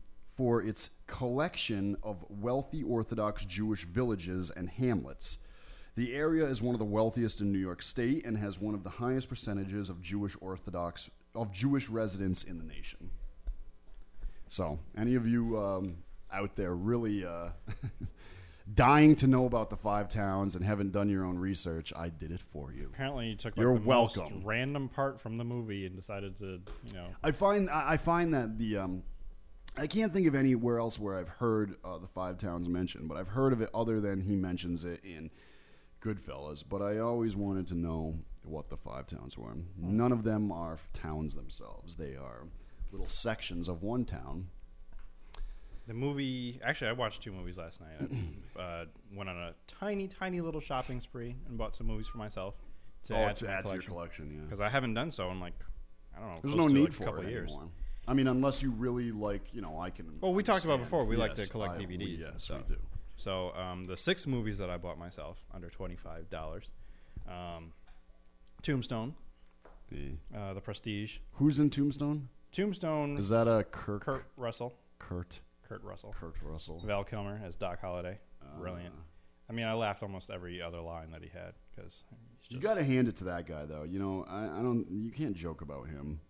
for 0.42 0.60
its 0.60 0.90
collection 1.06 1.96
of 2.02 2.24
wealthy 2.28 2.82
Orthodox 2.82 3.44
Jewish 3.44 3.84
villages 3.84 4.50
and 4.50 4.68
hamlets. 4.68 5.38
The 5.94 6.12
area 6.16 6.44
is 6.46 6.60
one 6.60 6.74
of 6.74 6.80
the 6.80 6.84
wealthiest 6.84 7.40
in 7.40 7.52
New 7.52 7.60
York 7.60 7.80
State 7.80 8.26
and 8.26 8.36
has 8.38 8.58
one 8.58 8.74
of 8.74 8.82
the 8.82 8.90
highest 8.90 9.28
percentages 9.28 9.88
of 9.88 10.02
Jewish 10.02 10.36
Orthodox 10.40 11.08
of 11.36 11.52
Jewish 11.52 11.88
residents 11.88 12.42
in 12.42 12.58
the 12.58 12.64
nation. 12.64 13.12
So, 14.48 14.80
any 14.98 15.14
of 15.14 15.28
you 15.28 15.60
um, 15.60 15.98
out 16.32 16.56
there 16.56 16.74
really 16.74 17.24
uh, 17.24 17.50
dying 18.74 19.14
to 19.16 19.28
know 19.28 19.46
about 19.46 19.70
the 19.70 19.76
five 19.76 20.08
towns 20.08 20.56
and 20.56 20.64
haven't 20.64 20.90
done 20.90 21.08
your 21.08 21.24
own 21.24 21.38
research, 21.38 21.92
I 21.94 22.08
did 22.08 22.32
it 22.32 22.40
for 22.52 22.72
you. 22.72 22.90
Apparently, 22.92 23.28
you 23.28 23.36
took 23.36 23.56
like, 23.56 23.62
You're 23.62 23.78
the 23.78 23.84
most 23.84 24.16
welcome. 24.16 24.42
random 24.44 24.88
part 24.88 25.20
from 25.20 25.38
the 25.38 25.44
movie 25.44 25.86
and 25.86 25.94
decided 25.94 26.36
to, 26.38 26.60
you 26.84 26.94
know. 26.94 27.06
I 27.22 27.30
find 27.30 27.70
I 27.70 27.96
find 27.96 28.34
that 28.34 28.58
the 28.58 28.78
um, 28.78 29.04
I 29.76 29.86
can't 29.86 30.12
think 30.12 30.26
of 30.26 30.34
anywhere 30.34 30.78
else 30.78 30.98
where 30.98 31.16
I've 31.16 31.28
heard 31.28 31.76
uh, 31.84 31.98
the 31.98 32.06
five 32.08 32.38
towns 32.38 32.68
mentioned, 32.68 33.08
but 33.08 33.16
I've 33.16 33.28
heard 33.28 33.52
of 33.52 33.60
it 33.62 33.70
other 33.74 34.00
than 34.00 34.20
he 34.20 34.36
mentions 34.36 34.84
it 34.84 35.00
in 35.04 35.30
Goodfellas. 36.02 36.62
But 36.68 36.82
I 36.82 36.98
always 36.98 37.34
wanted 37.34 37.68
to 37.68 37.74
know 37.74 38.14
what 38.44 38.68
the 38.68 38.76
five 38.76 39.06
towns 39.06 39.38
were. 39.38 39.54
None 39.78 40.12
of 40.12 40.24
them 40.24 40.52
are 40.52 40.78
towns 40.92 41.34
themselves; 41.34 41.96
they 41.96 42.16
are 42.16 42.46
little 42.90 43.08
sections 43.08 43.68
of 43.68 43.82
one 43.82 44.04
town. 44.04 44.48
The 45.86 45.94
movie. 45.94 46.60
Actually, 46.62 46.88
I 46.90 46.92
watched 46.92 47.22
two 47.22 47.32
movies 47.32 47.56
last 47.56 47.80
night. 47.80 48.10
I 48.56 48.60
uh, 48.60 48.84
went 49.14 49.30
on 49.30 49.36
a 49.36 49.54
tiny, 49.66 50.06
tiny 50.06 50.40
little 50.40 50.60
shopping 50.60 51.00
spree 51.00 51.34
and 51.48 51.56
bought 51.56 51.74
some 51.76 51.86
movies 51.86 52.06
for 52.08 52.18
myself 52.18 52.54
to 53.04 53.14
Oh, 53.14 53.18
add 53.24 53.36
to 53.38 53.48
add 53.48 53.64
to 53.66 53.72
your 53.72 53.82
collection. 53.82 53.92
collection, 54.28 54.30
yeah. 54.34 54.40
Because 54.44 54.60
I 54.60 54.68
haven't 54.68 54.94
done 54.94 55.10
so 55.10 55.30
in 55.30 55.40
like, 55.40 55.54
I 56.16 56.20
don't 56.20 56.28
know. 56.28 56.38
There's 56.42 56.54
no 56.54 56.68
need 56.68 56.84
like, 56.84 56.92
for 56.92 57.02
a 57.04 57.06
couple 57.06 57.22
it 57.22 57.24
of 57.26 57.30
years. 57.30 57.48
anymore. 57.50 57.68
I 58.08 58.14
mean, 58.14 58.26
unless 58.26 58.62
you 58.62 58.70
really 58.72 59.12
like, 59.12 59.42
you 59.54 59.60
know, 59.60 59.78
I 59.80 59.90
can. 59.90 60.18
Well, 60.20 60.34
we 60.34 60.42
talked 60.42 60.64
about 60.64 60.74
understand. 60.74 60.90
before. 60.90 61.04
We 61.04 61.16
like 61.16 61.36
Yes, 61.36 61.46
to 61.46 61.52
collect 61.52 61.74
I- 61.78 61.82
DVDs. 61.84 62.14
and 62.14 62.18
yes, 62.18 62.32
we 62.34 62.38
stuff. 62.40 62.68
do. 62.68 62.76
So 63.16 63.54
um, 63.54 63.84
the 63.84 63.96
six 63.96 64.26
movies 64.26 64.58
that 64.58 64.70
I 64.70 64.76
bought 64.76 64.98
myself 64.98 65.38
under 65.54 65.68
twenty 65.70 65.94
five 65.96 66.28
dollars: 66.30 66.70
um, 67.28 67.72
Tombstone, 68.62 69.14
uh, 70.36 70.54
The 70.54 70.60
Prestige. 70.60 71.18
Who's 71.34 71.60
in 71.60 71.70
Tombstone? 71.70 72.28
Tombstone 72.50 73.16
Is 73.16 73.28
that 73.30 73.46
a 73.48 73.64
Kirk? 73.70 74.04
Kurt 74.04 74.24
Russell. 74.36 74.74
Kurt. 74.98 75.40
Kurt 75.68 75.82
Russell. 75.84 76.12
Kurt 76.18 76.34
Russell. 76.42 76.80
Val 76.84 77.04
Kilmer 77.04 77.40
as 77.44 77.56
Doc 77.56 77.80
Holliday. 77.80 78.18
Ah. 78.42 78.58
Brilliant. 78.58 78.94
I 79.48 79.52
mean, 79.52 79.66
I 79.66 79.72
laughed 79.74 80.02
almost 80.02 80.30
every 80.30 80.60
other 80.62 80.80
line 80.80 81.10
that 81.12 81.22
he 81.22 81.28
had 81.32 81.54
because 81.74 82.04
You 82.48 82.58
got 82.58 82.74
to 82.74 82.84
hand 82.84 83.08
it 83.08 83.16
to 83.16 83.24
that 83.24 83.46
guy, 83.46 83.64
though. 83.66 83.84
You 83.84 83.98
know, 83.98 84.24
I, 84.28 84.44
I 84.58 84.62
don't. 84.62 84.86
You 84.90 85.10
can't 85.10 85.34
joke 85.36 85.60
about 85.62 85.88
him. 85.88 86.20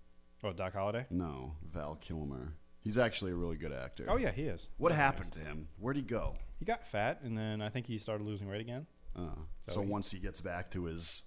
Oh, 0.44 0.52
Doc 0.52 0.72
Holliday. 0.74 1.06
No, 1.10 1.54
Val 1.72 1.94
Kilmer. 1.96 2.54
He's 2.80 2.98
actually 2.98 3.30
a 3.30 3.36
really 3.36 3.56
good 3.56 3.72
actor. 3.72 4.06
Oh 4.08 4.16
yeah, 4.16 4.32
he 4.32 4.42
is. 4.42 4.68
What 4.76 4.90
Yeah, 4.90 4.96
he 4.96 5.02
happened 5.02 5.26
is. 5.36 5.40
to 5.42 5.46
him? 5.48 5.68
Where'd 5.78 5.96
he 5.96 6.02
go? 6.02 6.34
He 6.58 6.64
got 6.64 6.86
fat, 6.86 7.20
and 7.22 7.38
then 7.38 7.62
I 7.62 7.68
think 7.68 7.86
he 7.86 7.96
started 7.98 8.24
losing 8.26 8.48
weight 8.48 8.60
again. 8.60 8.86
Uh, 9.14 9.34
So 9.68 9.74
so 9.74 9.82
he- 9.82 9.88
once 9.88 10.10
he 10.10 10.18
gets 10.18 10.40
back 10.40 10.70
to 10.72 10.84
his, 10.86 11.22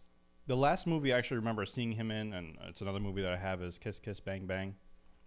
The 0.47 0.55
last 0.57 0.85
movie 0.85 1.13
I 1.13 1.17
actually 1.17 1.37
remember 1.37 1.65
seeing 1.65 1.93
him 1.93 2.11
in, 2.11 2.33
and 2.33 2.57
it's 2.67 2.81
another 2.81 2.99
movie 2.99 3.21
that 3.21 3.31
I 3.33 3.37
have 3.37 3.61
is 3.63 3.77
Kiss 3.79 3.99
Kiss 3.99 4.19
Bang 4.19 4.45
Bang. 4.45 4.75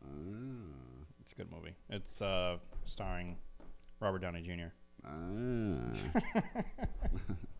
Ah. 0.04 1.04
It's 1.20 1.32
a 1.32 1.34
good 1.34 1.50
movie. 1.50 1.74
It's 1.90 2.20
uh, 2.22 2.58
starring 2.84 3.36
Robert 4.00 4.20
Downey 4.20 4.42
Jr. 4.42 4.72
Ah. 5.04 5.92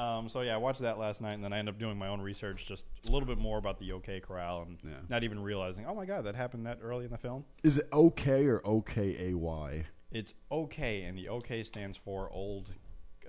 Um, 0.00 0.28
so 0.28 0.40
yeah, 0.40 0.54
I 0.54 0.56
watched 0.56 0.80
that 0.80 0.98
last 0.98 1.20
night, 1.20 1.34
and 1.34 1.44
then 1.44 1.52
I 1.52 1.58
ended 1.58 1.74
up 1.74 1.78
doing 1.78 1.98
my 1.98 2.08
own 2.08 2.20
research, 2.20 2.66
just 2.66 2.86
a 3.06 3.10
little 3.10 3.26
bit 3.26 3.38
more 3.38 3.58
about 3.58 3.78
the 3.78 3.92
OK 3.92 4.20
Corral, 4.20 4.62
and 4.62 4.78
Yeah. 4.84 4.96
not 5.08 5.24
even 5.24 5.38
realizing, 5.42 5.84
oh 5.86 5.94
my 5.94 6.06
god, 6.06 6.24
that 6.24 6.34
happened 6.34 6.64
that 6.66 6.78
early 6.82 7.04
in 7.04 7.10
the 7.10 7.18
film. 7.18 7.44
is 7.62 7.76
it 7.78 7.88
OK 7.92 8.46
or 8.46 8.60
O 8.66 8.80
K 8.80 9.30
A 9.30 9.34
Y? 9.36 9.86
It's 10.10 10.34
OK, 10.50 11.02
and 11.02 11.16
the 11.18 11.28
OK 11.28 11.62
stands 11.62 11.96
for 11.98 12.30
old. 12.32 12.70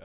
Uh, 0.00 0.04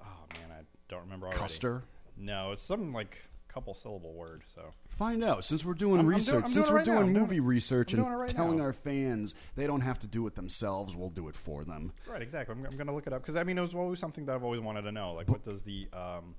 oh 0.00 0.24
man, 0.38 0.50
I 0.50 0.62
don't 0.88 1.02
remember 1.02 1.26
already. 1.26 1.40
Custer. 1.40 1.82
No, 2.16 2.52
it's 2.52 2.62
something 2.62 2.92
like 2.92 3.18
couple 3.52 3.74
syllable 3.74 4.12
word. 4.14 4.42
So 4.54 4.62
Find 4.88 5.24
out. 5.24 5.44
Since 5.44 5.64
we're 5.64 5.74
doing 5.74 5.96
I'm- 5.96 6.00
I'm 6.00 6.06
doing- 6.06 6.16
research, 6.18 6.44
I'm 6.44 6.50
since 6.50 6.54
doing 6.66 6.68
we're 6.72 6.76
right 6.76 6.84
doing 6.84 6.98
I'm 6.98 7.12
doing 7.12 7.18
movie 7.22 7.40
research 7.40 7.92
I'm 7.94 8.00
and 8.04 8.18
right 8.18 8.28
telling 8.28 8.58
now. 8.58 8.64
our 8.64 8.72
fans 8.72 9.34
they 9.56 9.66
don't 9.66 9.80
have 9.80 9.98
to 10.00 10.06
do 10.06 10.26
it 10.26 10.34
themselves, 10.34 10.94
we'll 10.96 11.10
do 11.10 11.28
it 11.28 11.34
for 11.34 11.64
them. 11.64 11.92
right, 12.08 12.22
exactly. 12.22 12.54
I'm, 12.54 12.64
I'm 12.66 12.76
gonna 12.76 12.94
look 12.94 13.06
it 13.06 13.12
up 13.12 13.22
because 13.22 13.36
I 13.36 13.44
mean 13.44 13.58
it 13.58 13.62
was 13.62 13.74
always 13.74 13.98
something 13.98 14.26
that 14.26 14.34
I've 14.34 14.44
always 14.44 14.60
wanted 14.60 14.82
to 14.82 14.92
know. 14.92 15.14
Like, 15.14 15.28
what 15.28 15.42
does 15.42 15.62
the 15.62 15.88
um, 15.92 16.34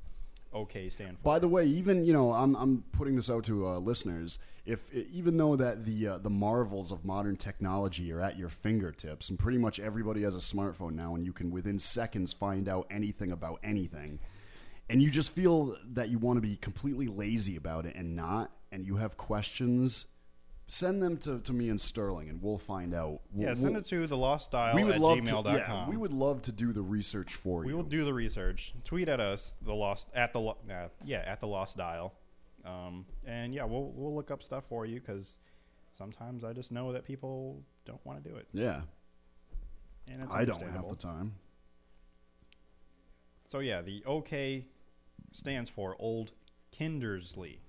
OK 0.53 0.89
stand 0.89 1.17
for? 1.17 1.23
By 1.23 1.39
the 1.39 1.47
way, 1.47 1.65
even 1.65 2.05
you 2.05 2.13
know, 2.13 2.33
I'm 2.33 2.55
I'm 2.55 2.83
putting 2.91 3.15
this 3.15 3.29
out 3.29 3.45
to 3.45 3.67
uh, 3.67 3.77
listeners. 3.79 4.37
If 4.65 4.93
even 4.93 5.37
though 5.37 5.55
that 5.55 5.85
the 5.85 6.07
uh, 6.07 6.17
the 6.19 6.29
marvels 6.29 6.91
of 6.91 7.03
modern 7.03 7.35
technology 7.37 8.11
are 8.11 8.21
at 8.21 8.37
your 8.37 8.49
fingertips, 8.49 9.29
and 9.29 9.39
pretty 9.39 9.57
much 9.57 9.79
everybody 9.79 10.21
has 10.21 10.35
a 10.35 10.39
smartphone 10.39 10.91
now, 10.93 11.15
and 11.15 11.25
you 11.25 11.33
can 11.33 11.49
within 11.51 11.79
seconds 11.79 12.31
find 12.31 12.69
out 12.69 12.85
anything 12.91 13.31
about 13.31 13.59
anything, 13.63 14.19
and 14.91 15.01
you 15.01 15.09
just 15.09 15.31
feel 15.31 15.75
that 15.93 16.09
you 16.09 16.19
want 16.19 16.37
to 16.37 16.41
be 16.41 16.55
completely 16.57 17.07
lazy 17.07 17.55
about 17.55 17.85
it 17.85 17.95
and 17.95 18.15
not, 18.15 18.51
and 18.71 18.85
you 18.85 18.97
have 18.97 19.17
questions, 19.17 20.05
send 20.67 21.01
them 21.03 21.17
to, 21.17 21.39
to 21.39 21.53
me 21.53 21.69
and 21.69 21.79
Sterling, 21.81 22.29
and 22.29 22.41
we'll 22.41 22.57
find 22.57 22.93
out. 22.93 23.21
We'll- 23.33 23.47
yeah, 23.47 23.53
send 23.53 23.71
we'll- 23.71 23.79
it 23.81 23.85
to 23.85 24.07
the 24.07 24.17
lost 24.17 24.51
dial 24.51 24.75
we 24.75 24.83
would 24.83 24.95
at 24.95 25.01
love 25.01 25.17
gmail.com. 25.17 25.43
to. 25.43 25.59
Yeah, 25.59 25.89
we 25.89 25.97
would 25.97 26.13
love 26.13 26.41
to 26.43 26.51
do 26.51 26.71
the 26.73 26.81
research 26.81 27.33
for 27.35 27.59
We 27.59 27.65
you. 27.65 27.67
We 27.69 27.73
will 27.73 27.89
do 27.89 28.05
the 28.05 28.13
research. 28.13 28.73
Tweet 28.85 29.07
at 29.09 29.19
us 29.19 29.55
the 29.61 29.73
lost 29.73 30.07
at 30.13 30.31
the 30.33 30.39
lo- 30.39 30.57
uh, 30.69 30.87
yeah 31.03 31.23
at 31.25 31.39
the 31.41 31.47
lost 31.47 31.77
dial, 31.77 32.13
um, 32.65 33.05
and 33.25 33.53
yeah, 33.53 33.63
we'll 33.65 33.91
we'll 33.95 34.15
look 34.15 34.31
up 34.31 34.41
stuff 34.43 34.63
for 34.69 34.85
you 34.85 34.99
because 34.99 35.39
sometimes 35.93 36.43
I 36.43 36.53
just 36.53 36.71
know 36.71 36.93
that 36.93 37.03
people 37.05 37.61
don't 37.85 38.03
want 38.05 38.23
to 38.23 38.29
do 38.29 38.35
it. 38.37 38.47
yeah, 38.53 38.81
And 40.07 40.21
it's 40.21 40.33
I 40.33 40.45
don't 40.45 40.61
have 40.61 40.87
the 40.89 40.95
time. 40.95 41.33
So 43.49 43.59
yeah, 43.59 43.81
the 43.81 44.03
OK 44.05 44.65
stands 45.31 45.69
for 45.69 45.95
Old 45.99 46.31
Kindersley. 46.77 47.59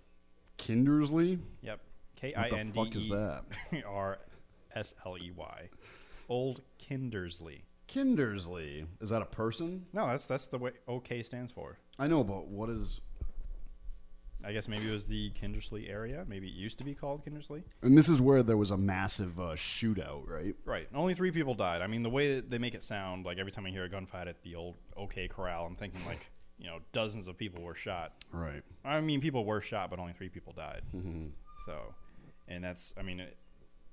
Kindersley. 0.58 1.38
Yep, 1.62 1.80
K 2.16 2.34
I 2.34 2.48
N 2.48 2.70
D 2.70 2.84
fuck 2.84 2.94
is 2.94 3.08
E 3.08 3.10
that? 3.10 3.42
R 3.86 4.18
S 4.74 4.94
L 5.04 5.16
E 5.18 5.30
Y. 5.34 5.68
Old 6.28 6.62
Kindersley. 6.78 7.62
Kindersley. 7.88 8.86
Is 9.00 9.10
that 9.10 9.22
a 9.22 9.26
person? 9.26 9.86
No, 9.92 10.06
that's 10.06 10.24
that's 10.26 10.46
the 10.46 10.58
way 10.58 10.72
OK 10.88 11.22
stands 11.22 11.52
for. 11.52 11.78
I 11.98 12.06
know, 12.06 12.24
but 12.24 12.46
what 12.46 12.70
is? 12.70 13.00
I 14.44 14.52
guess 14.52 14.66
maybe 14.66 14.88
it 14.88 14.92
was 14.92 15.06
the 15.06 15.30
Kindersley 15.40 15.88
area. 15.88 16.24
Maybe 16.26 16.48
it 16.48 16.54
used 16.54 16.78
to 16.78 16.84
be 16.84 16.94
called 16.94 17.24
Kindersley. 17.24 17.62
And 17.82 17.96
this 17.96 18.08
is 18.08 18.20
where 18.20 18.42
there 18.42 18.56
was 18.56 18.72
a 18.72 18.76
massive 18.76 19.38
uh, 19.38 19.54
shootout, 19.54 20.28
right? 20.28 20.56
Right. 20.64 20.88
Only 20.92 21.14
three 21.14 21.30
people 21.30 21.54
died. 21.54 21.80
I 21.80 21.86
mean, 21.86 22.02
the 22.02 22.10
way 22.10 22.34
that 22.36 22.50
they 22.50 22.58
make 22.58 22.74
it 22.74 22.82
sound, 22.82 23.24
like 23.24 23.38
every 23.38 23.52
time 23.52 23.66
I 23.66 23.70
hear 23.70 23.84
a 23.84 23.88
gunfight 23.88 24.26
at 24.26 24.42
the 24.42 24.56
old 24.56 24.74
OK 24.96 25.28
Corral, 25.28 25.64
I'm 25.64 25.76
thinking 25.76 26.00
like, 26.06 26.28
you 26.58 26.66
know, 26.66 26.78
dozens 26.92 27.28
of 27.28 27.36
people 27.36 27.62
were 27.62 27.74
shot. 27.74 28.12
Right. 28.32 28.62
I 28.84 29.00
mean, 29.00 29.20
people 29.20 29.44
were 29.44 29.60
shot, 29.60 29.90
but 29.90 29.98
only 29.98 30.12
three 30.12 30.28
people 30.28 30.52
died. 30.52 30.82
Mhm. 30.94 31.30
So, 31.66 31.94
and 32.48 32.62
that's, 32.62 32.94
I 32.98 33.02
mean, 33.02 33.20
it, 33.20 33.36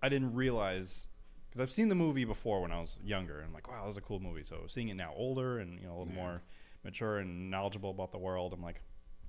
I 0.02 0.10
didn't 0.10 0.34
realize 0.34 1.08
because 1.50 1.62
I've 1.62 1.72
seen 1.72 1.90
the 1.90 1.96
movie 1.96 2.26
before 2.26 2.62
when 2.62 2.72
I 2.72 2.80
was 2.80 3.00
younger, 3.04 3.38
and 3.40 3.48
I'm 3.48 3.54
like, 3.54 3.68
wow, 3.68 3.82
that 3.82 3.88
was 3.88 3.98
a 3.98 4.02
cool 4.02 4.20
movie. 4.20 4.44
So 4.44 4.66
seeing 4.68 4.90
it 4.90 4.94
now 4.96 5.14
older 5.16 5.60
and 5.60 5.80
you 5.80 5.88
know 5.88 5.94
a 5.94 5.98
little 6.00 6.14
Yeah. 6.14 6.22
more 6.22 6.42
mature 6.84 7.18
and 7.18 7.50
knowledgeable 7.50 7.90
about 7.90 8.12
the 8.12 8.18
world, 8.20 8.54
I'm 8.54 8.62
like, 8.62 8.82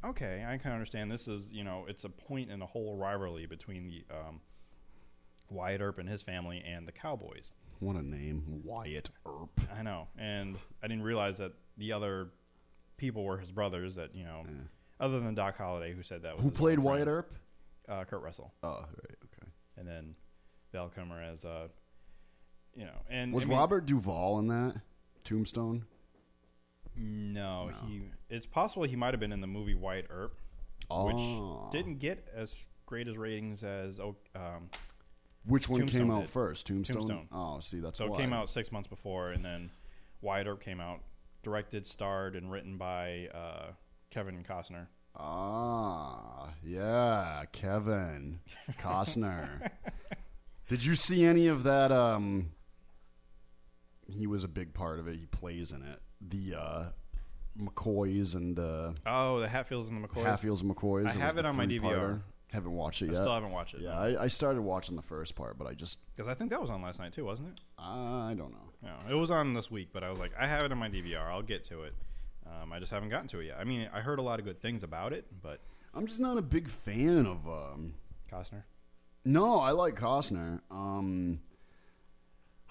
okay, 0.04 0.44
I 0.46 0.58
can 0.58 0.72
understand. 0.72 1.10
This 1.10 1.26
is 1.28 1.50
you 1.50 1.64
know 1.64 1.86
it's 1.88 2.04
a 2.04 2.08
point 2.10 2.50
in 2.50 2.60
a 2.62 2.66
whole 2.66 2.96
rivalry 2.96 3.46
between 3.46 3.88
the 3.88 4.04
um, 4.14 4.40
Wyatt 5.48 5.80
Earp 5.80 5.98
and 5.98 6.08
his 6.08 6.22
family 6.22 6.62
and 6.66 6.86
the 6.86 6.92
Cowboys. 6.92 7.52
What 7.80 7.96
a 7.96 8.02
name, 8.02 8.44
Wyatt 8.64 9.08
Earp. 9.26 9.58
I 9.74 9.82
know, 9.82 10.08
and 10.18 10.56
I 10.82 10.86
didn't 10.88 11.02
realize 11.04 11.38
that 11.38 11.52
the 11.78 11.92
other 11.92 12.28
people 13.00 13.24
were 13.24 13.38
his 13.38 13.50
brothers. 13.50 13.96
That 13.96 14.14
you 14.14 14.22
know, 14.24 14.44
other 15.00 15.18
than 15.18 15.34
Doc 15.34 15.56
Holliday, 15.56 15.92
who 15.94 16.02
said 16.02 16.22
that. 16.22 16.34
Was 16.36 16.42
Who 16.44 16.50
his 16.50 16.58
played 16.58 16.74
friend. 16.74 16.84
Wyatt 16.84 17.08
Earp? 17.08 17.34
Uh, 17.88 18.04
Kurt 18.04 18.22
Russell. 18.22 18.52
Oh, 18.62 18.68
right, 18.82 19.16
okay. 19.24 19.48
And 19.76 19.88
then 19.88 20.14
Val 20.72 20.88
Kilmer 20.90 21.20
as 21.20 21.44
uh, 21.44 21.68
you 22.76 22.84
know, 22.84 22.94
and 23.08 23.32
Was 23.32 23.44
I 23.44 23.46
mean- 23.48 23.58
Robert 23.58 23.86
Duvall 23.86 24.38
in 24.38 24.46
that 24.48 24.76
Tombstone? 25.24 25.86
No, 26.96 27.70
he. 27.86 28.02
It's 28.28 28.46
possible 28.46 28.82
he 28.84 28.96
might 28.96 29.14
have 29.14 29.20
been 29.20 29.32
in 29.32 29.40
the 29.40 29.46
movie 29.46 29.74
Wyatt 29.74 30.06
Earp, 30.10 30.36
Oh. 30.90 31.06
which 31.06 31.72
didn't 31.72 31.98
get 31.98 32.28
as 32.34 32.54
great 32.84 33.08
as 33.08 33.16
ratings 33.16 33.64
as 33.64 34.00
oh, 34.00 34.16
um, 34.34 34.68
Which 35.46 35.68
one 35.68 35.80
Tombstone 35.80 36.00
came 36.02 36.10
out 36.10 36.20
did. 36.22 36.30
first? 36.30 36.66
Tombstone? 36.66 36.96
Tombstone. 36.96 37.28
Oh, 37.32 37.60
see, 37.60 37.80
that's 37.80 37.96
so 37.98 38.08
why. 38.08 38.16
it 38.16 38.20
came 38.20 38.32
out 38.32 38.50
six 38.50 38.70
months 38.70 38.88
before, 38.88 39.30
and 39.30 39.44
then 39.44 39.70
Wyatt 40.20 40.46
Earp 40.46 40.60
came 40.62 40.80
out, 40.80 41.00
directed, 41.42 41.86
starred, 41.86 42.36
and 42.36 42.50
written 42.50 42.76
by 42.76 43.28
uh, 43.34 43.72
Kevin 44.10 44.44
Costner. 44.48 44.86
Ah, 45.16 46.50
yeah, 46.64 47.44
Kevin 47.52 48.40
Costner. 48.78 49.70
Did 50.68 50.84
you 50.84 50.94
see 50.94 51.24
any 51.24 51.48
of 51.48 51.64
that? 51.64 51.90
Um, 51.90 52.50
he 54.06 54.26
was 54.26 54.44
a 54.44 54.48
big 54.48 54.72
part 54.72 54.98
of 54.98 55.08
it. 55.08 55.16
He 55.16 55.26
plays 55.26 55.72
in 55.72 55.82
it. 55.82 56.00
The 56.20 56.54
uh, 56.58 56.84
McCoys 57.60 58.34
and 58.34 58.58
uh, 58.58 58.92
Oh, 59.06 59.40
the 59.40 59.48
Hatfields 59.48 59.88
and 59.88 60.02
the 60.02 60.08
McCoys. 60.08 60.24
Hatfields 60.24 60.60
and 60.62 60.74
McCoys. 60.74 61.02
I 61.02 61.04
was 61.06 61.14
have 61.14 61.38
it 61.38 61.44
on 61.46 61.56
my. 61.56 61.66
DVR. 61.66 62.22
Haven't 62.52 62.72
watched 62.72 63.02
it 63.02 63.06
I 63.06 63.12
yet. 63.12 63.16
still 63.18 63.32
haven't 63.32 63.52
watched 63.52 63.74
it, 63.74 63.80
Yeah. 63.82 63.98
I, 63.98 64.24
I 64.24 64.28
started 64.28 64.62
watching 64.62 64.96
the 64.96 65.02
first 65.02 65.36
part, 65.36 65.56
but 65.56 65.66
I 65.68 65.74
just 65.74 65.98
Because 66.12 66.26
I 66.26 66.34
think 66.34 66.50
that 66.50 66.60
was 66.60 66.68
on 66.70 66.82
last 66.82 66.98
night 66.98 67.12
too, 67.12 67.24
wasn't 67.24 67.48
it? 67.50 67.60
I 67.78 68.34
don't 68.36 68.50
know. 68.52 68.72
No, 68.82 68.94
it 69.08 69.14
was 69.14 69.30
on 69.30 69.54
this 69.54 69.70
week, 69.70 69.88
but 69.92 70.02
I 70.02 70.10
was 70.10 70.18
like, 70.18 70.32
I 70.38 70.46
have 70.46 70.64
it 70.64 70.72
on 70.72 70.78
my 70.78 70.88
DVR. 70.88 71.30
I'll 71.30 71.42
get 71.42 71.64
to 71.64 71.82
it. 71.82 71.94
Um, 72.46 72.72
I 72.72 72.80
just 72.80 72.90
haven't 72.90 73.10
gotten 73.10 73.28
to 73.28 73.40
it 73.40 73.46
yet. 73.46 73.58
I 73.60 73.64
mean, 73.64 73.88
I 73.92 74.00
heard 74.00 74.18
a 74.18 74.22
lot 74.22 74.40
of 74.40 74.44
good 74.44 74.60
things 74.60 74.82
about 74.82 75.12
it, 75.12 75.26
but 75.42 75.60
I'm 75.94 76.06
just 76.06 76.18
not 76.18 76.38
a 76.38 76.42
big 76.42 76.68
fan 76.68 77.26
of 77.26 77.46
um, 77.48 77.94
Costner. 78.32 78.62
No, 79.24 79.60
I 79.60 79.70
like 79.72 79.94
Costner. 79.94 80.60
Um, 80.70 81.40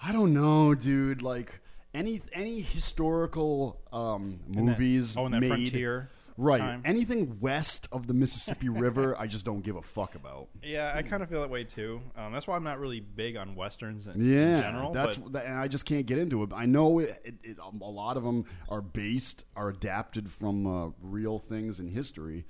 I 0.02 0.12
don't 0.12 0.34
know, 0.34 0.74
dude. 0.74 1.22
Like 1.22 1.60
any 1.94 2.20
any 2.32 2.60
historical 2.60 3.80
um, 3.92 4.40
In 4.54 4.66
movies 4.66 5.16
oh, 5.16 5.26
in 5.26 5.32
that 5.32 5.40
made 5.40 5.48
frontier 5.48 6.10
right? 6.36 6.60
time? 6.60 6.82
Anything 6.84 7.38
west 7.40 7.88
of 7.92 8.06
the 8.06 8.14
Mississippi 8.14 8.68
River, 8.70 9.16
I 9.18 9.26
just 9.26 9.44
don't 9.44 9.60
give 9.62 9.76
a 9.76 9.82
fuck 9.82 10.14
about. 10.14 10.48
Yeah, 10.62 10.92
I 10.94 11.02
kind 11.02 11.22
of 11.22 11.28
feel 11.28 11.40
that 11.40 11.50
way 11.50 11.64
too. 11.64 12.00
Um, 12.16 12.32
that's 12.32 12.46
why 12.46 12.56
I'm 12.56 12.64
not 12.64 12.78
really 12.78 13.00
big 13.00 13.36
on 13.36 13.54
westerns 13.54 14.06
in, 14.06 14.14
Yeah, 14.22 14.56
in 14.56 14.62
general. 14.62 14.92
that's 14.92 15.16
but 15.16 15.32
that, 15.32 15.46
and 15.46 15.58
I 15.58 15.68
just 15.68 15.84
can't 15.84 16.06
get 16.06 16.18
into 16.18 16.42
it. 16.42 16.50
I 16.54 16.66
know 16.66 16.98
it, 16.98 17.20
it, 17.24 17.34
it, 17.42 17.58
um, 17.60 17.80
a 17.80 17.90
lot 17.90 18.16
of 18.16 18.22
them 18.24 18.44
are 18.68 18.82
based, 18.82 19.44
are 19.56 19.68
adapted 19.68 20.30
from 20.30 20.66
uh, 20.66 20.90
real 21.00 21.38
things 21.38 21.80
in 21.80 21.88
history, 21.88 22.46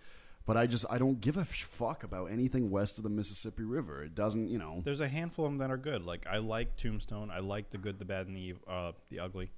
but 0.46 0.56
I 0.56 0.66
just 0.66 0.84
I 0.90 0.98
don't 0.98 1.20
give 1.20 1.36
a 1.36 1.44
fuck 1.44 2.02
about 2.02 2.26
anything 2.26 2.70
west 2.70 2.98
of 2.98 3.04
the 3.04 3.10
Mississippi 3.10 3.62
River. 3.62 4.02
It 4.02 4.14
doesn't, 4.14 4.48
you 4.48 4.58
know. 4.58 4.80
there's 4.84 5.00
a 5.00 5.08
handful 5.08 5.44
of 5.46 5.52
them 5.52 5.58
that 5.58 5.70
are 5.70 5.76
good. 5.76 6.04
Like 6.04 6.26
I 6.26 6.38
like 6.38 6.76
Tombstone. 6.76 7.30
I 7.30 7.38
like 7.40 7.70
the 7.70 7.78
good, 7.78 7.98
the 7.98 8.04
bad, 8.04 8.26
and 8.26 8.36
the 8.36 8.54
uh, 8.66 8.92
the 9.10 9.20
ugly. 9.20 9.50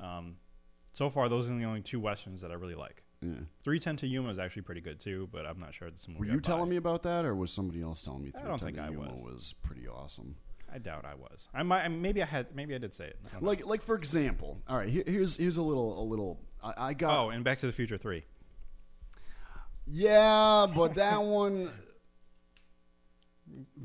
Um, 0.00 0.36
so 0.92 1.10
far, 1.10 1.28
those 1.28 1.48
are 1.48 1.56
the 1.56 1.64
only 1.64 1.80
two 1.80 2.00
westerns 2.00 2.40
that 2.42 2.50
I 2.50 2.54
really 2.54 2.74
like. 2.74 3.02
Yeah. 3.20 3.34
Three 3.64 3.80
Ten 3.80 3.96
to 3.96 4.06
Yuma 4.06 4.28
is 4.30 4.38
actually 4.38 4.62
pretty 4.62 4.80
good 4.80 5.00
too, 5.00 5.28
but 5.32 5.44
I'm 5.44 5.58
not 5.58 5.74
sure 5.74 5.88
it's 5.88 6.06
a 6.06 6.10
movie. 6.10 6.20
Were 6.28 6.34
you 6.34 6.40
telling 6.40 6.68
me 6.70 6.76
about 6.76 7.02
that, 7.02 7.24
or 7.24 7.34
was 7.34 7.50
somebody 7.50 7.82
else 7.82 8.00
telling 8.02 8.22
me? 8.22 8.32
I 8.36 8.46
don't 8.46 8.60
think 8.60 8.76
310 8.76 8.84
I 8.84 8.90
Yuma 8.90 9.12
was. 9.24 9.24
was 9.24 9.54
pretty 9.62 9.88
awesome. 9.88 10.36
I 10.72 10.78
doubt 10.78 11.04
I 11.04 11.14
was. 11.14 11.48
I 11.54 11.62
might. 11.62 11.88
Maybe 11.88 12.22
I 12.22 12.26
had. 12.26 12.54
Maybe 12.54 12.74
I 12.74 12.78
did 12.78 12.94
say 12.94 13.06
it. 13.06 13.18
Don't 13.32 13.42
know. 13.42 13.48
Like, 13.48 13.66
like 13.66 13.82
for 13.82 13.94
example, 13.96 14.58
all 14.68 14.76
right. 14.76 14.88
Here, 14.88 15.02
here's 15.06 15.36
here's 15.36 15.56
a 15.56 15.62
little 15.62 16.00
a 16.00 16.04
little. 16.04 16.38
I, 16.62 16.88
I 16.90 16.94
got. 16.94 17.18
oh, 17.26 17.30
and 17.30 17.42
Back 17.42 17.58
to 17.58 17.66
the 17.66 17.72
Future 17.72 17.96
Three. 17.98 18.24
Yeah, 19.86 20.66
but 20.74 20.94
that 20.94 21.22
one. 21.22 21.70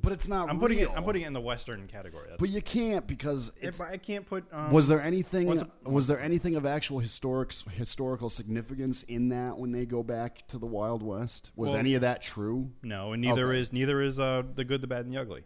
But 0.02 0.12
it's 0.12 0.28
not. 0.28 0.50
I'm 0.50 0.60
putting 0.60 0.80
it. 0.80 0.90
I'm 0.96 1.04
putting 1.04 1.22
it 1.22 1.28
in 1.28 1.34
the 1.34 1.40
western 1.42 1.88
category. 1.88 2.26
That's 2.28 2.40
But 2.40 2.50
you 2.50 2.62
can't 2.62 3.08
because 3.08 3.52
it's. 3.62 3.80
If 3.80 3.82
I 3.82 3.98
can't 3.98 4.26
put. 4.26 4.44
Um, 4.52 4.72
was 4.72 4.88
there 4.88 5.02
anything? 5.02 5.62
a- 5.62 5.90
was 5.90 6.08
there 6.08 6.20
anything 6.20 6.56
of 6.56 6.66
actual 6.66 7.00
historic 7.00 7.54
historical 7.72 8.30
significance 8.30 9.04
in 9.04 9.30
that 9.30 9.58
when 9.58 9.72
they 9.72 9.86
go 9.86 10.04
back 10.04 10.46
to 10.50 10.58
the 10.58 10.66
Wild 10.66 11.02
West? 11.04 11.52
Was 11.56 11.70
Well, 11.70 11.78
any 11.80 11.96
of 11.96 12.02
that 12.02 12.22
true? 12.22 12.72
No, 12.82 13.14
and 13.14 13.22
neither 13.22 13.50
Okay. 13.52 13.62
is 13.62 13.72
neither 13.72 14.02
is 14.02 14.20
uh, 14.20 14.44
the 14.56 14.64
good, 14.66 14.82
the 14.82 14.88
bad, 14.88 15.06
and 15.06 15.14
the 15.14 15.22
ugly. 15.22 15.44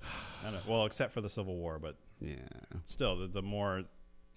I 0.46 0.50
don't, 0.52 0.66
well, 0.68 0.86
except 0.86 1.12
for 1.12 1.20
the 1.20 1.28
Civil 1.30 1.56
War, 1.56 1.78
but 1.80 1.96
yeah, 2.20 2.36
still, 2.86 3.16
the, 3.18 3.26
the 3.26 3.42
more 3.42 3.82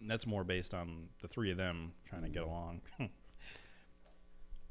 that's 0.01 0.25
more 0.25 0.43
based 0.43 0.73
on 0.73 1.09
the 1.21 1.27
three 1.27 1.51
of 1.51 1.57
them 1.57 1.91
trying 2.07 2.23
to 2.23 2.29
get 2.29 2.43
along. 2.43 2.81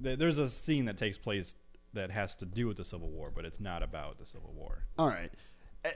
There's 0.01 0.39
a 0.39 0.49
scene 0.49 0.85
that 0.87 0.97
takes 0.97 1.19
place 1.19 1.55
that 1.95 2.11
has 2.11 2.35
to 2.37 2.47
do 2.47 2.67
with 2.67 2.77
the 2.77 2.85
Civil 2.85 3.09
War, 3.11 3.31
but 3.35 3.45
it's 3.45 3.61
not 3.61 3.83
about 3.83 4.19
the 4.19 4.27
Civil 4.27 4.53
War. 4.55 4.85
All 4.99 5.09
right. 5.09 5.31
Uh, 5.85 5.89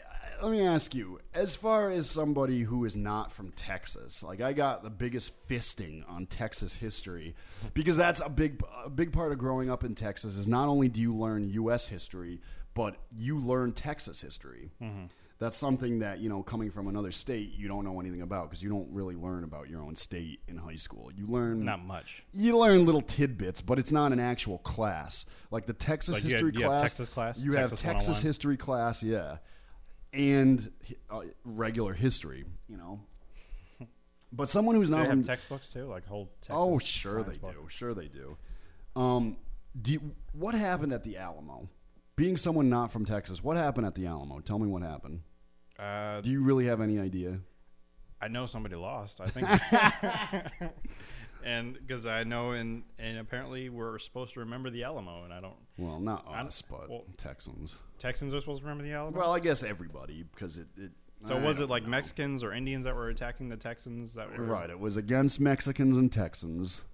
Let 0.42 0.52
me 0.52 0.62
ask 0.62 0.94
you, 0.94 1.20
as 1.34 1.54
far 1.56 1.90
as 1.90 2.08
somebody 2.08 2.62
who 2.62 2.84
is 2.84 2.94
not 2.96 3.32
from 3.32 3.50
Texas, 3.52 4.22
like 4.22 4.40
I 4.40 4.52
got 4.52 4.82
the 4.82 4.90
biggest 4.90 5.32
fisting 5.48 6.08
on 6.08 6.26
Texas 6.26 6.74
history 6.74 7.34
because 7.74 7.96
that's 7.96 8.20
a 8.20 8.28
big 8.28 8.62
a 8.84 8.90
big 8.90 9.12
part 9.12 9.32
of 9.32 9.38
growing 9.38 9.70
up 9.70 9.82
in 9.84 9.94
Texas 9.94 10.36
is 10.36 10.46
not 10.48 10.68
only 10.68 10.88
do 10.88 11.00
you 11.00 11.14
learn 11.14 11.48
US 11.50 11.88
history, 11.88 12.40
but 12.74 12.96
you 13.16 13.38
learn 13.38 13.72
Texas 13.72 14.20
history. 14.20 14.70
Mhm. 14.80 15.08
That's 15.42 15.56
something 15.56 15.98
that, 15.98 16.20
you 16.20 16.28
know, 16.28 16.40
coming 16.44 16.70
from 16.70 16.86
another 16.86 17.10
state, 17.10 17.52
you 17.56 17.66
don't 17.66 17.84
know 17.84 17.98
anything 18.00 18.22
about 18.22 18.48
because 18.48 18.62
you 18.62 18.68
don't 18.68 18.86
really 18.92 19.16
learn 19.16 19.42
about 19.42 19.68
your 19.68 19.82
own 19.82 19.96
state 19.96 20.38
in 20.46 20.56
high 20.56 20.76
school. 20.76 21.10
You 21.12 21.26
learn 21.26 21.64
Not 21.64 21.84
much. 21.84 22.22
You 22.32 22.56
learn 22.56 22.86
little 22.86 23.00
tidbits, 23.00 23.60
but 23.60 23.76
it's 23.80 23.90
not 23.90 24.12
an 24.12 24.20
actual 24.20 24.58
class. 24.58 25.26
Like 25.50 25.66
the 25.66 25.72
Texas 25.72 26.14
Like 26.14 26.22
you 26.22 26.28
had- 26.30 26.32
history 26.34 26.52
you 26.54 26.60
have 26.60 26.68
class. 26.68 26.80
Texas 26.82 27.08
class? 27.08 27.40
You 27.40 27.50
have 27.54 27.70
Texas 27.70 27.80
Texas 27.80 28.08
101? 28.08 28.22
history 28.22 28.56
class, 28.56 29.02
yeah, 29.02 29.38
and 30.12 30.70
uh, 31.10 31.22
regular 31.44 31.92
history. 31.92 32.44
You 32.68 32.76
know, 32.76 33.00
but 34.32 34.48
someone 34.48 34.76
who's 34.76 34.90
not 34.90 35.02
they 35.02 35.08
from 35.08 35.18
have 35.18 35.26
textbooks 35.26 35.68
too, 35.68 35.86
like 35.86 36.06
whole. 36.06 36.26
Texas 36.40 36.56
oh, 36.56 36.78
sure 36.78 37.24
they 37.24 37.38
book? 37.38 37.54
do, 37.54 37.66
sure 37.68 37.94
they 37.94 38.06
do. 38.06 38.36
Um, 38.94 39.38
do 39.80 39.90
you, 39.90 40.12
what 40.34 40.54
happened 40.54 40.92
at 40.92 41.02
the 41.02 41.16
Alamo? 41.16 41.68
Being 42.14 42.36
someone 42.36 42.68
not 42.68 42.92
from 42.92 43.06
Texas, 43.06 43.42
what 43.42 43.56
happened 43.56 43.86
at 43.86 43.96
the 43.96 44.06
Alamo? 44.06 44.38
Tell 44.38 44.60
me 44.60 44.68
what 44.68 44.82
happened. 44.82 45.22
Uh, 45.82 46.20
Do 46.20 46.30
you 46.30 46.42
really 46.42 46.66
have 46.66 46.80
any 46.80 46.98
idea? 47.00 47.40
I 48.20 48.28
know 48.28 48.46
somebody 48.46 48.76
lost. 48.76 49.20
I 49.20 49.26
think, 49.26 49.48
and 51.44 51.74
because 51.74 52.06
I 52.06 52.22
know, 52.22 52.52
and 52.52 52.84
and 52.98 53.18
apparently 53.18 53.68
we're 53.68 53.98
supposed 53.98 54.34
to 54.34 54.40
remember 54.40 54.70
the 54.70 54.84
Alamo, 54.84 55.24
and 55.24 55.32
I 55.32 55.40
don't. 55.40 55.56
Well, 55.76 55.98
not 55.98 56.24
us, 56.28 56.62
but 56.62 56.88
well, 56.88 57.04
Texans. 57.16 57.76
Texans 57.98 58.32
are 58.32 58.38
supposed 58.38 58.60
to 58.60 58.66
remember 58.66 58.84
the 58.84 58.92
Alamo. 58.92 59.18
Well, 59.18 59.32
I 59.32 59.40
guess 59.40 59.64
everybody 59.64 60.24
because 60.34 60.56
it. 60.56 60.68
it 60.76 60.92
so 61.24 61.36
I 61.36 61.44
was 61.44 61.60
it 61.60 61.68
like 61.68 61.84
know. 61.84 61.90
Mexicans 61.90 62.42
or 62.42 62.52
Indians 62.52 62.84
that 62.84 62.94
were 62.94 63.08
attacking 63.08 63.48
the 63.48 63.56
Texans? 63.56 64.14
That 64.14 64.36
were 64.36 64.44
Right, 64.44 64.70
it 64.70 64.78
was 64.78 64.96
against 64.96 65.40
Mexicans 65.40 65.96
and 65.96 66.12
Texans. 66.12 66.84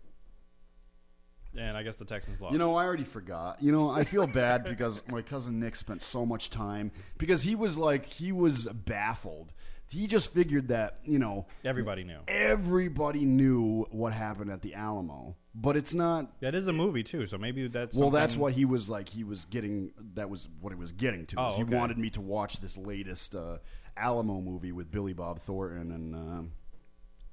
And 1.59 1.77
I 1.77 1.83
guess 1.83 1.97
the 1.97 2.05
Texans 2.05 2.41
lost. 2.41 2.53
You 2.53 2.59
know, 2.59 2.77
I 2.77 2.85
already 2.85 3.05
forgot. 3.05 3.61
You 3.61 3.73
know, 3.73 3.91
I 3.91 4.05
feel 4.05 4.27
bad 4.27 4.65
because 4.65 5.03
my 5.09 5.23
cousin 5.23 5.59
Nick 5.59 5.75
spent 5.77 6.03
so 6.03 6.25
much 6.25 6.51
time 6.51 6.93
because 7.19 7.43
he 7.43 7.55
was 7.55 7.77
like 7.77 8.07
he 8.07 8.31
was 8.33 8.67
baffled. 8.67 9.53
He 9.91 10.07
just 10.07 10.33
figured 10.33 10.69
that 10.69 10.99
you 11.05 11.19
know 11.19 11.47
everybody 11.65 12.05
knew. 12.05 12.19
everybody 12.29 13.25
knew 13.25 13.87
what 13.91 14.13
happened 14.13 14.51
at 14.51 14.61
the 14.61 14.75
Alamo, 14.75 15.35
but 15.55 15.77
it's 15.77 15.95
not. 15.95 16.41
That 16.41 16.55
is 16.55 16.67
a 16.67 16.73
movie 16.75 17.03
too, 17.03 17.27
so 17.27 17.39
maybe 17.39 17.67
that's 17.69 17.97
Well, 17.97 18.11
that's 18.11 18.37
what 18.37 18.53
he 18.53 18.67
was 18.67 18.91
like. 18.91 19.09
He 19.09 19.25
was 19.25 19.47
getting. 19.47 19.93
That 20.15 20.29
was 20.29 20.47
what 20.61 20.75
he 20.75 20.79
was 20.79 20.93
getting 20.93 21.25
to. 21.27 21.37
Oh, 21.39 21.49
is 21.49 21.57
He 21.57 21.65
wanted 21.65 21.97
me 21.99 22.11
to 22.11 22.21
watch 22.21 22.61
this 22.61 22.77
latest 22.77 23.35
uh, 23.35 23.59
Alamo 23.97 24.41
movie 24.43 24.73
with 24.73 24.91
Billy 24.91 25.15
Bob 25.15 25.41
Thornton 25.41 25.91
and. 25.91 26.15
Uh, 26.15 26.43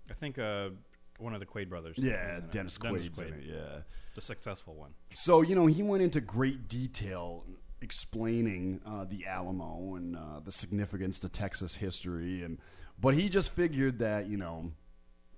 I 0.09 0.13
think 0.13 0.37
uh, 0.37 0.69
one 1.17 1.33
of 1.33 1.39
the 1.39 1.45
Quaid 1.45 1.69
brothers. 1.69 1.97
Yeah, 1.97 2.37
in 2.37 2.43
it. 2.43 2.51
Dennis 2.51 2.77
Quaid's 2.77 3.19
in 3.19 3.27
it, 3.27 3.43
yeah. 3.45 3.79
the 4.15 4.21
successful 4.21 4.75
one. 4.75 4.91
So 5.13 5.41
you 5.41 5.55
know, 5.55 5.65
he 5.67 5.83
went 5.83 6.03
into 6.03 6.21
great 6.21 6.67
detail 6.67 7.45
explaining 7.81 8.81
uh, 8.85 9.05
the 9.05 9.25
Alamo 9.25 9.95
and 9.95 10.15
uh, 10.15 10.39
the 10.43 10.51
significance 10.51 11.19
to 11.21 11.29
Texas 11.29 11.75
history, 11.75 12.43
and 12.43 12.59
but 12.99 13.13
he 13.13 13.29
just 13.29 13.51
figured 13.51 13.99
that 13.99 14.27
you 14.27 14.37
know 14.37 14.71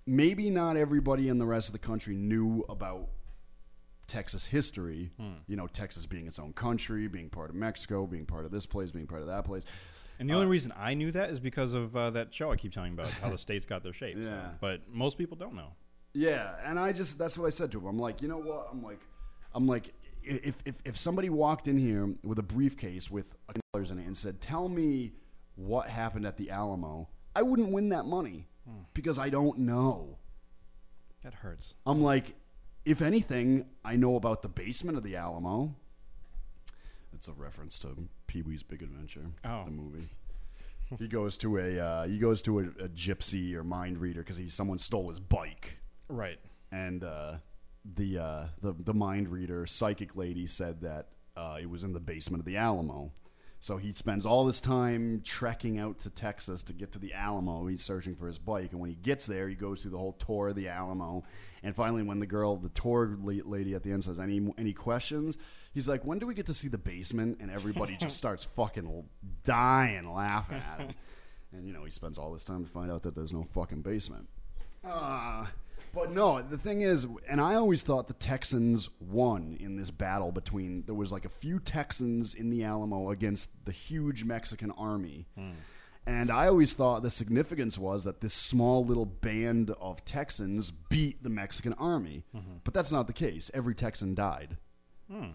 maybe 0.06 0.50
not 0.50 0.78
everybody 0.78 1.28
in 1.28 1.38
the 1.38 1.46
rest 1.46 1.68
of 1.68 1.74
the 1.74 1.80
country 1.80 2.16
knew 2.16 2.66
about 2.70 3.10
Texas 4.08 4.46
history. 4.46 5.12
Hmm. 5.20 5.34
You 5.48 5.58
know, 5.58 5.68
Texas 5.68 6.06
being 6.06 6.28
its 6.28 6.40
own 6.40 6.54
country, 6.54 7.08
being 7.08 7.30
part 7.30 7.50
of 7.50 7.56
Mexico, 7.56 8.08
being 8.08 8.26
part 8.26 8.46
of 8.46 8.52
this 8.52 8.66
place, 8.66 8.92
being 8.92 9.08
part 9.08 9.22
of 9.22 9.28
that 9.28 9.44
place. 9.44 9.66
And 10.20 10.30
the 10.30 10.34
only 10.34 10.48
reason 10.48 10.74
I 10.78 10.94
knew 10.94 11.12
that 11.12 11.30
is 11.30 11.40
because 11.40 11.74
of 11.74 11.96
uh, 11.96 12.10
that 12.12 12.34
show 12.34 12.52
I 12.52 12.56
keep 12.56 12.72
telling 12.72 12.94
about, 12.94 13.08
how 13.10 13.30
the 13.30 13.38
states 13.48 13.66
got 13.66 13.84
their 13.84 13.94
shape. 13.94 14.16
so- 14.16 14.22
Yeah. 14.30 14.50
But 14.60 14.82
most 14.92 15.18
people 15.18 15.38
don't 15.38 15.54
know. 15.56 15.74
Yeah, 16.14 16.56
and 16.66 16.80
I 16.80 16.94
just 16.94 17.18
that's 17.20 17.38
what 17.38 17.46
I 17.46 17.50
said 17.52 17.72
to 17.74 17.80
him. 17.80 17.86
I'm 17.86 18.00
like, 18.00 18.22
you 18.24 18.28
know 18.28 18.40
what? 18.40 18.70
I'm 18.72 18.82
like, 18.82 19.00
I'm 19.54 19.68
like, 19.68 19.94
if 20.24 20.56
if 20.66 20.76
if 20.84 20.98
somebody 20.98 21.30
walked 21.30 21.68
in 21.68 21.78
here 21.78 22.10
with 22.24 22.40
a 22.40 22.44
briefcase 22.44 23.12
with 23.12 23.26
a 23.50 23.60
dollars 23.74 23.92
in 23.92 24.00
it 24.00 24.06
and 24.08 24.18
said, 24.18 24.42
"Tell 24.42 24.68
me 24.68 25.12
what 25.56 25.90
happened 25.90 26.26
at 26.26 26.38
the 26.38 26.50
Alamo," 26.50 27.10
I 27.36 27.44
wouldn't 27.44 27.72
win 27.72 27.90
that 27.90 28.06
money 28.06 28.48
because 28.96 29.20
I 29.20 29.30
don't 29.30 29.60
know. 29.60 30.18
That 31.24 31.36
hurts. 31.36 31.76
I'm 31.86 32.02
like, 32.02 32.34
if 32.84 33.02
anything, 33.02 33.66
I 33.86 33.96
know 33.96 34.16
about 34.16 34.42
the 34.42 34.50
basement 34.50 34.98
of 34.98 35.04
the 35.04 35.16
Alamo. 35.18 35.76
It's 37.18 37.28
a 37.28 37.34
reference 37.34 37.80
to 37.80 37.96
Pee 38.28 38.44
Wee's 38.44 38.62
Big 38.64 38.84
Adventure, 38.84 39.26
Oh. 39.44 39.66
the 39.66 39.72
movie. 39.72 40.08
he 41.00 41.08
goes 41.08 41.36
to 41.38 41.58
a 41.58 41.80
uh, 41.80 42.08
he 42.08 42.18
goes 42.20 42.42
to 42.44 42.60
a, 42.60 42.64
a 42.84 42.90
gypsy 42.90 43.54
or 43.56 43.64
mind 43.64 43.98
reader 43.98 44.22
because 44.22 44.38
he 44.38 44.50
someone 44.50 44.78
stole 44.78 45.10
his 45.10 45.20
bike 45.20 45.78
Right. 46.10 46.40
and 46.72 47.04
uh, 47.04 47.38
the 47.96 48.20
uh, 48.20 48.44
the 48.62 48.74
the 48.78 48.94
mind 48.94 49.30
reader 49.30 49.66
psychic 49.66 50.16
lady 50.16 50.46
said 50.48 50.82
that 50.82 51.08
uh, 51.36 51.58
it 51.60 51.70
was 51.70 51.84
in 51.84 51.94
the 51.94 52.00
basement 52.00 52.42
of 52.42 52.46
the 52.46 52.58
Alamo. 52.58 53.12
So 53.60 53.78
he 53.78 53.92
spends 53.92 54.24
all 54.24 54.46
this 54.46 54.62
time 54.62 55.22
trekking 55.26 55.80
out 55.80 55.98
to 56.02 56.12
Texas 56.12 56.62
to 56.64 56.74
get 56.74 56.92
to 56.92 57.00
the 57.00 57.14
Alamo. 57.14 57.66
He's 57.66 57.84
searching 57.84 58.16
for 58.16 58.28
his 58.28 58.38
bike, 58.38 58.72
and 58.72 58.80
when 58.80 58.92
he 58.92 58.96
gets 58.96 59.26
there, 59.26 59.50
he 59.50 59.56
goes 59.56 59.82
through 59.82 59.92
the 59.92 59.98
whole 59.98 60.14
tour 60.14 60.50
of 60.50 60.56
the 60.56 60.68
Alamo. 60.68 61.24
And 61.64 61.76
finally, 61.76 62.04
when 62.04 62.20
the 62.20 62.28
girl, 62.28 62.56
the 62.58 62.70
tour 62.70 63.18
lady 63.20 63.74
at 63.74 63.82
the 63.82 63.92
end 63.92 64.04
says, 64.04 64.20
"Any 64.20 64.54
any 64.60 64.74
questions?" 64.74 65.40
He's 65.78 65.88
like, 65.88 66.04
"When 66.04 66.18
do 66.18 66.26
we 66.26 66.34
get 66.34 66.48
to 66.48 66.56
see 66.56 66.70
the 66.70 66.80
basement?" 66.80 67.38
And 67.40 67.52
everybody 67.52 67.96
just 67.98 68.18
starts 68.24 68.46
fucking 68.56 69.06
dying 69.44 70.12
laughing 70.12 70.58
at 70.74 70.80
him. 70.80 70.96
And 71.52 71.68
you 71.68 71.72
know, 71.74 71.84
he 71.84 71.92
spends 71.92 72.18
all 72.18 72.34
this 72.34 72.44
time 72.44 72.64
to 72.66 72.70
find 72.70 72.92
out 72.92 73.04
that 73.04 73.14
there's 73.14 73.32
no 73.32 73.44
fucking 73.44 73.84
basement. 73.84 74.28
Uh, 74.84 75.46
but 75.94 76.12
no, 76.12 76.42
the 76.42 76.58
thing 76.58 76.82
is, 76.82 77.06
and 77.30 77.40
I 77.40 77.54
always 77.54 77.84
thought 77.84 78.08
the 78.08 78.16
Texans 78.16 78.90
won 79.00 79.56
in 79.60 79.76
this 79.76 79.92
battle 79.92 80.32
between 80.32 80.84
there 80.88 80.96
was 80.96 81.12
like 81.12 81.26
a 81.26 81.30
few 81.30 81.60
Texans 81.60 82.34
in 82.34 82.50
the 82.50 82.64
Alamo 82.64 83.12
against 83.12 83.50
the 83.66 83.72
huge 83.72 84.24
Mexican 84.24 84.72
army. 84.72 85.28
And 86.08 86.32
I 86.32 86.48
always 86.48 86.74
thought 86.74 87.04
the 87.04 87.12
significance 87.12 87.78
was 87.78 88.04
that 88.06 88.22
this 88.22 88.34
small 88.34 88.84
little 88.84 89.06
band 89.06 89.72
of 89.80 90.04
Texans 90.06 90.72
beat 90.72 91.22
the 91.22 91.30
Mexican 91.30 91.74
army. 91.74 92.24
But 92.64 92.74
that's 92.74 92.92
not 92.92 93.06
the 93.06 93.14
case. 93.14 93.52
Every 93.54 93.76
Texan 93.76 94.16
died. 94.16 94.58
Hmm. 95.12 95.32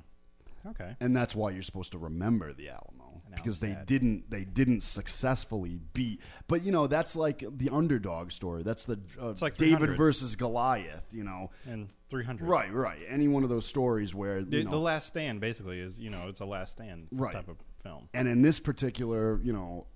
Okay. 0.66 0.96
And 1.00 1.16
that's 1.16 1.34
why 1.34 1.50
you're 1.50 1.62
supposed 1.62 1.92
to 1.92 1.98
remember 1.98 2.52
the 2.52 2.68
Alamo 2.68 3.22
because 3.34 3.58
they 3.58 3.76
didn't 3.86 4.30
they 4.30 4.44
didn't 4.44 4.82
successfully 4.82 5.80
beat. 5.92 6.20
But 6.46 6.62
you 6.62 6.70
know 6.72 6.86
that's 6.86 7.16
like 7.16 7.42
the 7.56 7.70
underdog 7.70 8.30
story. 8.32 8.62
That's 8.62 8.84
the 8.84 9.00
uh, 9.20 9.30
It's 9.30 9.42
like 9.42 9.56
David 9.56 9.96
versus 9.96 10.36
Goliath. 10.36 11.04
You 11.12 11.24
know, 11.24 11.50
And 11.66 11.88
300. 12.10 12.46
right, 12.46 12.72
right. 12.72 12.98
Any 13.08 13.26
one 13.28 13.42
of 13.42 13.48
those 13.50 13.66
stories 13.66 14.14
where 14.14 14.42
The, 14.44 14.58
you 14.58 14.64
know, 14.64 14.70
the 14.70 14.76
Last 14.78 15.06
Stand 15.08 15.40
basically 15.40 15.80
is, 15.80 15.98
you 15.98 16.10
know, 16.10 16.28
it's 16.28 16.40
a 16.40 16.44
Last 16.44 16.72
Stand 16.72 17.08
Right. 17.10 17.32
type 17.34 17.48
of 17.48 17.56
film. 17.82 18.08
and 18.14 18.28
in 18.28 18.42
this 18.42 18.60
particular 18.60 19.40
you 19.42 19.52
know 19.52 19.86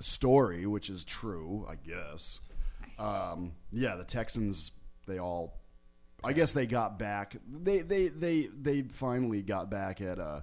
story, 0.00 0.66
which 0.66 0.88
is 0.90 1.04
true, 1.04 1.66
I 1.68 1.74
guess. 1.76 2.40
Um, 2.98 3.52
yeah, 3.72 3.96
the 3.96 4.04
Texans 4.04 4.72
they 5.06 5.18
all. 5.18 5.59
I 6.22 6.32
guess 6.32 6.52
they 6.52 6.66
got 6.66 6.98
back. 6.98 7.36
They 7.48 7.80
they 7.80 8.08
they 8.08 8.48
they 8.60 8.82
finally 8.82 9.42
got 9.42 9.70
back 9.70 10.00
at 10.00 10.18
uh 10.18 10.42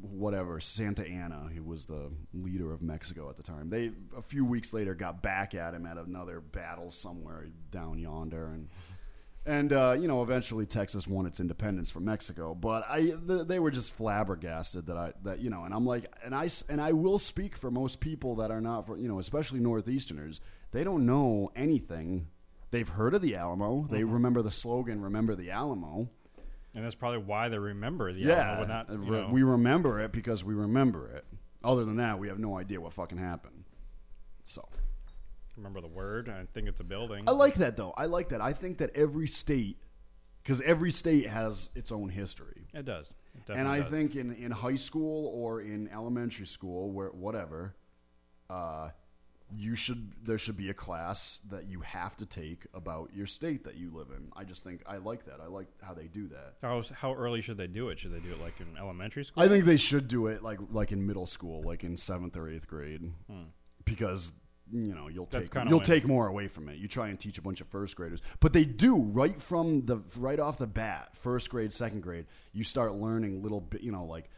whatever 0.00 0.60
Santa 0.60 1.06
Anna, 1.06 1.48
who 1.54 1.62
was 1.62 1.84
the 1.84 2.10
leader 2.32 2.72
of 2.72 2.82
Mexico 2.82 3.30
at 3.30 3.36
the 3.36 3.42
time. 3.42 3.70
They 3.70 3.92
a 4.16 4.22
few 4.22 4.44
weeks 4.44 4.72
later 4.72 4.94
got 4.94 5.22
back 5.22 5.54
at 5.54 5.74
him 5.74 5.86
at 5.86 5.96
another 5.96 6.40
battle 6.40 6.90
somewhere 6.90 7.46
down 7.70 7.98
yonder, 7.98 8.46
and 8.46 8.68
and 9.46 9.72
uh, 9.72 9.96
you 9.98 10.08
know 10.08 10.22
eventually 10.22 10.66
Texas 10.66 11.06
won 11.06 11.26
its 11.26 11.38
independence 11.40 11.90
from 11.90 12.04
Mexico. 12.04 12.54
But 12.54 12.84
I 12.88 13.00
th- 13.02 13.46
they 13.46 13.58
were 13.58 13.70
just 13.70 13.92
flabbergasted 13.92 14.86
that 14.86 14.96
I 14.96 15.12
that 15.22 15.40
you 15.40 15.50
know, 15.50 15.64
and 15.64 15.72
I'm 15.72 15.86
like, 15.86 16.12
and 16.24 16.34
I 16.34 16.48
and 16.68 16.80
I 16.80 16.92
will 16.92 17.18
speak 17.18 17.56
for 17.56 17.70
most 17.70 18.00
people 18.00 18.36
that 18.36 18.50
are 18.50 18.60
not 18.60 18.86
for 18.86 18.96
you 18.96 19.08
know, 19.08 19.18
especially 19.18 19.60
Northeasterners. 19.60 20.40
They 20.72 20.82
don't 20.82 21.06
know 21.06 21.52
anything. 21.54 22.26
They've 22.74 22.88
heard 22.88 23.14
of 23.14 23.22
the 23.22 23.36
Alamo. 23.36 23.86
They 23.88 24.02
remember 24.02 24.42
the 24.42 24.50
slogan 24.50 25.00
"Remember 25.00 25.36
the 25.36 25.52
Alamo." 25.52 26.08
And 26.74 26.84
that's 26.84 26.96
probably 26.96 27.20
why 27.20 27.48
they 27.48 27.56
remember 27.56 28.12
the 28.12 28.22
yeah, 28.22 28.56
Alamo, 28.56 28.64
not, 28.66 28.90
you 28.90 28.96
re- 28.96 29.10
know, 29.20 29.28
we 29.30 29.44
remember 29.44 30.00
it 30.00 30.10
because 30.10 30.42
we 30.42 30.54
remember 30.54 31.08
it. 31.08 31.24
Other 31.62 31.84
than 31.84 31.98
that, 31.98 32.18
we 32.18 32.26
have 32.26 32.40
no 32.40 32.58
idea 32.58 32.80
what 32.80 32.92
fucking 32.92 33.18
happened. 33.18 33.62
So 34.44 34.68
remember 35.56 35.80
the 35.80 35.86
word. 35.86 36.28
I 36.28 36.46
think 36.52 36.66
it's 36.66 36.80
a 36.80 36.84
building. 36.84 37.22
I 37.28 37.30
like 37.30 37.54
that 37.54 37.76
though. 37.76 37.94
I 37.96 38.06
like 38.06 38.30
that. 38.30 38.40
I 38.40 38.52
think 38.52 38.78
that 38.78 38.90
every 38.96 39.28
state, 39.28 39.78
because 40.42 40.60
every 40.62 40.90
state 40.90 41.28
has 41.28 41.70
its 41.76 41.92
own 41.92 42.08
history. 42.08 42.66
It 42.74 42.86
does. 42.86 43.14
It 43.36 43.52
and 43.52 43.68
I 43.68 43.82
does. 43.82 43.88
think 43.90 44.16
in, 44.16 44.34
in 44.34 44.50
high 44.50 44.74
school 44.74 45.30
or 45.32 45.60
in 45.60 45.88
elementary 45.92 46.46
school, 46.46 46.90
where 46.90 47.10
whatever, 47.10 47.76
uh, 48.50 48.88
you 49.56 49.76
should 49.76 50.12
there 50.24 50.38
should 50.38 50.56
be 50.56 50.70
a 50.70 50.74
class 50.74 51.40
that 51.50 51.68
you 51.68 51.80
have 51.80 52.16
to 52.16 52.26
take 52.26 52.66
about 52.74 53.10
your 53.14 53.26
state 53.26 53.64
that 53.64 53.76
you 53.76 53.90
live 53.92 54.08
in. 54.10 54.30
I 54.34 54.44
just 54.44 54.64
think 54.64 54.82
I 54.86 54.96
like 54.96 55.26
that. 55.26 55.40
I 55.40 55.46
like 55.46 55.68
how 55.82 55.94
they 55.94 56.06
do 56.06 56.28
that. 56.28 56.54
How, 56.62 56.82
how 56.92 57.14
early 57.14 57.40
should 57.40 57.56
they 57.56 57.66
do 57.66 57.88
it? 57.90 57.98
Should 57.98 58.12
they 58.12 58.20
do 58.20 58.30
it 58.30 58.40
like 58.40 58.54
in 58.60 58.76
elementary 58.78 59.24
school? 59.24 59.42
I 59.42 59.48
think 59.48 59.64
they 59.64 59.76
should 59.76 60.08
do 60.08 60.26
it 60.28 60.42
like 60.42 60.58
like 60.70 60.92
in 60.92 61.06
middle 61.06 61.26
school, 61.26 61.62
like 61.62 61.84
in 61.84 61.96
seventh 61.96 62.36
or 62.36 62.48
eighth 62.48 62.66
grade, 62.66 63.12
because 63.84 64.32
you 64.72 64.94
know 64.94 65.08
you'll 65.08 65.26
Hmm. 65.26 65.38
That's 65.38 65.50
take 65.50 65.68
you'll 65.68 65.80
take 65.80 66.06
more 66.06 66.26
away 66.26 66.48
from 66.48 66.68
it. 66.68 66.78
You 66.78 66.88
try 66.88 67.08
and 67.08 67.20
teach 67.20 67.38
a 67.38 67.42
bunch 67.42 67.60
of 67.60 67.68
first 67.68 67.96
graders, 67.96 68.22
but 68.40 68.52
they 68.52 68.64
do 68.64 68.96
right 68.96 69.40
from 69.40 69.86
the 69.86 70.02
right 70.16 70.40
off 70.40 70.58
the 70.58 70.66
bat, 70.66 71.10
first 71.16 71.50
grade, 71.50 71.72
second 71.72 72.00
grade. 72.00 72.26
You 72.52 72.64
start 72.64 72.94
learning 72.94 73.42
little 73.42 73.60
bit, 73.60 73.82
you 73.82 73.92
know, 73.92 74.04
like. 74.04 74.30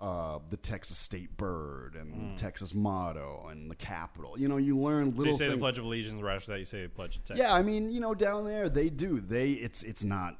Uh, 0.00 0.40
the 0.50 0.56
Texas 0.56 0.98
state 0.98 1.34
bird 1.36 1.94
and 1.94 2.12
Hmm. 2.12 2.30
the 2.30 2.36
Texas 2.36 2.74
motto 2.74 3.46
and 3.50 3.70
the 3.70 3.76
capital. 3.76 4.36
You 4.38 4.48
know, 4.48 4.56
you 4.56 4.76
learn 4.76 5.12
So 5.12 5.18
little 5.18 5.32
you 5.32 5.38
say 5.38 5.48
the. 5.48 5.56
Pledge 5.56 5.78
of 5.78 5.84
Allegiance, 5.84 6.20
right 6.20 6.34
after 6.34 6.50
that 6.52 6.58
you 6.58 6.64
say 6.64 6.82
the 6.82 6.88
Pledge 6.88 7.16
of 7.16 7.24
Texas. 7.24 7.38
Yeah, 7.38 7.54
I 7.54 7.62
mean, 7.62 7.90
you 7.90 8.00
know, 8.00 8.12
down 8.12 8.44
there 8.44 8.68
they 8.68 8.90
do. 8.90 9.20
They 9.20 9.52
it's 9.52 9.82
it's 9.84 10.02
not 10.04 10.38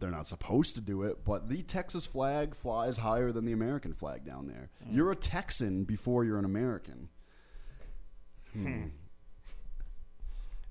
they're 0.00 0.10
not 0.10 0.26
supposed 0.26 0.74
to 0.74 0.80
do 0.80 1.02
it, 1.04 1.24
but 1.24 1.48
the 1.48 1.62
Texas 1.62 2.04
flag 2.04 2.54
flies 2.56 2.98
higher 2.98 3.30
than 3.32 3.44
the 3.46 3.52
American 3.52 3.94
flag 3.94 4.24
down 4.24 4.48
there. 4.48 4.70
You're 4.90 5.12
a 5.12 5.16
Texan 5.16 5.84
before 5.84 6.24
you're 6.24 6.38
an 6.38 6.44
American. 6.44 7.08
Hmm. 8.52 8.84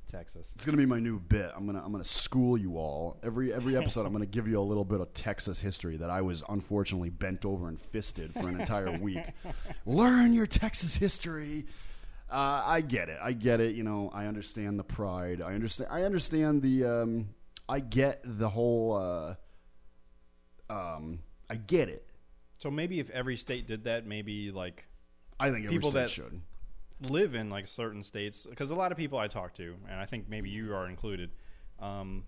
Texas. 0.07 0.51
It's 0.55 0.65
gonna 0.65 0.77
be 0.77 0.85
my 0.85 0.99
new 0.99 1.19
bit. 1.19 1.51
I'm 1.55 1.65
gonna 1.65 1.81
I'm 1.83 1.91
gonna 1.91 2.03
school 2.03 2.57
you 2.57 2.77
all 2.77 3.17
every 3.23 3.53
every 3.53 3.75
episode. 3.81 4.05
I'm 4.05 4.11
gonna 4.13 4.25
give 4.25 4.47
you 4.47 4.59
a 4.59 4.61
little 4.61 4.85
bit 4.85 5.01
of 5.01 5.13
Texas 5.13 5.59
history 5.59 5.97
that 5.97 6.09
I 6.09 6.21
was 6.21 6.43
unfortunately 6.49 7.09
bent 7.09 7.45
over 7.45 7.67
and 7.67 7.79
fisted 7.79 8.33
for 8.33 8.47
an 8.47 8.59
entire 8.59 8.91
week. 8.99 9.23
Learn 9.85 10.33
your 10.33 10.47
Texas 10.47 10.95
history. 10.95 11.65
Uh, 12.29 12.63
I 12.65 12.81
get 12.81 13.09
it. 13.09 13.19
I 13.21 13.33
get 13.33 13.59
it. 13.59 13.75
You 13.75 13.83
know, 13.83 14.09
I 14.13 14.25
understand 14.25 14.79
the 14.79 14.83
pride. 14.83 15.41
I 15.41 15.53
understand. 15.53 15.89
I 15.91 16.03
understand 16.03 16.61
the. 16.61 16.85
Um, 16.85 17.29
I 17.67 17.79
get 17.79 18.21
the 18.23 18.49
whole. 18.49 18.93
Uh, 18.93 19.35
um, 20.73 21.19
I 21.49 21.55
get 21.55 21.89
it. 21.89 22.07
So 22.59 22.71
maybe 22.71 22.99
if 22.99 23.09
every 23.11 23.37
state 23.37 23.67
did 23.67 23.83
that, 23.83 24.05
maybe 24.05 24.51
like 24.51 24.87
I 25.39 25.51
think 25.51 25.65
every 25.65 25.77
people 25.77 25.91
state 25.91 25.99
that 26.01 26.09
should. 26.09 26.41
Live 27.09 27.35
in 27.35 27.49
like 27.49 27.67
certain 27.67 28.03
states, 28.03 28.45
because 28.49 28.71
a 28.71 28.75
lot 28.75 28.91
of 28.91 28.97
people 28.97 29.17
I 29.17 29.27
talk 29.27 29.53
to, 29.55 29.75
and 29.89 29.99
I 29.99 30.05
think 30.05 30.29
maybe 30.29 30.49
you 30.49 30.73
are 30.73 30.87
included, 30.87 31.31
um, 31.79 32.23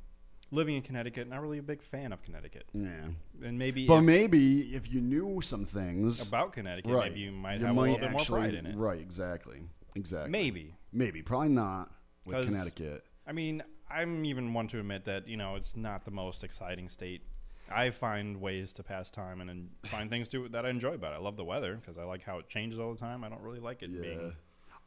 living 0.52 0.76
in 0.76 0.82
Connecticut, 0.82 1.28
not 1.28 1.42
really 1.42 1.58
a 1.58 1.64
big 1.64 1.82
fan 1.82 2.12
of 2.14 2.22
Connecticut. 2.24 2.66
Yeah. 2.74 3.10
And 3.44 3.60
maybe 3.60 3.88
But 3.88 4.00
if- 4.00 4.04
maybe 4.06 4.76
if 4.76 4.92
you 4.92 5.02
knew 5.02 5.42
some 5.42 5.66
things 5.66 6.28
About 6.28 6.54
Connecticut, 6.54 6.92
right, 6.92 7.12
maybe 7.12 7.22
you 7.22 7.32
might 7.32 7.62
have 7.62 7.76
a 7.76 7.80
little 7.80 7.98
bit 7.98 8.12
more 8.12 8.24
pride 8.26 8.54
in 8.54 8.66
it. 8.66 8.76
Right, 8.76 9.00
exactly, 9.00 9.62
exactly. 9.96 10.32
Maybe. 10.32 10.76
maybe, 10.92 11.22
probably 11.22 11.50
not 11.50 11.92
with 12.26 12.46
Connecticut. 12.48 13.04
I 13.26 13.34
mean, 13.34 13.62
I'm 13.90 14.26
even 14.26 14.54
one 14.54 14.68
to 14.70 14.80
admit 14.80 15.06
that 15.06 15.28
you 15.28 15.38
know 15.38 15.56
it's 15.56 15.76
not 15.76 16.06
the 16.06 16.12
most 16.12 16.44
exciting 16.44 16.90
state. 16.90 17.22
I 17.70 17.90
find 17.90 18.40
ways 18.40 18.72
to 18.74 18.84
pass 18.84 19.12
time 19.12 19.42
and 19.42 19.50
then 19.50 19.70
find 19.88 20.10
things 20.10 20.30
to 20.30 20.48
that 20.50 20.66
I 20.66 20.70
enjoy 20.70 20.94
about 20.94 21.12
it. 21.14 21.18
I 21.18 21.20
love 21.20 21.36
the 21.36 21.44
weather 21.44 21.76
because 21.76 21.98
I 21.98 22.04
like 22.04 22.24
how 22.24 22.40
it 22.40 22.48
changes 22.48 22.80
all 22.80 22.94
the 22.94 23.00
time. 23.00 23.26
I 23.26 23.30
don't 23.30 23.42
really 23.42 23.60
like 23.60 23.84
it 23.84 24.02
being 24.02 24.34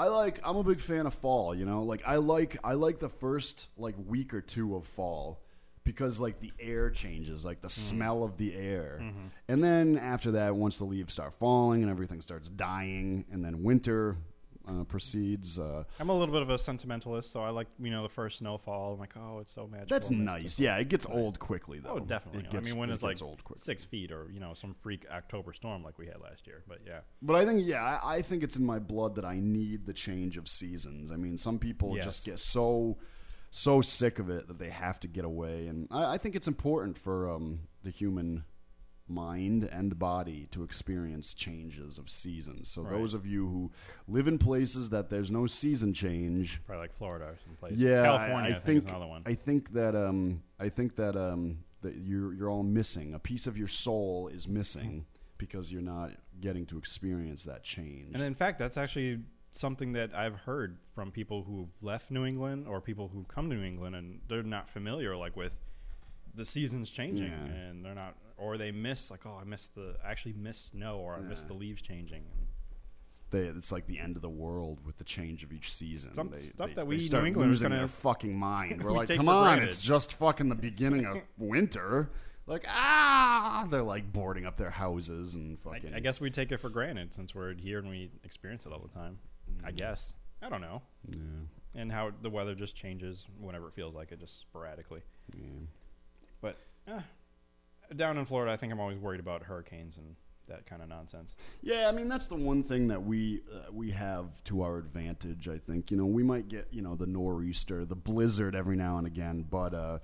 I 0.00 0.08
like. 0.08 0.40
I'm 0.44 0.56
a 0.56 0.64
big 0.64 0.80
fan 0.80 1.06
of 1.06 1.14
fall. 1.14 1.54
You 1.54 1.66
know, 1.66 1.82
like 1.82 2.02
I 2.06 2.16
like. 2.16 2.56
I 2.64 2.72
like 2.72 2.98
the 2.98 3.08
first 3.10 3.68
like 3.76 3.94
week 4.06 4.32
or 4.32 4.40
two 4.40 4.74
of 4.76 4.86
fall 4.86 5.40
because 5.84 6.18
like 6.20 6.40
the 6.40 6.52
air 6.58 6.90
changes, 6.90 7.44
like 7.44 7.60
the 7.60 7.68
smell 7.70 8.22
of 8.24 8.36
the 8.36 8.54
air, 8.54 8.98
Mhm. 9.02 9.30
and 9.48 9.62
then 9.64 9.98
after 9.98 10.30
that, 10.32 10.54
once 10.54 10.78
the 10.78 10.84
leaves 10.84 11.12
start 11.12 11.34
falling 11.34 11.82
and 11.82 11.90
everything 11.90 12.20
starts 12.20 12.48
dying, 12.48 13.24
and 13.32 13.44
then 13.44 13.62
winter. 13.62 14.16
Uh, 14.70 14.84
proceeds. 14.84 15.58
Uh, 15.58 15.84
I'm 15.98 16.08
a 16.10 16.14
little 16.16 16.32
bit 16.32 16.42
of 16.42 16.50
a 16.50 16.58
sentimentalist, 16.58 17.32
so 17.32 17.40
I 17.42 17.50
like 17.50 17.66
you 17.80 17.90
know 17.90 18.02
the 18.02 18.08
first 18.08 18.38
snowfall. 18.38 18.94
I'm 18.94 19.00
like, 19.00 19.14
oh, 19.16 19.40
it's 19.40 19.52
so 19.52 19.66
magical. 19.66 19.88
that's 19.88 20.10
and 20.10 20.24
nice. 20.24 20.42
just- 20.42 20.60
Yeah, 20.60 20.76
it 20.76 20.88
gets 20.88 21.06
old 21.06 21.38
quickly 21.38 21.78
though. 21.80 21.94
Oh, 21.96 21.98
definitely. 21.98 22.42
Gets, 22.44 22.54
I 22.56 22.60
mean, 22.60 22.76
when 22.76 22.90
it 22.90 22.94
it's 22.94 23.02
like 23.02 23.18
six 23.56 23.84
feet 23.84 24.12
or 24.12 24.28
you 24.32 24.40
know 24.40 24.54
some 24.54 24.74
freak 24.82 25.06
October 25.10 25.52
storm 25.52 25.82
like 25.82 25.98
we 25.98 26.06
had 26.06 26.20
last 26.20 26.46
year. 26.46 26.62
But 26.68 26.78
yeah, 26.86 27.00
But 27.22 27.36
I 27.36 27.44
think, 27.44 27.66
yeah, 27.66 27.98
I, 28.02 28.16
I 28.16 28.22
think 28.22 28.42
it's 28.42 28.56
in 28.56 28.64
my 28.64 28.78
blood 28.78 29.16
that 29.16 29.24
I 29.24 29.38
need 29.40 29.86
the 29.86 29.92
change 29.92 30.36
of 30.36 30.48
seasons. 30.48 31.10
I 31.10 31.16
mean, 31.16 31.36
some 31.38 31.58
people 31.58 31.96
Yes. 31.96 32.04
just 32.04 32.24
get 32.24 32.38
so 32.38 32.98
so 33.50 33.80
sick 33.80 34.20
of 34.20 34.30
it 34.30 34.46
that 34.46 34.58
they 34.60 34.70
have 34.70 35.00
to 35.00 35.08
get 35.08 35.24
away, 35.24 35.66
and 35.66 35.88
I, 35.90 36.14
I 36.14 36.18
think 36.18 36.36
it's 36.36 36.46
important 36.46 36.96
for 36.96 37.28
um, 37.28 37.60
the 37.82 37.90
human 37.90 38.44
mind 39.10 39.64
and 39.64 39.98
body 39.98 40.46
to 40.52 40.62
experience 40.62 41.34
changes 41.34 41.98
of 41.98 42.08
seasons. 42.08 42.70
So 42.70 42.82
Right. 42.82 42.92
those 42.92 43.12
of 43.12 43.26
you 43.26 43.46
who 43.48 43.70
live 44.08 44.28
in 44.28 44.38
places 44.38 44.88
that 44.90 45.10
there's 45.10 45.30
no 45.30 45.46
season 45.46 45.92
change, 45.92 46.60
probably 46.66 46.82
like 46.84 46.94
Florida 46.94 47.26
or 47.26 47.36
someplace. 47.44 47.76
yeah, 47.76 48.04
California. 48.04 48.54
I, 48.54 48.56
I, 48.56 48.60
think 48.60 48.78
is 48.84 48.90
another 48.90 49.06
one. 49.06 49.22
I 49.26 49.34
think 49.34 49.72
that 49.72 49.94
um, 49.96 50.42
I 50.58 50.68
think 50.68 50.96
that 50.96 51.16
um, 51.16 51.64
that 51.82 51.96
you're 51.96 52.32
you're 52.32 52.48
all 52.50 52.62
missing 52.62 53.14
a 53.14 53.18
piece 53.18 53.46
of 53.46 53.58
your 53.58 53.68
soul 53.68 54.28
is 54.28 54.46
missing 54.48 55.04
because 55.38 55.72
you're 55.72 55.82
not 55.82 56.12
getting 56.40 56.64
to 56.66 56.78
experience 56.78 57.44
that 57.44 57.62
change. 57.62 58.14
And 58.14 58.22
in 58.22 58.34
fact, 58.34 58.58
that's 58.58 58.76
actually 58.76 59.20
something 59.52 59.94
that 59.94 60.14
I've 60.14 60.36
heard 60.36 60.78
from 60.94 61.10
people 61.10 61.42
who've 61.42 61.70
left 61.82 62.10
New 62.10 62.24
England 62.24 62.68
or 62.68 62.80
people 62.80 63.08
who 63.08 63.24
come 63.24 63.50
to 63.50 63.56
New 63.56 63.64
England 63.64 63.96
and 63.96 64.20
they're 64.28 64.42
not 64.44 64.68
familiar 64.70 65.16
like 65.16 65.34
with 65.36 65.56
the 66.34 66.44
seasons 66.44 66.88
changing 66.90 67.26
Yeah. 67.32 67.52
and 67.68 67.84
they're 67.84 67.94
not 67.94 68.14
or 68.40 68.56
they 68.58 68.70
miss 68.70 69.10
like 69.10 69.26
oh 69.26 69.38
I 69.40 69.44
missed 69.44 69.74
the 69.74 69.96
I 70.04 70.10
actually 70.10 70.32
missed 70.34 70.70
snow 70.70 70.98
or 70.98 71.14
I 71.14 71.20
missed 71.20 71.46
the 71.46 71.54
leaves 71.54 71.82
changing. 71.82 72.22
they, 73.30 73.40
it's 73.40 73.70
like 73.70 73.86
the 73.86 73.98
end 73.98 74.16
of 74.16 74.22
the 74.22 74.28
world 74.30 74.80
with 74.84 74.98
the 74.98 75.04
change 75.04 75.44
of 75.44 75.52
each 75.52 75.72
season. 75.72 76.14
Some 76.14 76.30
they, 76.30 76.40
stuff 76.40 76.68
they, 76.68 76.74
that 76.74 76.82
they 76.82 76.88
we 76.88 76.96
New 76.96 77.02
start 77.02 77.26
Englanders 77.26 77.56
losing 77.56 77.68
gonna- 77.68 77.78
their 77.80 77.88
fucking 77.88 78.34
mind. 78.36 78.82
We're 78.84 78.90
we 78.92 78.96
like, 78.98 79.08
come 79.14 79.28
on, 79.28 79.44
granted." 79.44 79.68
it's 79.68 79.78
just 79.78 80.14
fucking 80.14 80.48
the 80.48 80.54
beginning 80.54 81.04
of 81.04 81.18
winter. 81.38 82.10
Like 82.46 82.64
ah, 82.66 83.68
they're 83.70 83.82
like 83.82 84.12
boarding 84.12 84.44
up 84.46 84.56
their 84.56 84.70
houses 84.70 85.34
and 85.34 85.60
fucking. 85.60 85.94
I 85.94 86.00
guess 86.00 86.20
we 86.20 86.30
take 86.30 86.50
it 86.50 86.58
for 86.58 86.68
granted 86.68 87.14
since 87.14 87.32
we're 87.34 87.54
here 87.54 87.78
and 87.78 87.88
we 87.88 88.10
experience 88.24 88.66
it 88.66 88.72
all 88.72 88.80
the 88.80 88.98
time. 88.98 89.18
I 89.62 89.70
guess. 89.70 90.14
I 90.42 90.48
don't 90.48 90.60
know. 90.62 90.82
Yeah. 91.08 91.16
And 91.74 91.92
how 91.92 92.10
the 92.22 92.30
weather 92.30 92.54
just 92.56 92.74
changes 92.74 93.26
whenever 93.38 93.68
it 93.68 93.74
feels 93.74 93.94
like 93.94 94.10
it, 94.10 94.18
just 94.18 94.40
sporadically. 94.40 95.02
Yeah. 95.36 95.44
But 96.40 96.56
eh, 96.88 97.00
down 97.96 98.18
in 98.18 98.24
Florida, 98.26 98.52
I 98.52 98.56
think 98.56 98.72
I'm 98.72 98.80
always 98.80 98.98
worried 98.98 99.20
about 99.20 99.42
hurricanes 99.42 99.96
and 99.96 100.16
that 100.48 100.66
kind 100.66 100.82
of 100.82 100.88
nonsense. 100.88 101.36
Yeah, 101.62 101.88
I 101.88 101.92
mean 101.92 102.08
that's 102.08 102.26
the 102.26 102.34
one 102.36 102.62
thing 102.64 102.88
that 102.88 103.02
we 103.02 103.40
uh, 103.54 103.72
we 103.72 103.90
have 103.92 104.42
to 104.44 104.62
our 104.62 104.78
advantage. 104.78 105.48
I 105.48 105.58
think 105.58 105.90
you 105.90 105.96
know 105.96 106.06
we 106.06 106.22
might 106.22 106.48
get 106.48 106.68
you 106.70 106.82
know 106.82 106.96
the 106.96 107.06
nor'easter, 107.06 107.84
the 107.84 107.96
blizzard 107.96 108.54
every 108.54 108.76
now 108.76 108.98
and 108.98 109.06
again, 109.06 109.44
but 109.48 109.72
uh, 109.74 109.98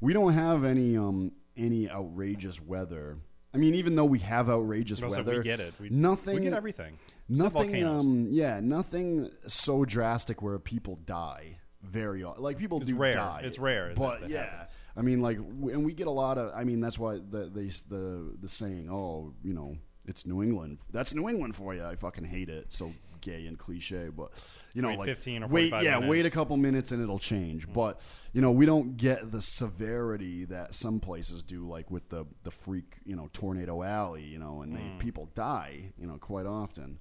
we 0.00 0.12
don't 0.12 0.32
have 0.32 0.64
any 0.64 0.96
um 0.96 1.32
any 1.56 1.88
outrageous 1.88 2.60
weather. 2.60 3.18
I 3.52 3.58
mean, 3.58 3.74
even 3.74 3.96
though 3.96 4.04
we 4.04 4.20
have 4.20 4.48
outrageous 4.48 5.00
so 5.00 5.06
we 5.08 5.16
weather, 5.16 5.42
get 5.42 5.60
it. 5.60 5.74
We- 5.80 5.90
nothing. 5.90 6.36
we 6.36 6.42
get 6.42 6.52
everything. 6.54 6.98
Nothing. 7.28 7.84
Um, 7.84 8.28
yeah, 8.30 8.60
nothing 8.60 9.30
so 9.46 9.84
drastic 9.84 10.42
where 10.42 10.58
people 10.58 10.96
die. 11.04 11.58
Very 11.82 12.24
like 12.24 12.58
people 12.58 12.78
It's 12.78 12.90
do 12.90 12.96
rare. 12.96 13.12
die. 13.12 13.42
It's 13.44 13.58
rare 13.58 13.92
but 13.96 14.28
yeah. 14.28 14.44
happens. 14.44 14.70
I 14.96 15.02
mean, 15.02 15.20
like, 15.20 15.36
and 15.38 15.84
we 15.84 15.92
get 15.92 16.06
a 16.06 16.10
lot 16.12 16.38
of. 16.38 16.52
I 16.54 16.64
mean, 16.64 16.80
that's 16.80 16.98
why 16.98 17.14
the 17.16 17.50
the 17.52 17.82
the 17.88 18.36
the 18.42 18.48
saying, 18.48 18.88
oh, 18.90 19.32
you 19.42 19.54
know, 19.54 19.76
it's 20.06 20.26
New 20.26 20.42
England. 20.42 20.78
That's 20.92 21.14
New 21.14 21.28
England 21.28 21.56
for 21.56 21.74
you. 21.74 21.84
I 21.84 21.94
fucking 21.96 22.24
hate 22.24 22.48
it. 22.48 22.72
So 22.72 22.92
gay 23.20 23.46
and 23.46 23.58
cliche, 23.58 24.08
but 24.08 24.30
you 24.72 24.80
know, 24.80 24.88
Wait 24.88 24.98
like 24.98 25.06
15 25.06 25.42
or 25.42 25.46
wait, 25.48 25.70
45 25.70 25.82
yeah, 25.84 26.08
wait 26.08 26.24
a 26.24 26.30
couple 26.30 26.56
minutes 26.56 26.90
and 26.90 27.02
it'll 27.02 27.18
change. 27.18 27.70
But 27.70 28.00
you 28.32 28.40
know, 28.40 28.50
we 28.50 28.64
don't 28.64 28.96
get 28.96 29.30
the 29.30 29.42
severity 29.42 30.46
that 30.46 30.74
some 30.74 31.00
places 31.00 31.42
do, 31.42 31.68
like 31.68 31.90
with 31.90 32.08
the 32.08 32.24
the 32.44 32.50
freak, 32.50 32.96
you 33.04 33.14
know, 33.16 33.28
tornado 33.32 33.82
alley, 33.82 34.22
you 34.24 34.38
know, 34.38 34.62
and 34.62 34.74
they 34.74 34.80
Mm. 34.80 34.98
people 34.98 35.28
die, 35.34 35.92
you 35.98 36.06
know, 36.06 36.16
quite 36.18 36.46
often. 36.46 36.98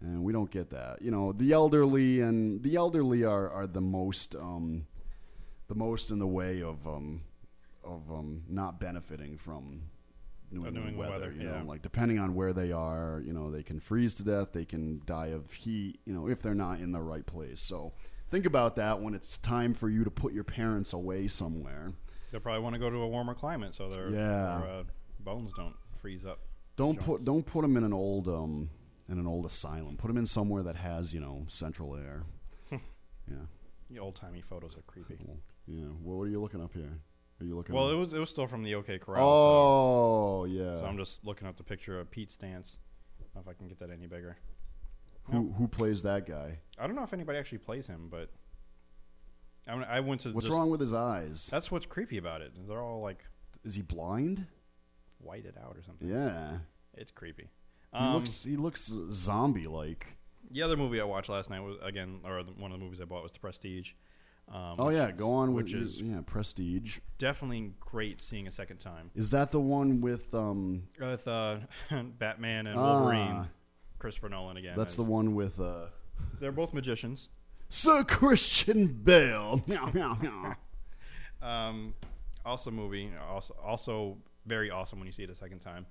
And 0.00 0.22
we 0.24 0.32
don't 0.32 0.50
get 0.50 0.70
that. 0.70 1.02
You 1.02 1.10
know, 1.10 1.32
the 1.32 1.52
elderly 1.52 2.20
and 2.20 2.62
the 2.62 2.76
elderly 2.76 3.24
are, 3.24 3.50
are 3.50 3.66
the 3.66 3.80
most 3.80 4.34
um, 4.36 4.86
the 5.66 5.74
most 5.74 6.10
in 6.10 6.18
the 6.18 6.26
way 6.26 6.62
of 6.62 6.86
um, 6.86 7.20
of 7.88 8.10
um, 8.12 8.42
not 8.48 8.78
benefiting 8.80 9.38
from 9.38 9.82
New 10.50 10.58
England, 10.66 10.76
New 10.76 10.80
England 10.88 10.98
weather. 10.98 11.12
weather, 11.26 11.32
you 11.32 11.48
yeah. 11.48 11.60
know, 11.60 11.66
like 11.66 11.82
depending 11.82 12.18
on 12.18 12.34
where 12.34 12.52
they 12.52 12.72
are, 12.72 13.22
you 13.24 13.32
know, 13.32 13.50
they 13.50 13.62
can 13.62 13.80
freeze 13.80 14.14
to 14.14 14.22
death. 14.22 14.48
They 14.52 14.64
can 14.64 15.02
die 15.06 15.28
of 15.28 15.52
heat. 15.52 16.00
You 16.04 16.14
know, 16.14 16.28
if 16.28 16.40
they're 16.42 16.54
not 16.54 16.80
in 16.80 16.92
the 16.92 17.00
right 17.00 17.26
place. 17.26 17.60
So 17.60 17.92
think 18.30 18.46
about 18.46 18.76
that 18.76 19.00
when 19.00 19.14
it's 19.14 19.36
time 19.38 19.74
for 19.74 19.88
you 19.88 20.04
to 20.04 20.10
put 20.10 20.32
your 20.32 20.44
parents 20.44 20.92
away 20.92 21.28
somewhere. 21.28 21.92
They'll 22.30 22.40
probably 22.40 22.62
want 22.62 22.74
to 22.74 22.78
go 22.78 22.90
to 22.90 22.96
a 22.98 23.08
warmer 23.08 23.34
climate 23.34 23.74
so 23.74 23.88
their, 23.88 24.08
Yeah. 24.10 24.60
their 24.62 24.70
uh, 24.70 24.82
bones 25.20 25.50
don't 25.56 25.74
freeze 26.00 26.26
up. 26.26 26.40
Don't 26.76 26.94
joints. 26.94 27.06
put 27.06 27.24
don't 27.24 27.44
put 27.44 27.62
them 27.62 27.76
in 27.76 27.84
an 27.84 27.92
old 27.92 28.28
um 28.28 28.70
in 29.08 29.18
an 29.18 29.26
old 29.26 29.46
asylum. 29.46 29.96
Put 29.96 30.08
them 30.08 30.16
in 30.18 30.26
somewhere 30.26 30.62
that 30.62 30.76
has 30.76 31.12
you 31.12 31.20
know 31.20 31.44
central 31.48 31.96
air. 31.96 32.24
yeah. 32.70 33.36
The 33.90 33.98
old 33.98 34.16
timey 34.16 34.42
photos 34.42 34.76
are 34.76 34.82
creepy. 34.82 35.18
Yeah. 35.66 35.84
Well, 36.02 36.18
what 36.18 36.24
are 36.24 36.28
you 36.30 36.40
looking 36.40 36.62
up 36.62 36.72
here? 36.74 37.00
Are 37.40 37.44
you 37.44 37.54
looking? 37.54 37.74
Well, 37.74 37.90
it 37.90 37.94
was 37.94 38.12
it 38.14 38.18
was 38.18 38.30
still 38.30 38.46
from 38.46 38.62
the 38.64 38.74
OK 38.74 38.98
Corral. 38.98 39.28
Oh 39.28 40.46
so, 40.46 40.52
yeah. 40.52 40.76
So 40.78 40.84
I'm 40.86 40.96
just 40.96 41.24
looking 41.24 41.46
up 41.46 41.56
the 41.56 41.62
picture 41.62 42.00
of 42.00 42.10
Pete 42.10 42.30
Stance. 42.30 42.78
I 43.20 43.24
don't 43.24 43.34
know 43.36 43.40
if 43.50 43.56
I 43.56 43.58
can 43.58 43.68
get 43.68 43.78
that 43.80 43.90
any 43.90 44.06
bigger. 44.06 44.36
who 45.30 45.52
who 45.56 45.68
plays 45.68 46.02
that 46.02 46.26
guy? 46.26 46.58
I 46.78 46.86
don't 46.86 46.96
know 46.96 47.04
if 47.04 47.12
anybody 47.12 47.38
actually 47.38 47.58
plays 47.58 47.86
him, 47.86 48.08
but 48.10 48.30
I, 49.68 49.74
mean, 49.74 49.84
I 49.88 50.00
went 50.00 50.22
to. 50.22 50.30
What's 50.32 50.46
just- 50.46 50.52
wrong 50.56 50.70
with 50.70 50.80
his 50.80 50.94
eyes? 50.94 51.48
That's 51.50 51.70
what's 51.70 51.86
creepy 51.86 52.18
about 52.18 52.40
it. 52.40 52.52
They're 52.66 52.82
all 52.82 53.00
like 53.00 53.24
Is 53.64 53.74
he 53.74 53.82
blind? 53.82 54.46
whited 55.20 55.56
out 55.58 55.76
or 55.76 55.82
something. 55.82 56.08
Yeah. 56.08 56.58
It's 56.94 57.10
creepy. 57.10 57.50
He 57.92 57.98
Um, 57.98 58.14
looks 58.14 58.44
he 58.44 58.56
looks 58.56 58.92
zombie 59.10 59.66
like. 59.66 60.06
The 60.50 60.62
other 60.62 60.76
movie 60.76 61.00
I 61.00 61.04
watched 61.04 61.28
last 61.28 61.50
night 61.50 61.60
was 61.60 61.76
again, 61.82 62.20
or 62.24 62.42
the, 62.42 62.52
one 62.52 62.72
of 62.72 62.78
the 62.78 62.84
movies 62.84 63.00
I 63.00 63.04
bought 63.04 63.22
was 63.22 63.32
The 63.32 63.38
Prestige. 63.40 63.92
Um, 64.52 64.76
Oh 64.78 64.88
yeah, 64.88 65.10
go 65.10 65.30
on 65.32 65.52
which 65.54 65.72
your- 65.72 65.82
is 65.82 66.00
yeah 66.00 66.20
Prestige. 66.24 66.98
definitely 67.18 67.72
great 67.80 68.20
seeing 68.22 68.46
a 68.48 68.50
second 68.50 68.78
time 68.78 69.10
Is 69.14 69.28
that 69.30 69.50
the 69.52 69.60
one 69.60 70.00
with 70.00 70.34
um? 70.34 70.84
with 70.98 71.26
uh, 71.28 71.58
Batman 72.18 72.66
and 72.66 72.78
Ah. 72.78 72.98
Wolverine, 73.00 73.48
Christopher 73.98 74.28
Nolan 74.30 74.56
again. 74.56 74.74
That's 74.76 74.94
the 74.94 75.02
one 75.02 75.34
with 75.34 75.60
uh. 75.60 75.86
They're 76.40 76.52
both 76.52 76.72
magicians. 76.72 77.28
Sir 77.68 78.02
Christian 78.04 78.86
Bale. 78.88 79.62
Meow, 79.66 79.90
meow, 79.92 80.14
meow. 80.20 80.56
Um, 81.46 81.94
awesome 82.46 82.74
movie. 82.74 83.10
Also, 83.28 83.54
also 83.62 84.16
very 84.46 84.70
awesome 84.70 84.98
when 84.98 85.06
you 85.06 85.12
see 85.12 85.24
it 85.24 85.30
a 85.30 85.36
second 85.36 85.58
time. 85.60 85.84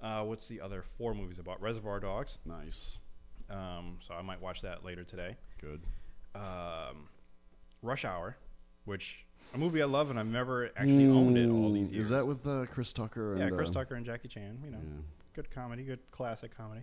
Uh, 0.00 0.22
what's 0.22 0.46
the 0.46 0.60
other 0.60 0.84
four 0.96 1.14
movies 1.14 1.38
about? 1.40 1.60
Reservoir 1.60 1.98
Dogs. 2.00 2.38
Nice. 2.44 2.98
Um, 3.50 3.98
so 4.00 4.14
I 4.14 4.22
might 4.22 4.40
watch 4.40 4.62
that 4.62 4.84
later 4.84 5.02
today. 5.04 5.36
Good. 5.60 5.80
Um, 6.34 7.08
Rush 7.82 8.04
Hour, 8.04 8.36
which 8.84 9.26
a 9.54 9.58
movie 9.58 9.82
I 9.82 9.86
love 9.86 10.10
and 10.10 10.18
I've 10.18 10.26
never 10.26 10.70
actually 10.76 11.06
owned 11.06 11.38
it 11.38 11.48
all 11.50 11.72
these 11.72 11.90
years. 11.90 12.04
Is 12.06 12.10
that 12.10 12.26
with 12.26 12.46
uh, 12.46 12.66
Chris 12.66 12.92
Tucker? 12.92 13.32
And, 13.32 13.40
yeah, 13.40 13.50
Chris 13.50 13.70
uh, 13.70 13.74
Tucker 13.74 13.94
and 13.94 14.04
Jackie 14.04 14.28
Chan. 14.28 14.58
You 14.64 14.70
know, 14.70 14.78
good 15.34 15.50
comedy, 15.50 15.84
good 15.84 16.00
classic 16.10 16.56
comedy. 16.56 16.82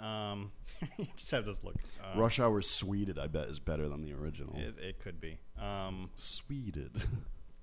Um, 0.00 0.52
you 0.98 1.06
just 1.16 1.30
have 1.30 1.46
this 1.46 1.62
look. 1.62 1.76
Uh, 2.02 2.18
Rush 2.18 2.38
Hour 2.38 2.60
Sweded, 2.62 3.18
I 3.18 3.28
bet, 3.28 3.48
is 3.48 3.58
better 3.58 3.88
than 3.88 4.02
the 4.02 4.12
original. 4.12 4.54
It, 4.56 4.76
it 4.78 5.00
could 5.00 5.20
be. 5.20 5.38
Um, 5.60 6.10
Sweded. 6.16 7.02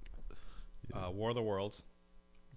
uh, 0.93 1.11
War 1.11 1.29
of 1.29 1.35
the 1.35 1.41
Worlds. 1.41 1.83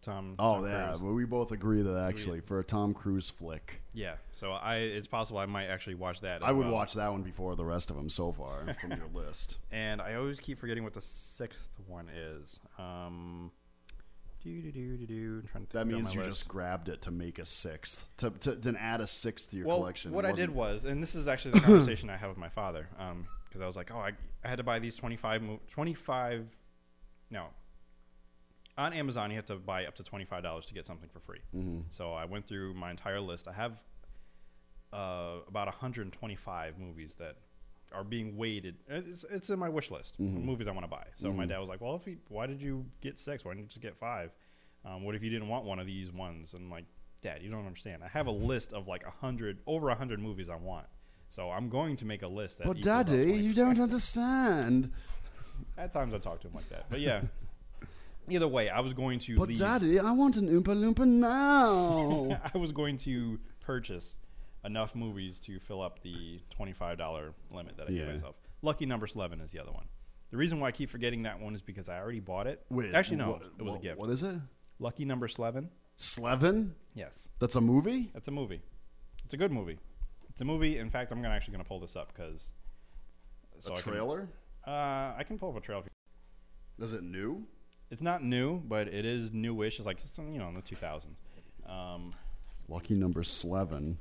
Tom. 0.02 0.34
Oh 0.38 0.56
Tom 0.56 0.64
yeah, 0.68 0.88
Cruise. 0.88 1.02
well, 1.02 1.12
we 1.14 1.24
both 1.24 1.52
agree 1.52 1.82
that 1.82 1.98
actually 2.04 2.40
for 2.40 2.58
a 2.58 2.64
Tom 2.64 2.94
Cruise 2.94 3.28
flick, 3.30 3.80
Yeah, 3.92 4.14
so 4.32 4.52
I 4.52 4.76
it's 4.76 5.08
possible 5.08 5.38
I 5.38 5.46
might 5.46 5.66
actually 5.66 5.94
watch 5.96 6.20
that. 6.20 6.42
I 6.44 6.52
would 6.52 6.66
well. 6.66 6.74
watch 6.74 6.94
that 6.94 7.10
one 7.10 7.22
before 7.22 7.56
the 7.56 7.64
rest 7.64 7.90
of 7.90 7.96
them 7.96 8.08
so 8.08 8.32
far 8.32 8.62
from 8.80 8.90
your 8.92 9.08
list. 9.12 9.58
And 9.72 10.00
I 10.00 10.14
always 10.14 10.38
keep 10.40 10.58
forgetting 10.58 10.84
what 10.84 10.94
the 10.94 11.02
sixth 11.02 11.68
one 11.86 12.08
is. 12.14 12.60
Um, 12.78 13.50
do 14.44 14.62
do 14.62 14.70
do 14.70 14.96
do 14.98 15.06
do. 15.06 15.42
Trying 15.50 15.66
to 15.66 15.72
That 15.72 15.86
means 15.88 16.04
my 16.04 16.12
you 16.12 16.18
list. 16.20 16.30
just 16.30 16.48
grabbed 16.48 16.88
it 16.88 17.02
to 17.02 17.10
make 17.10 17.38
a 17.40 17.44
sixth, 17.46 18.08
to, 18.18 18.30
to 18.30 18.52
then 18.54 18.76
add 18.76 19.00
a 19.00 19.06
sixth 19.06 19.50
to 19.50 19.56
your 19.56 19.66
well, 19.66 19.78
collection. 19.78 20.12
What 20.12 20.24
I 20.24 20.30
did 20.32 20.50
wasn't- 20.50 20.54
was, 20.54 20.84
and 20.84 21.02
this 21.02 21.14
is 21.16 21.26
actually 21.26 21.52
the 21.52 21.60
conversation 21.66 22.10
I 22.10 22.16
had 22.16 22.28
with 22.28 22.38
my 22.38 22.48
father, 22.50 22.86
because 23.48 23.60
I 23.60 23.66
was 23.66 23.74
like, 23.74 23.90
oh, 23.92 23.98
I, 23.98 24.12
I 24.44 24.48
had 24.48 24.58
to 24.58 24.62
buy 24.62 24.78
these 24.78 24.94
25, 24.94 25.42
mo- 25.42 25.60
25, 25.70 26.46
no. 27.30 27.46
On 28.78 28.92
Amazon, 28.92 29.30
you 29.30 29.36
have 29.36 29.46
to 29.46 29.56
buy 29.56 29.86
up 29.86 29.94
to 29.96 30.02
$25 30.02 30.66
to 30.66 30.74
get 30.74 30.86
something 30.86 31.08
for 31.08 31.20
free. 31.20 31.40
Mhm. 31.54 31.84
So 31.90 32.12
I 32.12 32.24
went 32.26 32.46
through 32.46 32.74
my 32.74 32.90
entire 32.90 33.20
list. 33.20 33.48
I 33.48 33.52
have 33.52 33.80
uh, 34.92 35.40
about 35.48 35.66
125 35.66 36.78
movies 36.78 37.14
that 37.18 37.36
are 37.92 38.04
being 38.04 38.36
weighted. 38.36 38.76
It's, 38.88 39.24
it's 39.24 39.50
in 39.50 39.58
my 39.58 39.68
wish 39.68 39.90
list 39.90 40.16
Mhm. 40.20 40.44
movies 40.44 40.68
I 40.68 40.70
want 40.72 40.84
to 40.84 40.88
buy. 40.90 41.06
So 41.16 41.32
my 41.32 41.44
Mhm. 41.44 41.48
dad 41.48 41.58
was 41.58 41.68
like, 41.68 41.80
well, 41.80 41.96
if 41.96 42.06
you, 42.06 42.18
why 42.28 42.46
did 42.46 42.60
you 42.62 42.84
get 43.00 43.18
six? 43.18 43.44
Why 43.44 43.52
didn't 43.52 43.62
you 43.64 43.68
just 43.68 43.80
get 43.80 43.96
five? 43.96 44.30
Um, 44.84 45.02
what 45.02 45.14
if 45.14 45.22
you 45.22 45.30
didn't 45.30 45.48
want 45.48 45.64
one 45.64 45.78
of 45.78 45.86
these 45.86 46.12
ones? 46.12 46.52
And 46.54 46.64
I'm 46.64 46.70
like, 46.70 46.84
Dad, 47.20 47.42
you 47.42 47.50
don't 47.50 47.66
understand. 47.66 48.04
I 48.04 48.08
have 48.08 48.26
a 48.26 48.30
list 48.52 48.72
of 48.72 48.86
like 48.86 49.04
a 49.04 49.10
hundred, 49.10 49.58
over 49.66 49.88
a 49.90 49.94
hundred 49.94 50.20
movies 50.20 50.48
I 50.48 50.56
want. 50.56 50.86
So 51.30 51.50
I'm 51.50 51.68
going 51.68 51.96
to 51.96 52.04
make 52.04 52.22
a 52.22 52.28
list. 52.28 52.58
That 52.58 52.66
But 52.68 52.80
Daddy, 52.80 53.34
you 53.38 53.52
don't 53.62 53.80
understand. 53.86 54.92
At 55.76 55.92
times 55.92 56.14
I 56.14 56.18
talk 56.18 56.40
to 56.42 56.48
him 56.48 56.54
like 56.54 56.68
that, 56.68 56.88
but 56.90 57.00
yeah. 57.00 57.22
Either 58.28 58.48
way, 58.48 58.68
I 58.68 58.80
was 58.80 58.92
going 58.92 59.18
to 59.20 59.36
But 59.38 59.48
leave. 59.48 59.58
Daddy, 59.58 59.98
I 60.00 60.10
want 60.12 60.36
an 60.36 60.48
Oompa 60.48 60.74
Loompa 60.76 61.06
now. 61.06 62.40
I 62.54 62.58
was 62.58 62.72
going 62.72 62.96
to 62.98 63.38
purchase 63.60 64.14
enough 64.64 64.94
movies 64.94 65.38
to 65.40 65.60
fill 65.60 65.80
up 65.80 66.02
the 66.02 66.40
twenty-five 66.50 66.98
dollar 66.98 67.32
limit 67.52 67.76
that 67.76 67.88
I 67.88 67.92
Yeah. 67.92 68.04
gave 68.06 68.14
myself. 68.14 68.36
Lucky 68.62 68.86
Number 68.86 69.08
Eleven 69.14 69.40
is 69.40 69.50
the 69.50 69.60
other 69.60 69.72
one. 69.72 69.86
The 70.30 70.36
reason 70.36 70.58
why 70.58 70.68
I 70.68 70.72
keep 70.72 70.90
forgetting 70.90 71.22
that 71.22 71.38
one 71.40 71.54
is 71.54 71.62
because 71.62 71.88
I 71.88 71.98
already 71.98 72.18
bought 72.20 72.46
it. 72.48 72.64
Wait, 72.68 72.92
actually, 72.94 73.18
no, 73.18 73.30
what- 73.32 73.42
it 73.42 73.62
was 73.62 73.72
what- 73.72 73.78
a 73.80 73.82
gift. 73.82 73.98
What 73.98 74.10
is 74.10 74.22
it? 74.22 74.34
Lucky 74.80 75.04
Number 75.04 75.28
Eleven. 75.38 75.70
Slevin? 75.96 76.74
Yes, 76.94 77.28
That's 77.38 77.54
a 77.54 77.60
movie? 77.60 78.10
That's 78.12 78.28
a 78.28 78.30
movie. 78.30 78.60
It's 79.24 79.32
a 79.34 79.36
good 79.38 79.50
movie. 79.52 79.78
It's 80.28 80.40
a 80.40 80.44
movie. 80.44 80.76
In 80.78 80.90
fact, 80.90 81.10
I'm 81.12 81.22
gonna 81.22 81.32
actually 81.34 81.52
going 81.52 81.64
to 81.64 81.68
pull 81.68 81.80
this 81.80 81.96
up 81.96 82.12
because 82.14 82.52
a 83.66 83.80
trailer? 83.80 84.28
Can, 84.64 84.74
uh, 84.74 85.14
I 85.16 85.22
can 85.24 85.38
pull 85.38 85.48
up 85.50 85.56
a 85.56 85.60
trailer. 85.60 85.84
Is 86.78 86.92
it 86.92 87.02
new? 87.02 87.46
It's 87.90 88.02
not 88.02 88.22
new, 88.22 88.58
but 88.60 88.88
it 88.88 89.04
is 89.04 89.32
newish. 89.32 89.78
It's 89.78 89.86
like 89.86 89.98
it's, 90.00 90.18
you 90.18 90.38
know 90.38 90.48
in 90.48 90.54
the 90.54 90.62
2000s. 90.62 91.06
Um, 91.70 92.14
Lucky 92.68 92.94
number 92.94 93.22
Slevin. 93.22 93.96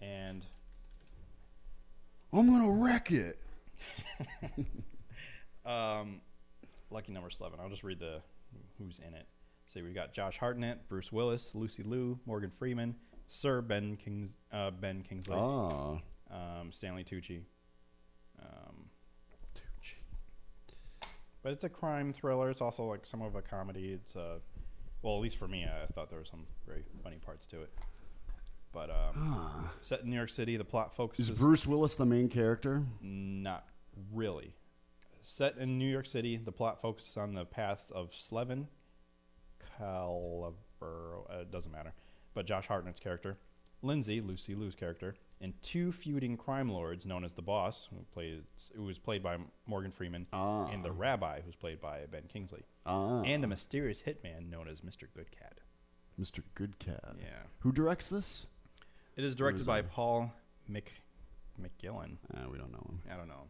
and 0.00 0.44
I'm 2.32 2.46
gonna 2.48 2.70
wreck 2.82 3.10
it. 3.12 3.38
Um, 5.64 6.20
lucky 6.90 7.12
number 7.12 7.28
eleven. 7.38 7.60
I'll 7.60 7.68
just 7.68 7.82
read 7.84 7.98
the 8.00 8.22
who's 8.78 8.98
in 9.06 9.14
it. 9.14 9.26
See, 9.66 9.82
we've 9.82 9.94
got 9.94 10.12
Josh 10.14 10.38
Hartnett, 10.38 10.88
Bruce 10.88 11.12
Willis, 11.12 11.54
Lucy 11.54 11.82
Liu, 11.82 12.18
Morgan 12.26 12.50
Freeman, 12.58 12.94
Sir 13.28 13.60
Ben 13.60 13.96
Kings, 13.96 14.32
uh, 14.52 14.70
Ben 14.70 15.02
Kingsley, 15.02 15.36
Ah. 15.38 15.98
um, 16.30 16.72
Stanley 16.72 17.04
Tucci. 17.04 17.42
Um, 18.42 18.89
but 21.42 21.52
it's 21.52 21.64
a 21.64 21.68
crime 21.68 22.12
thriller. 22.12 22.50
It's 22.50 22.60
also 22.60 22.84
like 22.84 23.06
some 23.06 23.22
of 23.22 23.34
a 23.34 23.42
comedy. 23.42 23.92
It's 23.92 24.16
uh, 24.16 24.38
well, 25.02 25.16
at 25.16 25.22
least 25.22 25.36
for 25.36 25.48
me, 25.48 25.64
I 25.64 25.86
thought 25.92 26.10
there 26.10 26.18
were 26.18 26.24
some 26.24 26.46
very 26.66 26.82
funny 27.02 27.16
parts 27.16 27.46
to 27.48 27.62
it. 27.62 27.70
But 28.72 28.90
um, 28.90 29.68
set 29.82 30.02
in 30.02 30.10
New 30.10 30.16
York 30.16 30.30
City, 30.30 30.56
the 30.56 30.64
plot 30.64 30.94
focuses 30.94 31.30
Is 31.30 31.38
Bruce 31.38 31.66
Willis 31.66 31.96
the 31.96 32.06
main 32.06 32.28
character? 32.28 32.84
not 33.02 33.66
really. 34.12 34.54
Set 35.22 35.56
in 35.58 35.78
New 35.78 35.90
York 35.90 36.06
City, 36.06 36.36
the 36.36 36.52
plot 36.52 36.80
focuses 36.80 37.16
on 37.16 37.34
the 37.34 37.44
paths 37.44 37.90
of 37.90 38.14
Slevin, 38.14 38.68
Kelevra, 39.78 40.52
uh, 40.82 41.38
it 41.40 41.50
doesn't 41.50 41.72
matter, 41.72 41.92
but 42.34 42.46
Josh 42.46 42.66
Hartnett's 42.66 43.00
character, 43.00 43.36
Lindsay, 43.82 44.20
Lucy 44.20 44.54
Liu's 44.54 44.74
character, 44.74 45.14
and 45.40 45.54
two 45.62 45.90
feuding 45.92 46.36
crime 46.36 46.68
lords 46.70 47.06
known 47.06 47.24
as 47.24 47.32
the 47.32 47.42
Boss, 47.42 47.88
who 47.90 47.96
plays 48.12 48.42
who 48.76 48.84
was 48.84 48.98
played 48.98 49.22
by 49.22 49.38
Morgan 49.66 49.90
Freeman, 49.90 50.26
and 50.32 50.84
the 50.84 50.92
Rabbi, 50.92 51.40
who's 51.44 51.54
played 51.56 51.80
by 51.80 52.00
Ben 52.10 52.24
Kingsley, 52.32 52.62
Ah. 52.86 53.22
and 53.22 53.42
a 53.44 53.46
mysterious 53.46 54.02
hitman 54.02 54.50
known 54.50 54.68
as 54.68 54.80
Mr. 54.82 55.06
Goodcat. 55.14 55.60
Mr. 56.20 56.42
Goodcat. 56.54 57.16
Yeah. 57.18 57.42
Who 57.60 57.72
directs 57.72 58.08
this? 58.08 58.46
It 59.16 59.24
is 59.24 59.34
directed 59.34 59.62
is 59.62 59.66
by 59.66 59.78
it? 59.80 59.88
Paul 59.90 60.32
Mc 60.68 60.92
McGillen. 61.60 62.16
Uh, 62.34 62.48
we 62.50 62.58
don't 62.58 62.72
know 62.72 62.86
him. 62.88 63.00
I 63.12 63.16
don't 63.16 63.28
know, 63.28 63.48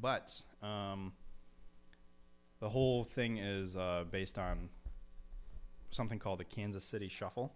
but 0.00 0.32
um, 0.62 1.12
the 2.60 2.68
whole 2.68 3.04
thing 3.04 3.38
is 3.38 3.76
uh, 3.76 4.04
based 4.10 4.38
on 4.38 4.68
something 5.90 6.18
called 6.18 6.40
the 6.40 6.44
Kansas 6.44 6.84
City 6.84 7.08
Shuffle, 7.08 7.52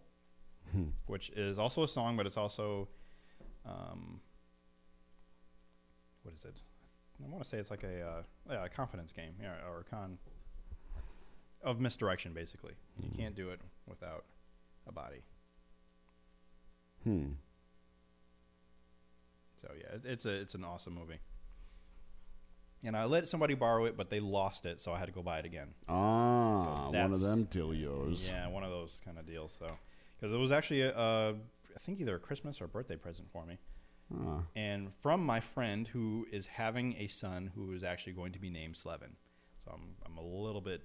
Hmm. 0.72 0.88
which 1.06 1.30
is 1.30 1.58
also 1.58 1.82
a 1.82 1.88
song, 1.88 2.16
but 2.16 2.26
it's 2.26 2.36
also 2.36 2.88
um, 3.68 4.20
what 6.22 6.34
is 6.34 6.44
it? 6.44 6.56
I 7.24 7.28
want 7.28 7.42
to 7.42 7.48
say 7.50 7.58
it's 7.58 7.70
like 7.70 7.82
a, 7.82 8.02
uh, 8.02 8.22
yeah, 8.50 8.64
a 8.64 8.68
confidence 8.68 9.12
game, 9.12 9.32
yeah, 9.42 9.54
or 9.68 9.80
a 9.80 9.84
con 9.84 10.18
of 11.64 11.80
misdirection. 11.80 12.32
Basically, 12.32 12.74
you 13.02 13.10
can't 13.16 13.34
do 13.34 13.50
it 13.50 13.60
without 13.86 14.24
a 14.86 14.92
body. 14.92 15.22
Hmm. 17.04 17.26
So 19.60 19.70
yeah, 19.76 19.96
it, 19.96 20.02
it's 20.04 20.26
a 20.26 20.30
it's 20.30 20.54
an 20.54 20.64
awesome 20.64 20.94
movie. 20.94 21.18
And 22.84 22.96
I 22.96 23.06
let 23.06 23.26
somebody 23.26 23.54
borrow 23.54 23.86
it, 23.86 23.96
but 23.96 24.08
they 24.08 24.20
lost 24.20 24.64
it, 24.64 24.80
so 24.80 24.92
I 24.92 25.00
had 25.00 25.06
to 25.06 25.12
go 25.12 25.20
buy 25.20 25.40
it 25.40 25.44
again. 25.44 25.66
Ah, 25.88 26.86
So 26.92 26.98
one 26.98 27.12
of 27.12 27.20
them 27.20 27.46
Tilios. 27.50 28.28
Yeah, 28.28 28.46
one 28.46 28.62
of 28.62 28.70
those 28.70 29.00
kind 29.04 29.18
of 29.18 29.26
deals. 29.26 29.56
So, 29.58 29.68
because 30.18 30.32
it 30.32 30.36
was 30.36 30.52
actually 30.52 30.82
a, 30.82 30.96
uh, 30.96 31.32
I 31.80 31.84
think 31.84 32.00
either 32.00 32.16
a 32.16 32.18
Christmas 32.18 32.60
or 32.60 32.64
a 32.64 32.68
birthday 32.68 32.96
present 32.96 33.28
for 33.32 33.46
me, 33.46 33.58
Ah. 34.12 34.42
and 34.56 34.92
from 35.02 35.24
my 35.24 35.38
friend 35.40 35.86
who 35.86 36.26
is 36.32 36.46
having 36.46 36.94
a 36.96 37.06
son 37.06 37.50
who 37.54 37.72
is 37.72 37.84
actually 37.84 38.14
going 38.14 38.32
to 38.32 38.38
be 38.40 38.50
named 38.50 38.76
Slevin. 38.76 39.14
So 39.64 39.70
I'm 39.72 39.94
I'm 40.04 40.16
a 40.18 40.22
little 40.22 40.60
bit 40.60 40.82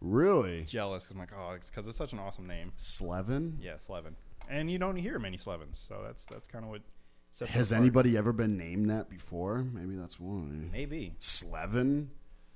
Really? 0.00 0.64
jealous 0.64 1.04
because 1.04 1.14
I'm 1.14 1.20
like, 1.20 1.32
oh, 1.32 1.56
because 1.64 1.86
it's 1.86 1.98
such 1.98 2.12
an 2.12 2.18
awesome 2.18 2.46
name. 2.46 2.72
Slevin? 2.76 3.58
Yeah, 3.60 3.76
Slevin. 3.78 4.16
And 4.48 4.70
you 4.70 4.78
don't 4.78 4.96
hear 4.96 5.18
many 5.18 5.36
Slevins, 5.36 5.78
so 5.78 6.02
that's 6.04 6.24
that's 6.26 6.46
kind 6.48 6.64
of 6.64 6.70
what. 6.70 6.82
Has 7.48 7.70
anybody 7.72 8.16
ever 8.16 8.32
been 8.32 8.56
named 8.56 8.90
that 8.90 9.08
before? 9.08 9.62
Maybe 9.62 9.94
that's 9.94 10.18
why. 10.18 10.40
Maybe. 10.72 11.14
Slevin? 11.20 12.10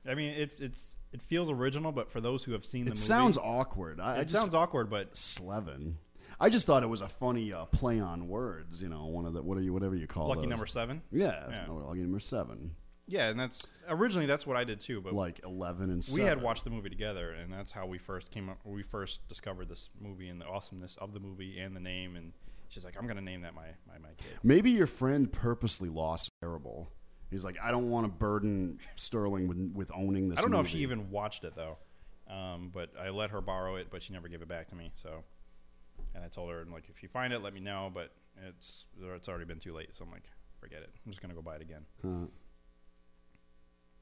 I 0.06 0.14
mean, 0.16 0.32
it, 0.34 0.58
it's 0.58 0.96
it 1.12 1.22
feels 1.22 1.48
original, 1.48 1.92
but 1.92 2.10
for 2.10 2.20
those 2.20 2.42
who 2.42 2.52
have 2.52 2.64
seen 2.64 2.84
the 2.86 2.90
It 2.90 2.94
movie, 2.94 3.06
sounds 3.06 3.38
awkward. 3.38 4.00
I, 4.00 4.16
it 4.16 4.18
I 4.18 4.22
just, 4.24 4.34
sounds 4.34 4.52
awkward, 4.54 4.90
but 4.90 5.16
Slevin. 5.16 5.96
I 6.40 6.50
just 6.50 6.66
thought 6.66 6.82
it 6.82 6.88
was 6.88 7.00
a 7.00 7.08
funny 7.08 7.52
uh, 7.52 7.64
play 7.66 8.00
on 8.00 8.28
words. 8.28 8.82
You 8.82 8.88
know, 8.88 9.06
one 9.06 9.24
of 9.26 9.32
the 9.32 9.42
what 9.42 9.58
are 9.58 9.62
you 9.62 9.72
whatever 9.72 9.94
you 9.94 10.06
call 10.06 10.26
it? 10.26 10.28
lucky 10.30 10.40
those. 10.42 10.50
number 10.50 10.66
seven. 10.66 11.02
Yeah, 11.10 11.48
Yeah. 11.48 11.66
no, 11.66 11.76
lucky 11.76 12.00
number 12.00 12.20
seven. 12.20 12.74
Yeah, 13.06 13.28
and 13.28 13.38
that's 13.38 13.66
originally 13.88 14.26
that's 14.26 14.46
what 14.46 14.56
I 14.56 14.64
did 14.64 14.80
too. 14.80 15.00
But 15.00 15.12
Like 15.12 15.40
eleven 15.44 15.90
and 15.90 16.06
we 16.14 16.22
had 16.22 16.40
watched 16.40 16.64
the 16.64 16.70
movie 16.70 16.88
together, 16.88 17.32
and 17.32 17.52
that's 17.52 17.70
how 17.70 17.86
we 17.86 17.98
first 17.98 18.30
came 18.30 18.48
up. 18.48 18.58
We 18.64 18.82
first 18.82 19.26
discovered 19.28 19.68
this 19.68 19.90
movie 20.00 20.28
and 20.28 20.40
the 20.40 20.46
awesomeness 20.46 20.96
of 21.00 21.12
the 21.12 21.20
movie 21.20 21.58
and 21.58 21.76
the 21.76 21.80
name. 21.80 22.16
And 22.16 22.32
she's 22.68 22.84
like, 22.84 22.96
"I'm 22.98 23.06
gonna 23.06 23.20
name 23.20 23.42
that 23.42 23.54
my 23.54 23.66
my, 23.86 23.98
my 23.98 24.08
kid." 24.16 24.38
Maybe 24.42 24.70
your 24.70 24.86
friend 24.86 25.30
purposely 25.30 25.90
lost 25.90 26.30
terrible. 26.40 26.90
He's 27.30 27.44
like, 27.44 27.56
I 27.62 27.70
don't 27.70 27.90
want 27.90 28.06
to 28.06 28.12
burden 28.12 28.78
Sterling 28.96 29.48
with 29.48 29.58
with 29.74 29.90
owning 29.94 30.28
this. 30.28 30.38
I 30.38 30.42
don't 30.42 30.50
know 30.50 30.60
if 30.60 30.68
she 30.68 30.78
even 30.78 31.10
watched 31.10 31.44
it 31.44 31.54
though, 31.56 31.76
um, 32.32 32.70
but 32.72 32.90
I 32.98 33.10
let 33.10 33.30
her 33.30 33.40
borrow 33.40 33.76
it, 33.76 33.88
but 33.90 34.02
she 34.02 34.12
never 34.12 34.28
gave 34.28 34.40
it 34.40 34.48
back 34.48 34.68
to 34.68 34.76
me. 34.76 34.92
So, 34.94 35.24
and 36.14 36.24
I 36.24 36.28
told 36.28 36.50
her, 36.50 36.64
like, 36.72 36.84
if 36.88 37.02
you 37.02 37.08
find 37.08 37.32
it, 37.32 37.42
let 37.42 37.54
me 37.54 37.60
know. 37.60 37.90
But 37.92 38.12
it's 38.48 38.84
it's 39.14 39.28
already 39.28 39.44
been 39.44 39.58
too 39.58 39.72
late, 39.74 39.94
so 39.94 40.04
I'm 40.04 40.10
like, 40.10 40.24
forget 40.60 40.80
it. 40.82 40.90
I'm 41.04 41.12
just 41.12 41.20
gonna 41.22 41.34
go 41.34 41.42
buy 41.42 41.56
it 41.56 41.62
again. 41.62 41.84
Huh. 42.02 42.26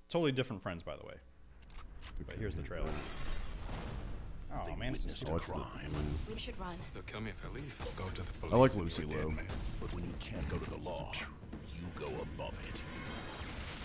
Totally 0.09 0.33
different 0.33 0.63
friends, 0.63 0.83
by 0.83 0.97
the 0.97 1.07
way. 1.07 1.15
But 2.27 2.37
here's 2.37 2.55
the 2.57 2.63
trailer. 2.63 2.91
Oh 4.55 4.77
man, 4.77 4.95
it's 4.95 5.07
Oh, 5.27 5.37
it's 5.37 5.49
the- 5.49 5.55
We 6.31 6.39
should 6.39 6.59
run. 6.61 6.77
They'll 6.93 7.03
kill 7.05 7.21
me 7.23 7.31
if 7.31 7.43
I 7.45 7.55
leave. 7.55 7.75
Go 7.97 8.05
to 8.11 8.23
the 8.23 8.33
police. 8.35 8.53
I 8.53 8.57
like 8.57 8.75
Lucy 8.77 9.03
you're 9.07 9.11
a 9.13 9.15
dead 9.15 9.27
Liu. 9.29 9.37
But 9.81 9.95
when 9.95 10.05
you 10.05 10.13
can't 10.21 10.47
go 10.51 10.59
to 10.59 10.71
the 10.71 10.79
law, 10.79 11.13
you 11.71 11.87
go 11.99 12.09
above 12.21 12.59
it. 12.69 12.83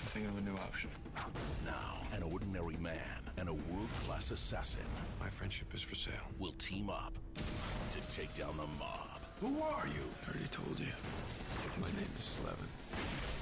I'm 0.07 0.11
thinking 0.11 0.31
of 0.31 0.37
a 0.37 0.49
new 0.49 0.55
option. 0.55 0.89
Now, 1.65 1.97
an 2.15 2.23
ordinary 2.23 2.77
man 2.77 2.95
and 3.37 3.49
a 3.49 3.53
world-class 3.53 4.31
assassin 4.31 4.83
My 5.19 5.27
friendship 5.29 5.75
is 5.75 5.81
for 5.81 5.95
sale. 5.95 6.13
will 6.39 6.53
team 6.53 6.89
up 6.89 7.13
to 7.91 7.99
take 8.15 8.33
down 8.33 8.55
the 8.55 8.63
mob. 8.79 9.19
Who 9.41 9.61
are 9.61 9.85
you? 9.85 10.03
I 10.25 10.29
already 10.31 10.47
told 10.47 10.79
you. 10.79 10.85
My 11.81 11.87
name 11.87 12.07
is 12.17 12.23
Slevin. 12.23 12.55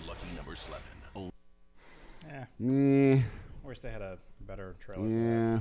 Lucky 0.07 0.26
number 0.36 0.55
seven. 0.55 0.82
Oh, 1.16 1.30
Yeah. 2.26 2.45
Meh. 2.57 3.22
Wish 3.63 3.82
they 3.82 3.91
had 3.91 4.01
a 4.01 4.18
better 4.47 4.76
trailer. 4.84 5.07
Yeah. 5.07 5.59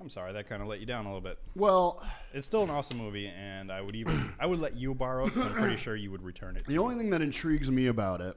I'm 0.00 0.08
sorry, 0.08 0.32
that 0.32 0.48
kind 0.48 0.62
of 0.62 0.68
let 0.68 0.80
you 0.80 0.86
down 0.86 1.04
a 1.04 1.08
little 1.08 1.20
bit. 1.20 1.38
Well, 1.54 2.02
It's 2.32 2.46
still 2.46 2.62
an 2.62 2.70
awesome 2.70 2.96
movie, 2.96 3.26
and 3.28 3.70
I 3.70 3.82
would 3.82 3.94
even 3.96 4.32
I 4.40 4.46
would 4.46 4.60
let 4.60 4.76
you 4.78 4.94
borrow 4.94 5.26
it. 5.26 5.34
'cause 5.34 5.44
I'm 5.44 5.52
pretty 5.52 5.76
sure 5.76 5.94
you 5.94 6.10
would 6.10 6.22
return 6.22 6.56
it. 6.56 6.64
the 6.66 6.78
only 6.78 6.94
thing 6.94 7.10
that 7.10 7.20
intrigues 7.20 7.70
me 7.70 7.88
about 7.88 8.22
it, 8.22 8.34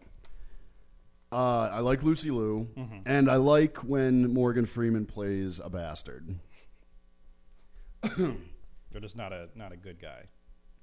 uh, 1.33 1.69
I 1.73 1.79
like 1.79 2.03
Lucy 2.03 2.29
Liu, 2.31 2.67
Mhm. 2.77 3.01
and 3.05 3.29
I 3.29 3.35
like 3.37 3.77
when 3.77 4.33
Morgan 4.33 4.65
Freeman 4.65 5.05
plays 5.05 5.59
a 5.59 5.69
bastard. 5.69 6.35
They're 8.17 9.01
just 9.01 9.15
not 9.15 9.33
a 9.33 9.49
not 9.55 9.71
a 9.71 9.77
good 9.77 9.99
guy, 9.99 10.25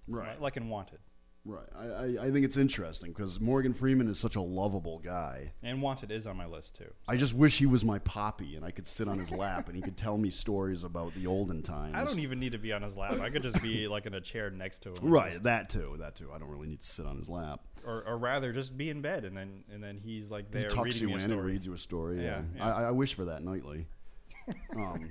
Right. 0.08 0.40
Like 0.40 0.56
in 0.56 0.68
Wanted, 0.68 0.98
Right. 1.44 1.66
I, 1.74 1.84
I, 1.84 2.26
I 2.26 2.30
think 2.30 2.44
it's 2.44 2.58
interesting 2.58 3.12
because 3.12 3.40
Morgan 3.40 3.72
Freeman 3.72 4.08
is 4.08 4.18
such 4.18 4.36
a 4.36 4.42
lovable 4.42 4.98
guy. 4.98 5.52
and 5.62 5.80
Wanted 5.80 6.10
is 6.10 6.26
on 6.26 6.36
my 6.36 6.44
list 6.46 6.76
too. 6.76 6.92
I 7.08 7.16
just 7.16 7.32
wish 7.32 7.56
he 7.56 7.66
was 7.66 7.84
my 7.84 7.98
poppy 8.00 8.56
and 8.56 8.64
I 8.64 8.70
could 8.70 8.86
sit 8.86 9.08
on 9.08 9.18
his 9.18 9.30
lap 9.30 9.68
and 9.68 9.74
he 9.76 9.80
could 9.82 9.96
tell 9.96 10.18
me 10.18 10.30
stories 10.30 10.84
about 10.84 11.14
the 11.14 11.26
olden 11.26 11.62
times. 11.62 11.94
I 11.94 12.04
don't 12.04 12.18
even 12.18 12.40
need 12.40 12.52
to 12.52 12.58
be 12.58 12.72
on 12.72 12.82
his 12.82 12.94
lap. 12.94 13.20
I 13.20 13.30
could 13.30 13.42
just 13.42 13.62
be 13.62 13.88
like 13.88 14.04
in 14.04 14.14
a 14.14 14.20
chair 14.20 14.50
next 14.50 14.80
to 14.82 14.90
him. 14.90 14.96
Right, 15.00 15.42
that 15.42 15.70
too, 15.70 15.96
that 16.00 16.14
too. 16.14 16.30
I 16.34 16.38
don't 16.38 16.50
really 16.50 16.68
need 16.68 16.80
to 16.80 16.86
sit 16.86 17.06
on 17.06 17.16
his 17.16 17.28
lap. 17.28 17.60
or, 17.86 18.04
or 18.06 18.18
rather, 18.18 18.52
just 18.52 18.76
be 18.76 18.90
in 18.90 19.00
bed, 19.00 19.24
and 19.24 19.34
then 19.34 19.64
and 19.72 19.82
then 19.82 19.96
he's 19.96 20.30
like 20.30 20.50
there 20.50 20.64
he 20.64 20.68
tucks 20.68 20.84
reading 20.84 21.08
you 21.08 21.16
in 21.16 21.32
and 21.32 21.42
reads 21.42 21.64
you 21.64 21.72
a 21.72 21.78
story. 21.78 22.18
Yeah, 22.18 22.22
Yeah, 22.22 22.42
yeah. 22.56 22.74
I, 22.74 22.82
I 22.84 22.90
wish 22.90 23.14
for 23.14 23.24
that 23.24 23.42
nightly. 23.42 23.86
um, 24.76 25.10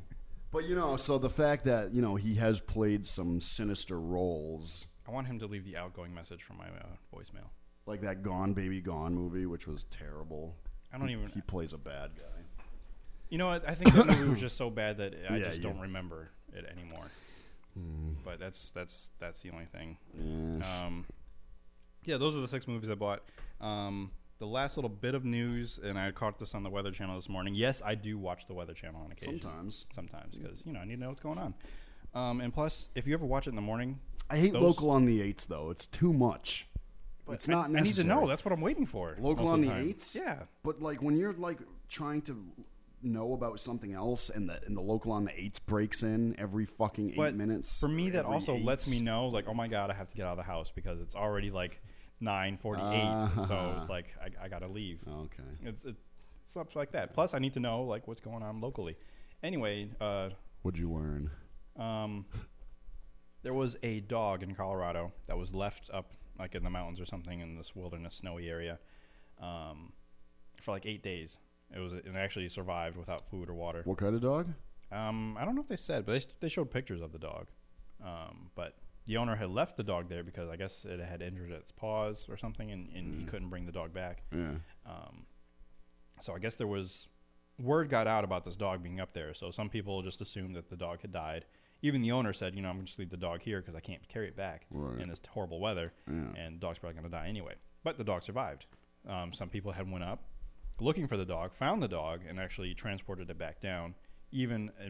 but 0.52 0.66
you 0.66 0.76
know, 0.76 0.96
so 0.96 1.18
the 1.18 1.30
fact 1.30 1.66
that 1.66 1.92
you 1.92 2.02
know 2.04 2.16
he 2.16 2.36
has 2.36 2.60
played 2.62 3.08
some 3.08 3.42
sinister 3.42 4.00
roles. 4.00 4.86
I 5.10 5.12
want 5.12 5.28
him 5.28 5.40
to 5.40 5.48
leave 5.48 5.66
the 5.66 5.76
outgoing 5.76 6.14
message 6.14 6.44
from 6.44 6.58
my 6.58 6.66
uh, 6.68 6.86
voicemail. 7.16 7.48
Like 7.88 8.02
that 8.02 8.22
Gone 8.22 8.54
Baby 8.54 8.80
Gone 8.80 9.16
movie, 9.16 9.48
which 9.48 9.66
was 9.66 9.84
terrible. 9.86 10.56
I 10.94 10.98
don't 11.00 11.08
He- 11.08 11.14
even- 11.16 11.30
He 11.30 11.42
plays 11.42 11.74
a 11.74 11.78
bad 11.80 12.12
guy. 12.16 12.24
You 13.30 13.38
know 13.38 13.48
what? 13.48 13.68
I 13.68 13.74
think 13.76 13.94
that 13.94 14.06
movie 14.08 14.30
was 14.30 14.40
just 14.48 14.58
so 14.58 14.70
bad 14.70 14.98
that 14.98 15.14
I 15.30 15.38
Yeah, 15.38 15.50
just 15.50 15.62
don't 15.62 15.80
remember 15.80 16.30
it 16.54 16.66
anymore. 16.66 17.06
Hmm. 17.76 18.14
But 18.24 18.40
that's 18.40 18.70
that's 18.72 19.10
that's 19.20 19.40
the 19.42 19.52
only 19.52 19.66
thing. 19.66 19.98
Yeah. 20.18 20.86
Um, 20.86 21.06
yeah, 22.06 22.18
those 22.18 22.36
are 22.36 22.40
the 22.40 22.48
six 22.48 22.68
movies 22.68 22.90
I 22.90 22.96
bought. 22.96 23.22
Um, 23.62 24.12
the 24.40 24.48
last 24.48 24.78
little 24.78 24.90
bit 24.90 25.14
of 25.16 25.26
news, 25.26 25.80
and 25.84 25.98
I 26.00 26.10
caught 26.12 26.40
this 26.40 26.56
on 26.56 26.64
the 26.64 26.70
Weather 26.72 26.92
Channel 26.92 27.16
this 27.18 27.30
morning. 27.30 27.54
Yes, 27.56 27.82
I 27.86 27.94
do 27.94 28.18
watch 28.18 28.48
the 28.48 28.54
Weather 28.56 28.74
Channel 28.74 29.02
on 29.04 29.12
occasion. 29.12 29.42
Sometimes. 29.42 29.86
sometimes 29.94 30.38
because 30.38 30.66
you 30.66 30.74
know 30.74 30.80
I 30.80 30.86
need 30.86 30.96
to 30.96 31.02
know 31.02 31.10
what's 31.10 31.20
going 31.22 31.38
on. 31.38 31.54
Um, 32.14 32.42
and 32.42 32.54
plus, 32.54 32.90
if 32.96 33.06
you 33.08 33.14
ever 33.14 33.26
watch 33.26 33.48
it 33.48 33.52
in 33.52 33.56
the 33.56 33.62
morning, 33.62 34.00
I 34.30 34.38
hate 34.38 34.54
those- 34.54 34.62
local 34.62 34.90
on 34.92 35.06
the 35.06 35.22
eights 35.22 35.46
though. 35.46 35.70
It's 35.70 35.86
too 35.86 36.12
much. 36.14 36.68
But 37.26 37.34
it's 37.34 37.50
I- 37.50 37.54
not 37.54 37.66
I 37.66 37.68
need 37.68 37.74
to 37.78 37.84
necessary. 37.84 38.08
know. 38.08 38.28
That's 38.28 38.44
what 38.44 38.52
I'm 38.52 38.62
waiting 38.62 38.86
for. 38.88 39.16
Local 39.20 39.46
most 39.46 39.54
on 39.54 39.62
the 39.62 39.68
time. 39.68 39.88
eights. 39.90 40.16
Yeah. 40.16 40.44
But 40.64 40.82
like 40.82 41.02
when 41.02 41.16
you're 41.18 41.34
like 41.34 41.60
trying 41.88 42.22
to 42.24 42.44
know 43.02 43.34
about 43.34 43.60
something 43.62 43.94
else, 43.94 44.30
and 44.30 44.50
the 44.50 44.60
and 44.66 44.76
the 44.76 44.82
local 44.82 45.12
on 45.12 45.24
the 45.26 45.40
eights 45.40 45.60
breaks 45.60 46.04
in 46.04 46.38
every 46.40 46.66
fucking 46.66 47.12
eight 47.12 47.16
But 47.18 47.36
minutes. 47.36 47.80
For 47.80 47.88
me, 47.88 48.10
that 48.10 48.20
every 48.26 48.34
also 48.34 48.58
lets 48.58 48.90
me 48.90 49.00
know, 49.00 49.28
like, 49.28 49.48
oh 49.48 49.54
my 49.54 49.68
god, 49.68 49.90
I 49.90 49.94
have 49.94 50.08
to 50.10 50.16
get 50.16 50.26
out 50.26 50.32
of 50.32 50.38
the 50.38 50.44
house 50.44 50.72
because 50.74 51.00
it's 51.00 51.16
already 51.16 51.50
like 51.52 51.82
nine 52.20 52.58
forty-eight. 52.58 53.46
So 53.48 53.56
Ah. 53.56 53.78
it's 53.80 53.90
like 53.90 54.08
I, 54.22 54.46
I 54.46 54.48
got 54.50 54.60
to 54.60 54.68
leave. 54.68 55.00
Okay. 55.08 55.44
It's 55.64 55.86
it's 55.86 56.02
stuff 56.48 56.76
like 56.76 56.92
that. 56.92 57.14
Plus, 57.14 57.34
I 57.36 57.40
need 57.40 57.54
to 57.54 57.60
know 57.60 57.84
like 57.84 58.08
what's 58.08 58.22
going 58.22 58.42
on 58.44 58.60
locally. 58.60 58.98
Anyway, 59.44 59.90
uh, 60.02 60.30
What'd 60.64 60.78
you 60.80 60.92
learn? 60.92 61.32
Um, 61.80 62.26
there 63.44 63.54
was 63.54 63.78
a 63.84 64.02
dog 64.02 64.44
in 64.44 64.54
Colorado 64.54 65.12
that 65.28 65.38
was 65.38 65.54
left 65.54 65.90
up 65.94 66.14
like 66.38 66.56
in 66.56 66.64
the 66.64 66.70
mountains 66.70 67.00
or 67.00 67.06
something 67.06 67.40
in 67.40 67.56
this 67.56 67.76
wilderness 67.76 68.16
snowy 68.16 68.50
area 68.50 68.80
um, 69.42 69.92
for 70.62 70.72
like 70.72 70.86
eight 70.86 71.04
days. 71.04 71.38
It 71.76 71.80
was 71.80 71.94
and 71.94 72.18
actually 72.18 72.50
survived 72.50 72.98
without 72.98 73.30
food 73.30 73.50
or 73.50 73.54
water. 73.54 73.82
What 73.86 73.98
kind 73.98 74.16
of 74.16 74.22
dog? 74.22 74.54
Um, 74.92 75.38
I 75.38 75.46
don't 75.46 75.56
know 75.56 75.62
if 75.62 75.68
they 75.68 75.78
said, 75.78 76.06
but 76.06 76.14
they, 76.14 76.26
they 76.40 76.50
showed 76.50 76.72
pictures 76.72 77.02
of 77.02 77.12
the 77.12 77.20
dog. 77.20 77.48
Um, 78.04 78.50
but 78.56 78.76
the 79.06 79.18
owner 79.18 79.36
had 79.36 79.50
left 79.50 79.78
the 79.78 79.84
dog 79.84 80.10
there 80.10 80.24
because 80.24 80.50
I 80.50 80.56
guess 80.56 80.86
it 80.86 81.00
had 81.00 81.22
injured 81.22 81.52
its 81.52 81.72
paws 81.72 82.26
or 82.30 82.38
something, 82.38 82.72
and, 82.72 82.90
and 82.96 83.20
he 83.20 83.26
couldn't 83.26 83.50
bring 83.50 83.66
the 83.66 83.72
dog 83.72 83.94
back. 83.94 84.24
Yeah. 84.32 84.56
Um, 84.86 85.26
so 86.22 86.34
I 86.34 86.40
guess 86.40 86.56
there 86.56 86.68
was 86.68 87.08
word 87.62 87.90
got 87.90 88.08
out 88.08 88.24
about 88.24 88.46
this 88.46 88.56
dog 88.56 88.82
being 88.82 89.00
up 89.00 89.14
there. 89.14 89.34
So 89.34 89.52
some 89.52 89.70
people 89.70 90.02
just 90.02 90.22
assumed 90.22 90.56
that 90.56 90.70
the 90.70 90.76
dog 90.76 91.02
had 91.02 91.12
died. 91.12 91.46
Even 91.82 92.02
the 92.02 92.12
owner 92.12 92.34
said, 92.34 92.56
you 92.56 92.62
know, 92.62 92.70
I'm 92.70 92.76
going 92.76 92.86
to 92.86 92.90
just 92.90 93.00
leave 93.00 93.10
the 93.10 93.18
dog 93.18 93.42
here 93.42 93.62
because 93.62 93.76
I 93.76 93.80
can't 93.80 94.06
carry 94.10 94.28
it 94.28 94.36
back 94.36 94.66
Right. 94.70 95.00
in 95.00 95.08
this 95.10 95.22
horrible 95.30 95.60
weather, 95.60 95.94
Yeah. 96.08 96.34
and 96.38 96.56
the 96.56 96.60
dog's 96.60 96.78
probably 96.80 96.96
going 97.00 97.10
to 97.10 97.18
die 97.18 97.28
anyway. 97.28 97.56
But 97.84 97.98
the 97.98 98.04
dog 98.04 98.24
survived. 98.24 98.66
Um, 99.08 99.32
some 99.34 99.50
people 99.50 99.72
had 99.72 99.90
went 99.90 100.04
up 100.04 100.24
looking 100.82 101.08
for 101.08 101.16
the 101.18 101.26
dog, 101.26 101.54
found 101.54 101.82
the 101.82 101.88
dog, 101.88 102.22
and 102.28 102.40
actually 102.40 102.74
transported 102.74 103.30
it 103.30 103.38
back 103.38 103.62
down, 103.62 103.96
even 104.32 104.72
uh, 104.86 104.90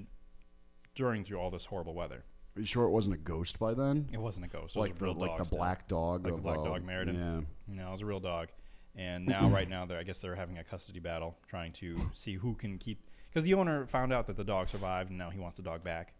during 0.95 1.23
through 1.23 1.37
all 1.39 1.51
this 1.51 1.65
horrible 1.65 1.93
weather. 1.93 2.23
Are 2.55 2.59
you 2.61 2.65
sure 2.65 2.85
it 2.85 2.89
wasn't 2.91 3.15
a 3.15 3.19
ghost 3.19 3.59
by 3.59 3.73
then? 3.73 4.09
It 4.11 4.17
wasn't 4.19 4.45
a 4.45 4.49
ghost. 4.49 4.75
It 4.75 4.79
like 4.79 4.97
the 4.97 5.05
real 5.05 5.13
like 5.13 5.37
the 5.37 5.45
still. 5.45 5.57
black 5.57 5.87
dog 5.87 6.23
like 6.25 6.33
of 6.33 6.39
the 6.39 6.43
black 6.43 6.59
uh, 6.59 6.63
dog 6.63 6.83
Meriden. 6.83 7.15
Yeah. 7.15 7.41
No, 7.75 7.89
it 7.89 7.91
was 7.91 8.01
a 8.01 8.05
real 8.05 8.19
dog. 8.19 8.49
And 8.95 9.25
now, 9.27 9.47
right 9.49 9.69
now, 9.69 9.85
they're 9.85 9.99
I 9.99 10.03
guess 10.03 10.19
they're 10.19 10.35
having 10.35 10.57
a 10.57 10.63
custody 10.63 10.99
battle, 10.99 11.37
trying 11.47 11.71
to 11.73 11.97
see 12.13 12.33
who 12.33 12.55
can 12.55 12.77
keep. 12.79 12.99
Because 13.29 13.43
the 13.43 13.53
owner 13.53 13.85
found 13.85 14.11
out 14.11 14.25
that 14.27 14.35
the 14.37 14.43
dog 14.43 14.69
survived, 14.69 15.09
and 15.09 15.17
now 15.19 15.29
he 15.29 15.39
wants 15.39 15.57
the 15.57 15.63
dog 15.63 15.83
back. 15.83 16.13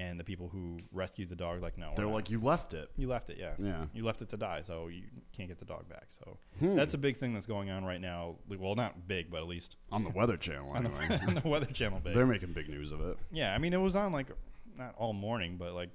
And 0.00 0.18
the 0.18 0.24
people 0.24 0.48
who 0.48 0.78
rescued 0.92 1.28
the 1.28 1.36
dog, 1.36 1.60
like, 1.60 1.76
no, 1.76 1.92
They're 1.94 2.06
not. 2.06 2.14
like, 2.14 2.30
you 2.30 2.40
left 2.40 2.72
it. 2.72 2.88
You 2.96 3.06
left 3.08 3.28
it, 3.28 3.36
yeah. 3.38 3.52
Yeah. 3.58 3.84
You 3.92 4.04
left 4.04 4.22
it 4.22 4.28
to 4.30 4.36
die, 4.38 4.62
so 4.62 4.88
you 4.88 5.02
can't 5.36 5.48
get 5.48 5.58
the 5.58 5.64
dog 5.66 5.88
back. 5.88 6.06
So 6.10 6.38
Hmm. 6.58 6.74
that's 6.74 6.94
a 6.94 6.98
big 6.98 7.16
thing 7.18 7.34
that's 7.34 7.44
going 7.46 7.68
on 7.70 7.84
right 7.84 8.00
now. 8.00 8.36
Well, 8.48 8.74
not 8.76 9.06
big, 9.08 9.30
but 9.30 9.38
at 9.42 9.46
least 9.46 9.76
On 9.92 10.02
the 10.02 10.10
Weather 10.10 10.36
Channel, 10.38 10.70
on, 10.70 10.86
anyway. 10.86 11.06
the, 11.08 11.26
on 11.28 11.34
the 11.34 11.48
Weather 11.48 11.66
Channel. 11.66 12.00
Big. 12.02 12.14
They're 12.14 12.26
making 12.26 12.52
big 12.54 12.68
news 12.70 12.92
of 12.92 13.00
it. 13.02 13.18
Yeah, 13.30 13.54
I 13.54 13.58
mean, 13.58 13.72
it 13.74 13.78
was 13.80 13.94
on 13.94 14.12
like 14.12 14.28
not 14.76 14.94
all 14.96 15.12
morning, 15.12 15.56
but 15.58 15.74
like 15.74 15.90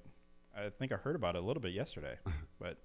I 0.56 0.70
think 0.70 0.91
I 0.91 0.97
heard 0.97 1.16
about 1.16 1.36
it 1.36 1.39
a 1.43 1.45
little 1.45 1.62
bit 1.62 1.74
yesterday. 1.74 2.16
But 2.60 2.78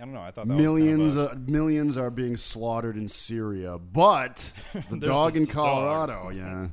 I 0.00 0.04
don't 0.04 0.12
know. 0.14 0.20
I 0.22 0.30
thought 0.30 0.48
that 0.48 0.54
millions, 0.54 1.14
Was 1.14 1.28
kind 1.28 1.48
uh, 1.48 1.50
millions 1.50 1.96
are 1.96 2.10
being 2.10 2.36
slaughtered 2.36 2.96
in 2.96 3.08
Syria, 3.08 3.78
but 3.78 4.52
the 4.90 4.96
dog 4.98 5.36
in 5.36 5.42
this 5.44 5.54
dog. 5.54 5.64
Colorado, 5.64 6.30
yeah. 6.30 6.68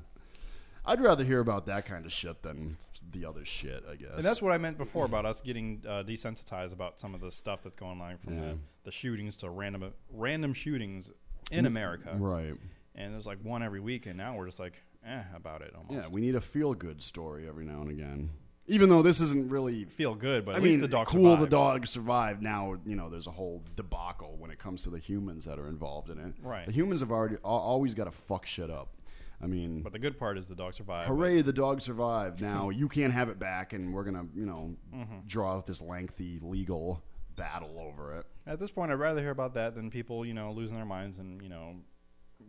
I'd 0.86 1.00
rather 1.02 1.24
hear 1.24 1.40
about 1.40 1.66
that 1.68 1.86
kind 1.86 2.06
of 2.06 2.12
shit 2.12 2.42
than 2.44 2.78
the 3.12 3.26
other 3.26 3.46
shit. 3.46 3.84
I 3.90 3.96
guess. 3.96 4.10
and 4.16 4.24
that's 4.24 4.42
what 4.42 4.52
I 4.54 4.58
meant 4.58 4.78
before 4.78 5.06
about 5.06 5.26
us 5.26 5.40
getting 5.42 5.82
uh, 5.88 6.04
desensitized 6.06 6.74
about 6.74 7.00
some 7.00 7.16
of 7.16 7.22
the 7.22 7.32
stuff 7.32 7.62
that's 7.64 7.76
going 7.76 8.02
on 8.02 8.18
from 8.18 8.34
Yeah. 8.36 8.42
the, 8.42 8.58
the 8.86 8.92
shootings 8.92 9.38
to 9.38 9.50
random 9.50 9.94
random 10.12 10.54
shootings 10.54 11.10
in 11.52 11.64
Mm, 11.66 11.68
America. 11.68 12.16
right. 12.18 12.54
And 12.96 13.14
there's 13.14 13.26
like 13.26 13.40
one 13.44 13.64
every 13.64 13.80
week, 13.80 14.06
and 14.06 14.18
now 14.18 14.36
we're 14.36 14.46
just 14.46 14.60
like, 14.60 14.82
eh, 15.06 15.24
about 15.36 15.62
it 15.62 15.74
almost. 15.76 15.94
Yeah, 15.94 16.08
we 16.12 16.22
need 16.22 16.36
a 16.36 16.42
feel 16.42 16.74
good 16.74 17.02
story 17.02 17.48
every 17.48 17.66
now 17.66 17.82
and 17.82 17.90
again. 17.90 18.30
Even 18.68 18.88
though 18.90 19.02
this 19.02 19.20
isn't 19.20 19.50
really 19.50 19.84
Feel 19.86 20.16
good, 20.16 20.46
but 20.46 20.54
I 20.54 20.58
at 20.58 20.64
mean, 20.64 20.74
least 20.74 20.82
the 20.84 20.88
dog 20.88 21.08
cool. 21.08 21.36
The 21.36 21.48
dog 21.48 21.86
survived. 21.88 22.42
Now 22.42 22.76
you 22.86 22.96
know 22.96 23.10
there's 23.10 23.28
a 23.28 23.32
whole 23.32 23.62
debacle 23.76 24.36
when 24.38 24.52
it 24.52 24.60
comes 24.60 24.84
to 24.84 24.90
the 24.90 25.00
humans 25.00 25.44
that 25.46 25.60
are 25.60 25.68
involved 25.68 26.10
in 26.10 26.18
it. 26.20 26.34
Right. 26.42 26.66
The 26.66 26.72
humans 26.72 27.02
have 27.02 27.12
already 27.12 27.36
always 27.44 27.94
got 27.94 28.06
to 28.06 28.12
fuck 28.12 28.46
shit 28.46 28.70
up. 28.70 28.90
I 29.44 29.48
mean, 29.48 29.82
But 29.82 29.92
the 29.92 30.00
good 30.00 30.18
part 30.18 30.38
is 30.38 30.48
the 30.48 30.56
dog 30.56 30.74
survived. 30.74 31.10
hooray, 31.10 31.42
the 31.42 31.52
dog 31.52 31.82
survived. 31.82 32.40
Now 32.42 32.70
you 32.82 32.88
can't 32.88 33.12
have 33.14 33.28
it 33.30 33.38
back, 33.40 33.74
and 33.74 33.94
we're 33.94 34.04
gonna 34.06 34.26
you 34.34 34.46
know 34.46 34.76
Mhm. 34.94 35.28
draw 35.28 35.56
out 35.56 35.66
this 35.66 35.82
lengthy 35.82 36.40
legal 36.42 37.04
battle 37.36 37.78
over 37.80 38.18
it. 38.20 38.26
At 38.48 38.60
this 38.60 38.72
point, 38.72 38.92
I'd 38.92 38.96
rather 39.00 39.20
hear 39.22 39.32
about 39.32 39.54
that 39.56 39.76
than 39.76 39.90
people, 39.90 40.26
you 40.26 40.34
know, 40.34 40.52
losing 40.52 40.76
their 40.78 40.86
minds 40.86 41.20
and 41.20 41.42
you 41.42 41.50
know, 41.50 41.76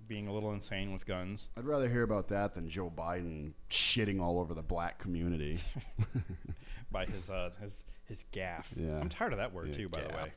being 0.07 0.29
a 0.29 0.33
little 0.33 0.53
insane 0.53 0.93
with 0.93 1.07
guns. 1.07 1.51
I'd 1.57 1.65
rather 1.65 1.89
hear 1.89 2.03
about 2.03 2.29
that 2.29 2.55
than 2.55 2.69
Joe 2.69 2.93
Biden 2.95 3.55
shitting 3.71 4.21
all 4.21 4.39
over 4.39 4.55
the 4.55 4.63
black 4.63 4.99
community. 4.99 5.61
by 6.93 7.07
his 7.07 7.29
uh 7.31 7.51
his 7.61 7.83
his 8.05 8.25
gaff. 8.33 8.73
Yeah. 8.77 8.99
I'm 9.01 9.09
tired 9.09 9.33
of 9.33 9.39
that 9.39 9.53
word 9.53 9.69
Yeah, 9.71 9.75
too. 9.75 9.89
By 9.89 10.03
the 10.03 10.09
way. 10.15 10.33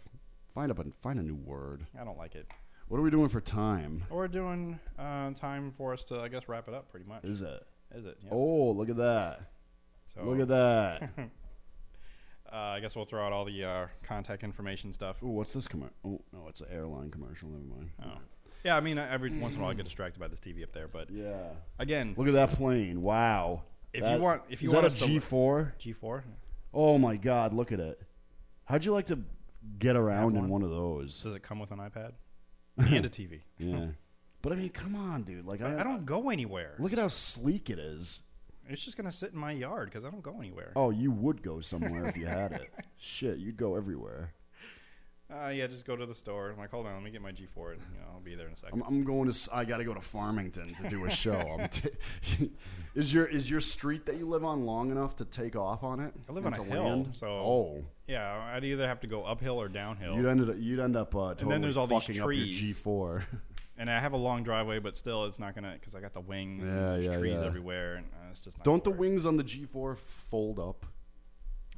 Find 0.56 0.72
up 0.72 0.80
a 0.80 0.86
find 1.04 1.20
a 1.20 1.24
new 1.24 1.36
word. 1.36 1.86
I 2.00 2.04
don't 2.04 2.18
like 2.18 2.34
it. 2.36 2.48
What 2.88 3.00
are 3.00 3.04
we 3.04 3.12
doing 3.12 3.28
for 3.28 3.42
time? 3.42 4.06
We're 4.10 4.30
doing 4.30 4.80
uh, 4.98 5.32
time 5.32 5.74
for 5.78 5.92
us 5.94 6.06
to, 6.06 6.22
I 6.22 6.30
guess, 6.30 6.48
wrap 6.48 6.70
it 6.70 6.74
up 6.74 6.90
pretty 6.90 7.06
much. 7.06 7.26
Is 7.26 7.42
it? 7.42 7.62
Is 7.94 8.06
it? 8.06 8.18
Yeah. 8.24 8.30
Oh, 8.32 8.72
look 8.72 8.90
at 8.90 8.96
that! 8.98 9.42
So- 10.14 10.24
look 10.24 10.40
at 10.40 10.48
that! 10.48 11.10
uh, 12.52 12.56
I 12.56 12.80
guess 12.80 12.96
we'll 12.96 13.04
throw 13.06 13.26
out 13.26 13.34
all 13.34 13.44
the 13.44 13.64
uh, 13.64 13.88
contact 14.04 14.44
information 14.44 14.94
stuff. 14.94 15.22
Ooh, 15.22 15.28
what's 15.28 15.52
this 15.52 15.68
commercial? 15.68 15.94
Oh 16.06 16.22
no, 16.32 16.48
it's 16.48 16.62
an 16.62 16.68
airline 16.72 17.12
commercial. 17.12 17.50
Never 17.50 17.64
mind. 17.66 17.90
Oh. 18.06 18.20
Yeah, 18.64 18.78
I 18.78 18.80
mean, 18.82 18.98
every 18.98 19.38
once 19.38 19.54
in 19.54 19.60
a 19.60 19.64
while 19.64 19.72
I 19.72 19.76
get 19.76 19.86
distracted 19.86 20.20
by 20.20 20.28
this 20.30 20.40
TV 20.40 20.64
up 20.64 20.72
there, 20.72 20.88
but 20.88 21.10
Yeah. 21.10 21.50
again, 21.80 22.14
Look 22.18 22.28
at 22.28 22.34
that 22.34 22.52
plane! 22.54 23.02
Wow. 23.02 23.64
If 23.94 24.04
That- 24.04 24.16
you 24.18 24.22
want, 24.24 24.44
if 24.50 24.62
you 24.62 24.70
is 24.70 24.74
want 24.74 24.90
that 24.90 25.02
a 25.02 25.08
G 25.08 25.20
four? 25.20 25.76
G4, 25.80 26.24
Oh 26.74 26.98
my 26.98 27.18
God! 27.18 27.54
Look 27.54 27.74
at 27.74 27.80
it. 27.82 28.02
How'd 28.66 28.86
you 28.86 28.92
like 28.94 29.08
to 29.08 29.20
get 29.78 29.96
around 29.98 30.36
in 30.36 30.44
one? 30.44 30.50
one 30.50 30.64
of 30.64 30.70
those? 30.70 31.20
does 31.22 31.36
it 31.36 31.44
come 31.44 31.60
with 31.60 31.72
an 31.72 31.80
iPad 31.80 32.14
and 32.96 33.06
a 33.06 33.10
TV? 33.10 33.42
Yeah. 33.58 33.88
But 34.42 34.54
I 34.54 34.56
mean, 34.56 34.70
come 34.70 34.96
on, 34.96 35.24
dude. 35.24 35.46
Like 35.46 35.62
I, 35.62 35.80
I 35.80 35.84
don't 35.84 36.06
go 36.06 36.30
anywhere. 36.30 36.76
Look 36.80 36.94
at 36.94 37.00
how 37.00 37.08
sleek 37.08 37.70
it 37.70 37.80
is. 37.80 38.22
It's 38.70 38.84
just 38.84 38.98
gonna 38.98 39.12
sit 39.12 39.34
in 39.34 39.40
my 39.40 39.52
yard 39.52 39.90
because 39.90 40.06
I 40.06 40.10
don't 40.10 40.24
go 40.24 40.40
anywhere. 40.40 40.74
Oh, 40.76 40.90
you 40.90 41.12
would 41.12 41.42
go 41.42 41.62
somewhere 41.62 42.06
if 42.06 42.18
you 42.18 42.28
had 42.28 42.52
it. 42.52 42.70
Shit, 42.98 43.40
you'd 43.40 43.58
go 43.58 43.76
everywhere. 43.76 44.34
Uh, 45.30 45.50
yeah, 45.50 45.68
just 45.68 45.86
go 45.86 45.96
to 45.96 46.06
the 46.06 46.16
store. 46.16 46.52
I'm 46.52 46.58
like, 46.58 46.72
hold 46.72 46.86
on, 46.86 46.94
let 46.94 47.04
me 47.04 47.12
get 47.12 47.22
my 47.22 47.32
G4. 47.32 47.74
And, 47.74 47.82
you 47.94 48.00
know, 48.00 48.08
I'll 48.14 48.22
be 48.22 48.36
there 48.36 48.48
in 48.48 48.54
a 48.54 48.56
2nd 48.56 48.74
I'm, 48.74 48.84
I'm 48.84 49.04
going 49.04 49.30
to. 49.30 49.50
I 49.54 49.66
got 49.66 49.78
to 49.78 49.84
go 49.84 49.94
to 49.94 50.00
Farmington 50.00 50.74
to 50.76 50.90
do 50.90 51.04
a 51.04 51.12
show. 51.12 51.60
T- 51.72 52.52
is 52.96 53.14
your 53.14 53.26
is 53.26 53.50
your 53.50 53.60
street 53.60 54.06
that 54.06 54.16
you 54.16 54.26
live 54.26 54.46
on 54.46 54.66
long 54.66 54.90
enough 54.90 55.18
to 55.18 55.26
take 55.26 55.58
off 55.58 55.84
on 55.84 56.00
it? 56.00 56.14
I 56.30 56.32
live 56.32 56.46
on 56.46 56.54
a 56.54 56.64
hill, 56.64 56.84
land? 56.84 57.10
so 57.12 57.28
oh, 57.28 57.84
yeah, 58.08 58.52
I'd 58.54 58.64
either 58.64 58.88
have 58.88 59.02
to 59.02 59.08
go 59.08 59.24
uphill 59.24 59.60
or 59.60 59.68
downhill. 59.68 60.16
you'd 60.16 60.26
ended 60.26 60.50
up, 60.50 60.56
you'd 60.58 60.80
end 60.80 60.96
up 60.96 61.14
uh, 61.14 61.20
totally 61.20 61.44
and 61.44 61.52
then 61.52 61.62
there's 61.62 61.76
all 61.76 61.88
these 61.88 62.06
trees. 62.06 62.20
up 62.20 62.32
your 62.32 63.20
G4. 63.20 63.24
And 63.80 63.92
I 63.92 64.00
have 64.00 64.14
a 64.14 64.18
long 64.18 64.42
driveway, 64.42 64.80
but 64.80 64.98
still, 64.98 65.26
it's 65.26 65.38
not 65.38 65.54
gonna 65.54 65.74
because 65.80 65.94
I 65.94 66.00
got 66.00 66.12
the 66.12 66.20
wings. 66.20 66.64
Yeah, 66.64 66.70
and 66.70 66.80
there's 66.96 67.06
yeah, 67.06 67.18
trees 67.20 67.38
yeah. 67.40 67.46
everywhere, 67.46 67.98
and 67.98 68.08
uh, 68.08 68.32
it's 68.32 68.40
just 68.40 68.58
not. 68.58 68.66
Don't 68.66 68.84
the 68.84 68.90
work. 68.90 69.00
wings 69.02 69.28
on 69.28 69.38
the 69.38 69.44
G4 69.44 69.96
fold 70.00 70.58
up? 70.58 70.84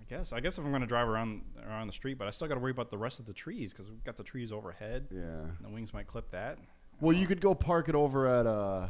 I 0.10 0.16
guess. 0.16 0.34
I 0.34 0.39
guess 0.39 0.57
if 0.57 0.66
I'm 0.66 0.72
gonna 0.72 0.88
drive 0.88 1.07
around 1.07 1.41
around 1.68 1.88
the 1.88 1.93
street, 1.93 2.18
but 2.18 2.28
I 2.28 2.32
still 2.32 2.47
got 2.47 2.55
to 2.55 2.60
worry 2.60 2.72
about 2.72 2.89
the 2.89 2.97
rest 2.97 3.20
of 3.20 3.26
the 3.26 3.34
trees 3.34 3.72
because 3.74 3.89
we've 3.89 4.03
got 4.03 4.18
the 4.18 4.24
trees 4.24 4.51
overhead. 4.51 5.07
Yeah. 5.12 5.20
And 5.22 5.57
the 5.62 5.70
wings 5.70 5.93
might 5.93 6.07
clip 6.07 6.32
that. 6.32 6.57
Well, 6.99 7.16
you 7.16 7.28
could 7.28 7.41
go 7.41 7.53
park 7.55 7.89
it 7.89 7.95
over 7.95 8.28
at 8.28 8.45
uh, 8.45 8.89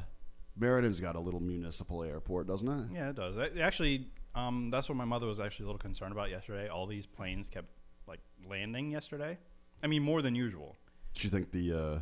Meriden's 0.57 0.99
got 0.99 1.15
a 1.15 1.19
little 1.19 1.39
municipal 1.41 2.03
airport, 2.03 2.47
doesn't 2.47 2.67
it? 2.67 2.87
Yeah, 2.93 3.09
it 3.09 3.15
does. 3.15 3.37
It- 3.37 3.57
actually, 3.59 4.07
um, 4.33 4.69
that's 4.71 4.89
what 4.89 4.95
my 4.95 5.05
mother 5.05 5.27
was 5.27 5.39
actually 5.39 5.65
a 5.65 5.67
little 5.67 5.79
concerned 5.79 6.11
about 6.11 6.29
yesterday. 6.29 6.69
All 6.69 6.87
these 6.87 7.05
planes 7.05 7.49
kept 7.49 7.67
like 8.07 8.19
landing 8.47 8.89
yesterday. 8.91 9.37
I 9.83 9.87
mean, 9.87 10.01
more 10.01 10.21
than 10.21 10.35
usual. 10.35 10.77
Do 11.13 11.23
you 11.27 11.29
think 11.29 11.51
the 11.51 11.73
uh, 11.73 11.99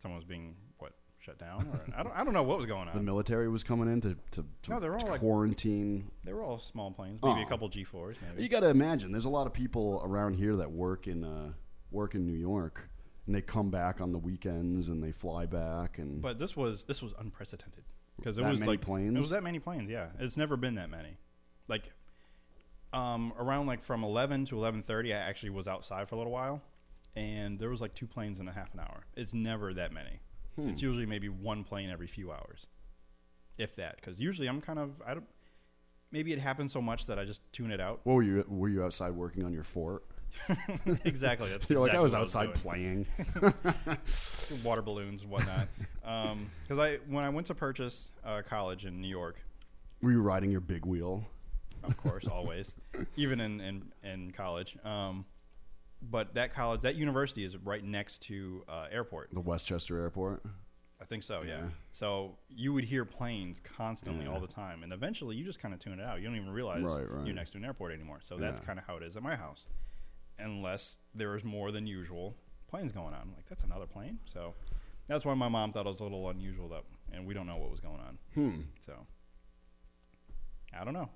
Someone 0.00 0.16
was 0.18 0.26
being 0.26 0.48
what 0.48 0.63
shut 1.24 1.38
down, 1.38 1.66
or 1.72 1.80
I 1.96 2.02
don't. 2.02 2.12
I 2.16 2.24
don't 2.24 2.34
know 2.34 2.42
what 2.42 2.58
was 2.58 2.66
going 2.66 2.88
on. 2.88 2.94
the 2.94 3.02
military 3.02 3.48
was 3.48 3.62
coming 3.62 3.88
in 3.92 4.00
to 4.02 4.16
to, 4.32 4.44
to 4.62 4.70
No, 4.70 4.80
they're 4.80 4.96
all, 4.96 5.06
like- 5.08 5.20
quarantine? 5.20 6.10
They 6.24 6.32
were 6.32 6.42
all 6.42 6.58
small 6.58 6.90
planes, 6.90 7.20
maybe 7.22 7.40
Oh. 7.40 7.42
a 7.44 7.48
couple 7.48 7.68
G4s, 7.70 8.16
maybe. 8.28 8.42
You 8.42 8.48
got 8.48 8.60
to 8.60 8.68
imagine, 8.68 9.12
there's 9.12 9.24
a 9.24 9.30
lot 9.30 9.46
of 9.46 9.52
people 9.52 10.02
around 10.04 10.34
here 10.34 10.56
that 10.56 10.70
work 10.70 11.06
in 11.06 11.24
uh, 11.24 11.52
work 11.90 12.14
in 12.14 12.26
New 12.26 12.38
York, 12.38 12.88
and 13.26 13.34
they 13.34 13.40
come 13.40 13.70
back 13.70 14.00
on 14.00 14.12
the 14.12 14.18
weekends 14.18 14.88
and 14.88 15.02
they 15.02 15.12
fly 15.12 15.46
back 15.46 15.98
and. 15.98 16.20
But 16.20 16.38
this 16.38 16.56
was 16.56 16.84
this 16.84 17.00
was 17.02 17.14
unprecedented 17.18 17.84
because 18.16 18.36
it 18.38 18.42
That 18.42 18.50
was 18.50 18.60
many 18.60 18.72
like 18.72 18.80
planes? 18.82 19.16
It 19.16 19.20
was 19.20 19.30
that 19.30 19.42
many 19.42 19.58
planes. 19.58 19.90
Yeah, 19.90 20.08
it's 20.18 20.36
never 20.36 20.56
been 20.56 20.74
that 20.76 20.90
many. 20.90 21.16
Like, 21.68 21.90
um, 22.92 23.32
around 23.38 23.66
like 23.66 23.82
from 23.82 24.04
eleven 24.04 24.44
to 24.46 24.56
eleven 24.56 24.82
thirty, 24.82 25.12
I 25.14 25.18
actually 25.18 25.50
was 25.50 25.66
outside 25.66 26.08
for 26.08 26.14
a 26.14 26.18
little 26.18 26.32
while, 26.32 26.60
and 27.16 27.58
there 27.58 27.70
was 27.70 27.80
like 27.80 27.94
two 27.94 28.06
planes 28.06 28.38
in 28.40 28.46
a 28.48 28.52
half 28.52 28.72
an 28.74 28.80
hour. 28.80 29.04
It's 29.16 29.32
never 29.34 29.72
that 29.74 29.92
many. 29.92 30.20
Hmm. 30.56 30.68
It's 30.68 30.82
usually 30.82 31.06
maybe 31.06 31.28
one 31.28 31.64
plane 31.64 31.90
every 31.90 32.06
few 32.06 32.30
hours, 32.30 32.66
if 33.58 33.74
that. 33.76 33.96
Because 33.96 34.20
usually 34.20 34.46
I'm 34.48 34.60
kind 34.60 34.78
of 34.78 34.90
I 35.06 35.14
don't. 35.14 35.26
Maybe 36.12 36.32
it 36.32 36.38
happens 36.38 36.72
so 36.72 36.80
much 36.80 37.06
that 37.06 37.18
I 37.18 37.24
just 37.24 37.40
tune 37.52 37.72
it 37.72 37.80
out. 37.80 38.00
What 38.04 38.14
were 38.14 38.22
you? 38.22 38.44
Were 38.48 38.68
you 38.68 38.84
outside 38.84 39.10
working 39.10 39.44
on 39.44 39.52
your 39.52 39.64
fort? 39.64 40.04
exactly. 41.04 41.50
That's 41.50 41.68
You're 41.70 41.80
like 41.80 41.94
I 41.94 42.00
was 42.00 42.14
outside 42.14 42.46
doing. 42.62 43.06
playing. 43.06 43.06
water 44.64 44.82
balloons 44.82 45.22
and 45.22 45.30
whatnot. 45.30 45.68
Because 46.02 46.78
I 46.78 46.96
when 47.08 47.24
I 47.24 47.28
went 47.30 47.46
to 47.48 47.54
Purchase 47.54 48.10
uh, 48.24 48.42
college 48.48 48.84
in 48.84 49.00
New 49.00 49.08
York, 49.08 49.42
Were 50.02 50.12
you 50.12 50.22
riding 50.22 50.50
your 50.50 50.60
big 50.60 50.86
wheel? 50.86 51.24
of 51.82 51.96
course, 51.98 52.26
always, 52.26 52.74
even 53.16 53.40
in 53.40 53.60
in, 53.60 53.82
in 54.02 54.30
college. 54.32 54.76
Um, 54.84 55.24
but 56.10 56.34
that 56.34 56.54
college, 56.54 56.82
that 56.82 56.96
university 56.96 57.44
is 57.44 57.56
right 57.56 57.82
next 57.84 58.22
to 58.22 58.64
uh, 58.68 58.86
airport. 58.90 59.30
The 59.32 59.40
Westchester 59.40 59.98
Airport. 60.00 60.42
I 61.00 61.04
think 61.06 61.22
so. 61.22 61.42
Yeah. 61.42 61.58
Yeah. 61.58 61.62
So 61.92 62.38
you 62.48 62.72
would 62.72 62.84
hear 62.84 63.04
planes 63.04 63.60
constantly 63.60 64.24
Yeah. 64.24 64.32
all 64.32 64.40
the 64.40 64.46
time, 64.46 64.82
and 64.82 64.92
eventually 64.92 65.36
you 65.36 65.44
just 65.44 65.58
kind 65.58 65.74
of 65.74 65.80
tune 65.80 65.98
it 65.98 66.02
out. 66.04 66.20
You 66.20 66.26
don't 66.26 66.36
even 66.36 66.50
realize 66.50 66.82
Right, 66.82 67.10
right. 67.10 67.26
you're 67.26 67.34
next 67.34 67.50
to 67.52 67.58
an 67.58 67.64
airport 67.64 67.92
anymore. 67.92 68.20
So 68.22 68.36
that's 68.36 68.60
kind 68.60 68.78
of 68.78 68.84
how 68.86 68.96
it 68.96 69.02
is 69.02 69.16
at 69.16 69.22
my 69.22 69.36
house, 69.36 69.66
unless 70.38 70.96
there 71.14 71.36
is 71.36 71.44
more 71.44 71.72
than 71.72 71.86
usual 71.86 72.36
planes 72.68 72.92
going 72.92 73.08
on. 73.14 73.20
I'm 73.20 73.32
like 73.34 73.46
that's 73.48 73.64
another 73.64 73.86
plane. 73.86 74.18
So 74.32 74.54
that's 75.08 75.24
why 75.24 75.34
my 75.34 75.48
mom 75.48 75.72
thought 75.72 75.86
it 75.86 75.90
was 75.90 76.00
a 76.00 76.04
little 76.04 76.28
unusual 76.30 76.68
that, 76.70 76.84
and 77.12 77.26
we 77.26 77.34
don't 77.34 77.46
know 77.46 77.56
what 77.56 77.70
was 77.70 77.80
going 77.80 78.00
on. 78.00 78.18
Hmm. 78.34 78.60
So 78.86 78.94
I 80.78 80.84
don't 80.84 80.94
know. 80.94 81.10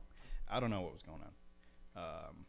I 0.51 0.61
don't 0.61 0.70
know 0.70 0.82
what 0.82 0.93
was 0.93 1.03
going 1.03 1.20
on. 1.22 1.32
Um, 1.97 2.47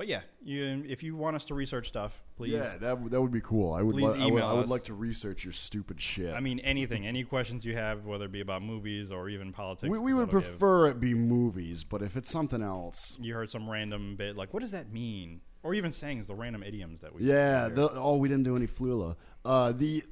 but 0.00 0.08
yeah, 0.08 0.22
you, 0.42 0.82
if 0.88 1.02
you 1.02 1.14
want 1.14 1.36
us 1.36 1.44
to 1.44 1.54
research 1.54 1.86
stuff, 1.86 2.22
please. 2.38 2.52
Yeah, 2.52 2.70
that 2.80 2.80
w- 2.80 3.10
that 3.10 3.20
would 3.20 3.30
be 3.30 3.42
cool. 3.42 3.74
I 3.74 3.82
would. 3.82 3.94
Please 3.94 4.14
li- 4.14 4.22
I 4.22 4.24
would, 4.24 4.32
email 4.32 4.46
I 4.46 4.52
would 4.54 4.64
us. 4.64 4.70
like 4.70 4.84
to 4.84 4.94
research 4.94 5.44
your 5.44 5.52
stupid 5.52 6.00
shit. 6.00 6.32
I 6.32 6.40
mean, 6.40 6.58
anything, 6.60 7.06
any 7.06 7.22
questions 7.22 7.66
you 7.66 7.74
have, 7.74 8.06
whether 8.06 8.24
it 8.24 8.32
be 8.32 8.40
about 8.40 8.62
movies 8.62 9.12
or 9.12 9.28
even 9.28 9.52
politics. 9.52 9.90
we, 9.90 9.98
we 9.98 10.14
would 10.14 10.28
that'll 10.28 10.40
give- 10.40 10.52
prefer 10.52 10.86
it 10.86 11.00
be 11.00 11.12
movies, 11.12 11.84
but 11.84 12.00
if 12.00 12.16
it's 12.16 12.30
something 12.30 12.62
else, 12.62 13.18
you 13.20 13.34
heard 13.34 13.50
some 13.50 13.68
random 13.68 14.16
bit 14.16 14.38
like, 14.38 14.54
what 14.54 14.62
does 14.62 14.70
that 14.70 14.90
mean? 14.90 15.42
Or 15.62 15.74
even 15.74 15.92
sayings, 15.92 16.28
the 16.28 16.34
random 16.34 16.62
idioms 16.62 17.02
that 17.02 17.14
we. 17.14 17.24
yeah. 17.24 17.66
hear. 17.66 17.74
The, 17.76 17.90
oh, 17.92 18.16
we 18.16 18.30
didn't 18.30 18.44
do 18.44 18.56
any 18.56 18.66
flula. 18.66 19.16
Uh, 19.44 19.72
the, 19.72 20.02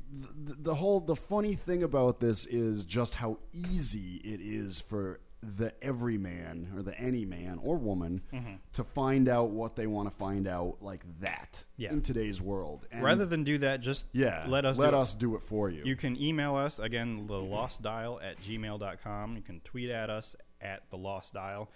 the 0.44 0.54
the 0.64 0.74
whole 0.74 1.00
the 1.00 1.16
funny 1.16 1.54
thing 1.54 1.82
about 1.82 2.20
this 2.20 2.44
is 2.44 2.84
just 2.84 3.14
how 3.14 3.38
easy 3.54 4.16
it 4.22 4.42
is 4.42 4.80
for 4.80 5.20
the 5.42 5.72
everyman 5.84 6.68
or 6.74 6.82
the 6.82 6.98
any 6.98 7.24
man 7.24 7.58
or 7.62 7.76
woman 7.76 8.20
Mhm. 8.32 8.58
to 8.72 8.82
find 8.82 9.28
out 9.28 9.50
what 9.50 9.76
they 9.76 9.86
want 9.86 10.10
to 10.10 10.14
find 10.16 10.48
out 10.48 10.78
like 10.82 11.04
that 11.20 11.64
Yeah. 11.76 11.92
in 11.92 12.02
today's 12.02 12.42
world. 12.42 12.86
And 12.90 13.02
Rather 13.04 13.24
than 13.24 13.44
do 13.44 13.56
that, 13.58 13.80
just 13.80 14.06
Yeah, 14.12 14.44
let 14.48 14.64
us 14.64 14.78
let 14.78 14.90
do 14.90 14.96
us 14.96 15.14
do 15.14 15.36
it 15.36 15.42
for 15.44 15.70
you. 15.70 15.84
You 15.84 15.94
can 15.94 16.20
email 16.20 16.56
us 16.56 16.78
again, 16.80 17.26
the 17.28 17.40
lost 17.40 17.82
dial 17.82 18.20
at 18.20 18.38
gmail.com. 18.40 19.36
You 19.36 19.42
can 19.42 19.60
tweet 19.60 19.90
at 19.90 20.10
us 20.10 20.34
at 20.60 20.90
the 20.90 20.96
lost 20.98 21.34
dial, 21.34 21.70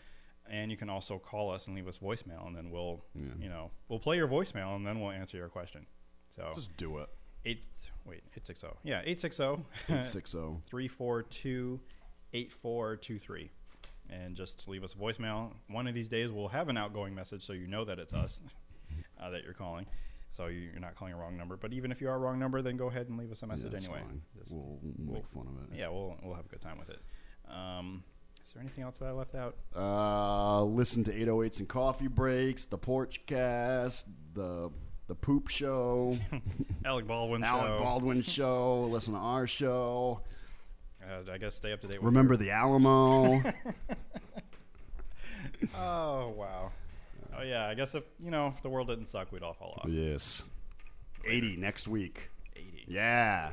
and 0.47 0.71
you 0.73 0.77
can 0.77 0.91
also 0.91 1.21
call 1.21 1.53
us 1.53 1.69
and 1.69 1.77
leave 1.77 1.87
us 1.87 1.99
voicemail, 1.99 2.47
and 2.49 2.57
then 2.57 2.71
we'll 2.71 3.05
you 3.15 3.49
know 3.49 3.71
we'll 3.89 4.01
play 4.01 4.17
your 4.17 4.27
voicemail, 4.29 4.75
and 4.75 4.85
then 4.85 5.01
we'll 5.01 5.13
answer 5.13 5.37
your 5.37 5.49
question. 5.49 5.87
So 6.31 6.51
Just 6.55 6.77
do 6.77 6.99
it. 6.99 7.09
Eight 7.45 7.65
wait 8.05 8.23
eight 8.37 8.45
six 8.47 8.61
zero 8.61 8.77
yeah 8.83 9.03
eight 9.05 9.21
six 9.21 9.37
zero 9.37 9.65
860. 9.89 10.63
three 10.67 10.89
four 10.89 11.23
two 11.23 11.81
eight 12.33 12.53
four 12.53 12.97
two 12.97 13.19
three, 13.19 13.51
and 14.11 14.35
just 14.37 14.67
leave 14.69 14.85
us 14.85 14.95
a 14.95 14.97
voicemail. 14.97 15.53
One 15.69 15.87
of 15.87 15.95
these 15.95 16.09
days 16.09 16.31
we'll 16.31 16.49
have 16.49 16.69
an 16.69 16.77
outgoing 16.77 17.15
message, 17.15 17.45
so 17.47 17.53
you 17.53 17.67
know 17.67 17.85
that 17.85 17.99
it's 17.99 18.13
us 18.13 18.41
uh, 19.21 19.31
that 19.31 19.45
you're 19.45 19.55
calling. 19.55 19.87
So 20.35 20.47
you- 20.47 20.61
you're 20.71 20.81
not 20.81 20.95
calling 20.95 21.13
a 21.13 21.17
wrong 21.19 21.37
number. 21.37 21.57
But 21.59 21.75
even 21.75 21.93
if 21.93 22.01
you 22.01 22.09
are 22.09 22.15
a 22.15 22.19
wrong 22.19 22.39
number, 22.39 22.63
then 22.63 22.79
go 22.79 22.89
ahead 22.89 23.09
and 23.09 23.19
leave 23.19 23.31
us 23.31 23.43
a 23.43 23.47
message 23.47 23.71
that's 23.73 23.85
anyway. 23.85 24.01
Just- 24.39 24.53
We'll 24.53 24.79
make 24.99 25.27
fun 25.27 25.47
of 25.47 25.71
it. 25.73 25.79
Yeah, 25.79 25.89
we'll 25.89 26.17
we'll 26.23 26.35
have 26.35 26.47
a 26.47 26.49
good 26.49 26.61
time 26.63 26.79
with 26.79 26.89
it. 26.89 27.01
Um, 27.51 28.03
is 28.47 28.53
there 28.55 28.63
anything 28.63 28.83
else 28.85 28.99
that 29.01 29.07
I 29.09 29.13
left 29.13 29.35
out? 29.35 29.57
Uh, 29.77 30.63
listen 30.65 31.05
to 31.05 31.13
808s 31.13 31.59
and 31.59 31.69
coffee 31.69 32.07
breaks, 32.09 32.65
the 32.65 32.79
porch 32.79 33.25
cast, 33.27 34.07
the 34.35 34.71
the 35.09 35.15
poop 35.15 35.49
show, 35.49 36.17
Alec 36.87 37.07
Baldwin 37.07 37.45
Alec 37.45 37.67
show. 37.67 37.79
Baldwin 37.79 38.23
show. 38.23 38.83
Listen 38.91 39.13
to 39.15 39.21
our 39.21 39.47
show. 39.47 40.21
Uh, 41.05 41.33
I 41.33 41.39
guess 41.39 41.55
stay 41.55 41.73
up 41.73 41.81
to 41.83 41.87
date. 41.89 41.99
with 42.01 42.07
Remember 42.07 42.35
your- 42.35 42.39
the 42.39 42.51
Alamo. 42.51 43.43
oh 45.77 46.29
wow. 46.37 46.71
Oh 47.37 47.43
yeah. 47.43 47.67
I 47.67 47.75
guess 47.75 47.95
if 47.95 48.05
you 48.23 48.31
know 48.31 48.55
if 48.57 48.63
the 48.63 48.69
world 48.69 48.89
didn't 48.89 49.07
suck, 49.07 49.33
we'd 49.33 49.43
all 49.43 49.55
fall 49.55 49.79
off. 49.83 49.89
yes. 49.89 50.43
80 51.27 51.57
next 51.57 51.87
week. 51.89 52.29
80. 52.57 52.85
Yeah. 52.89 53.53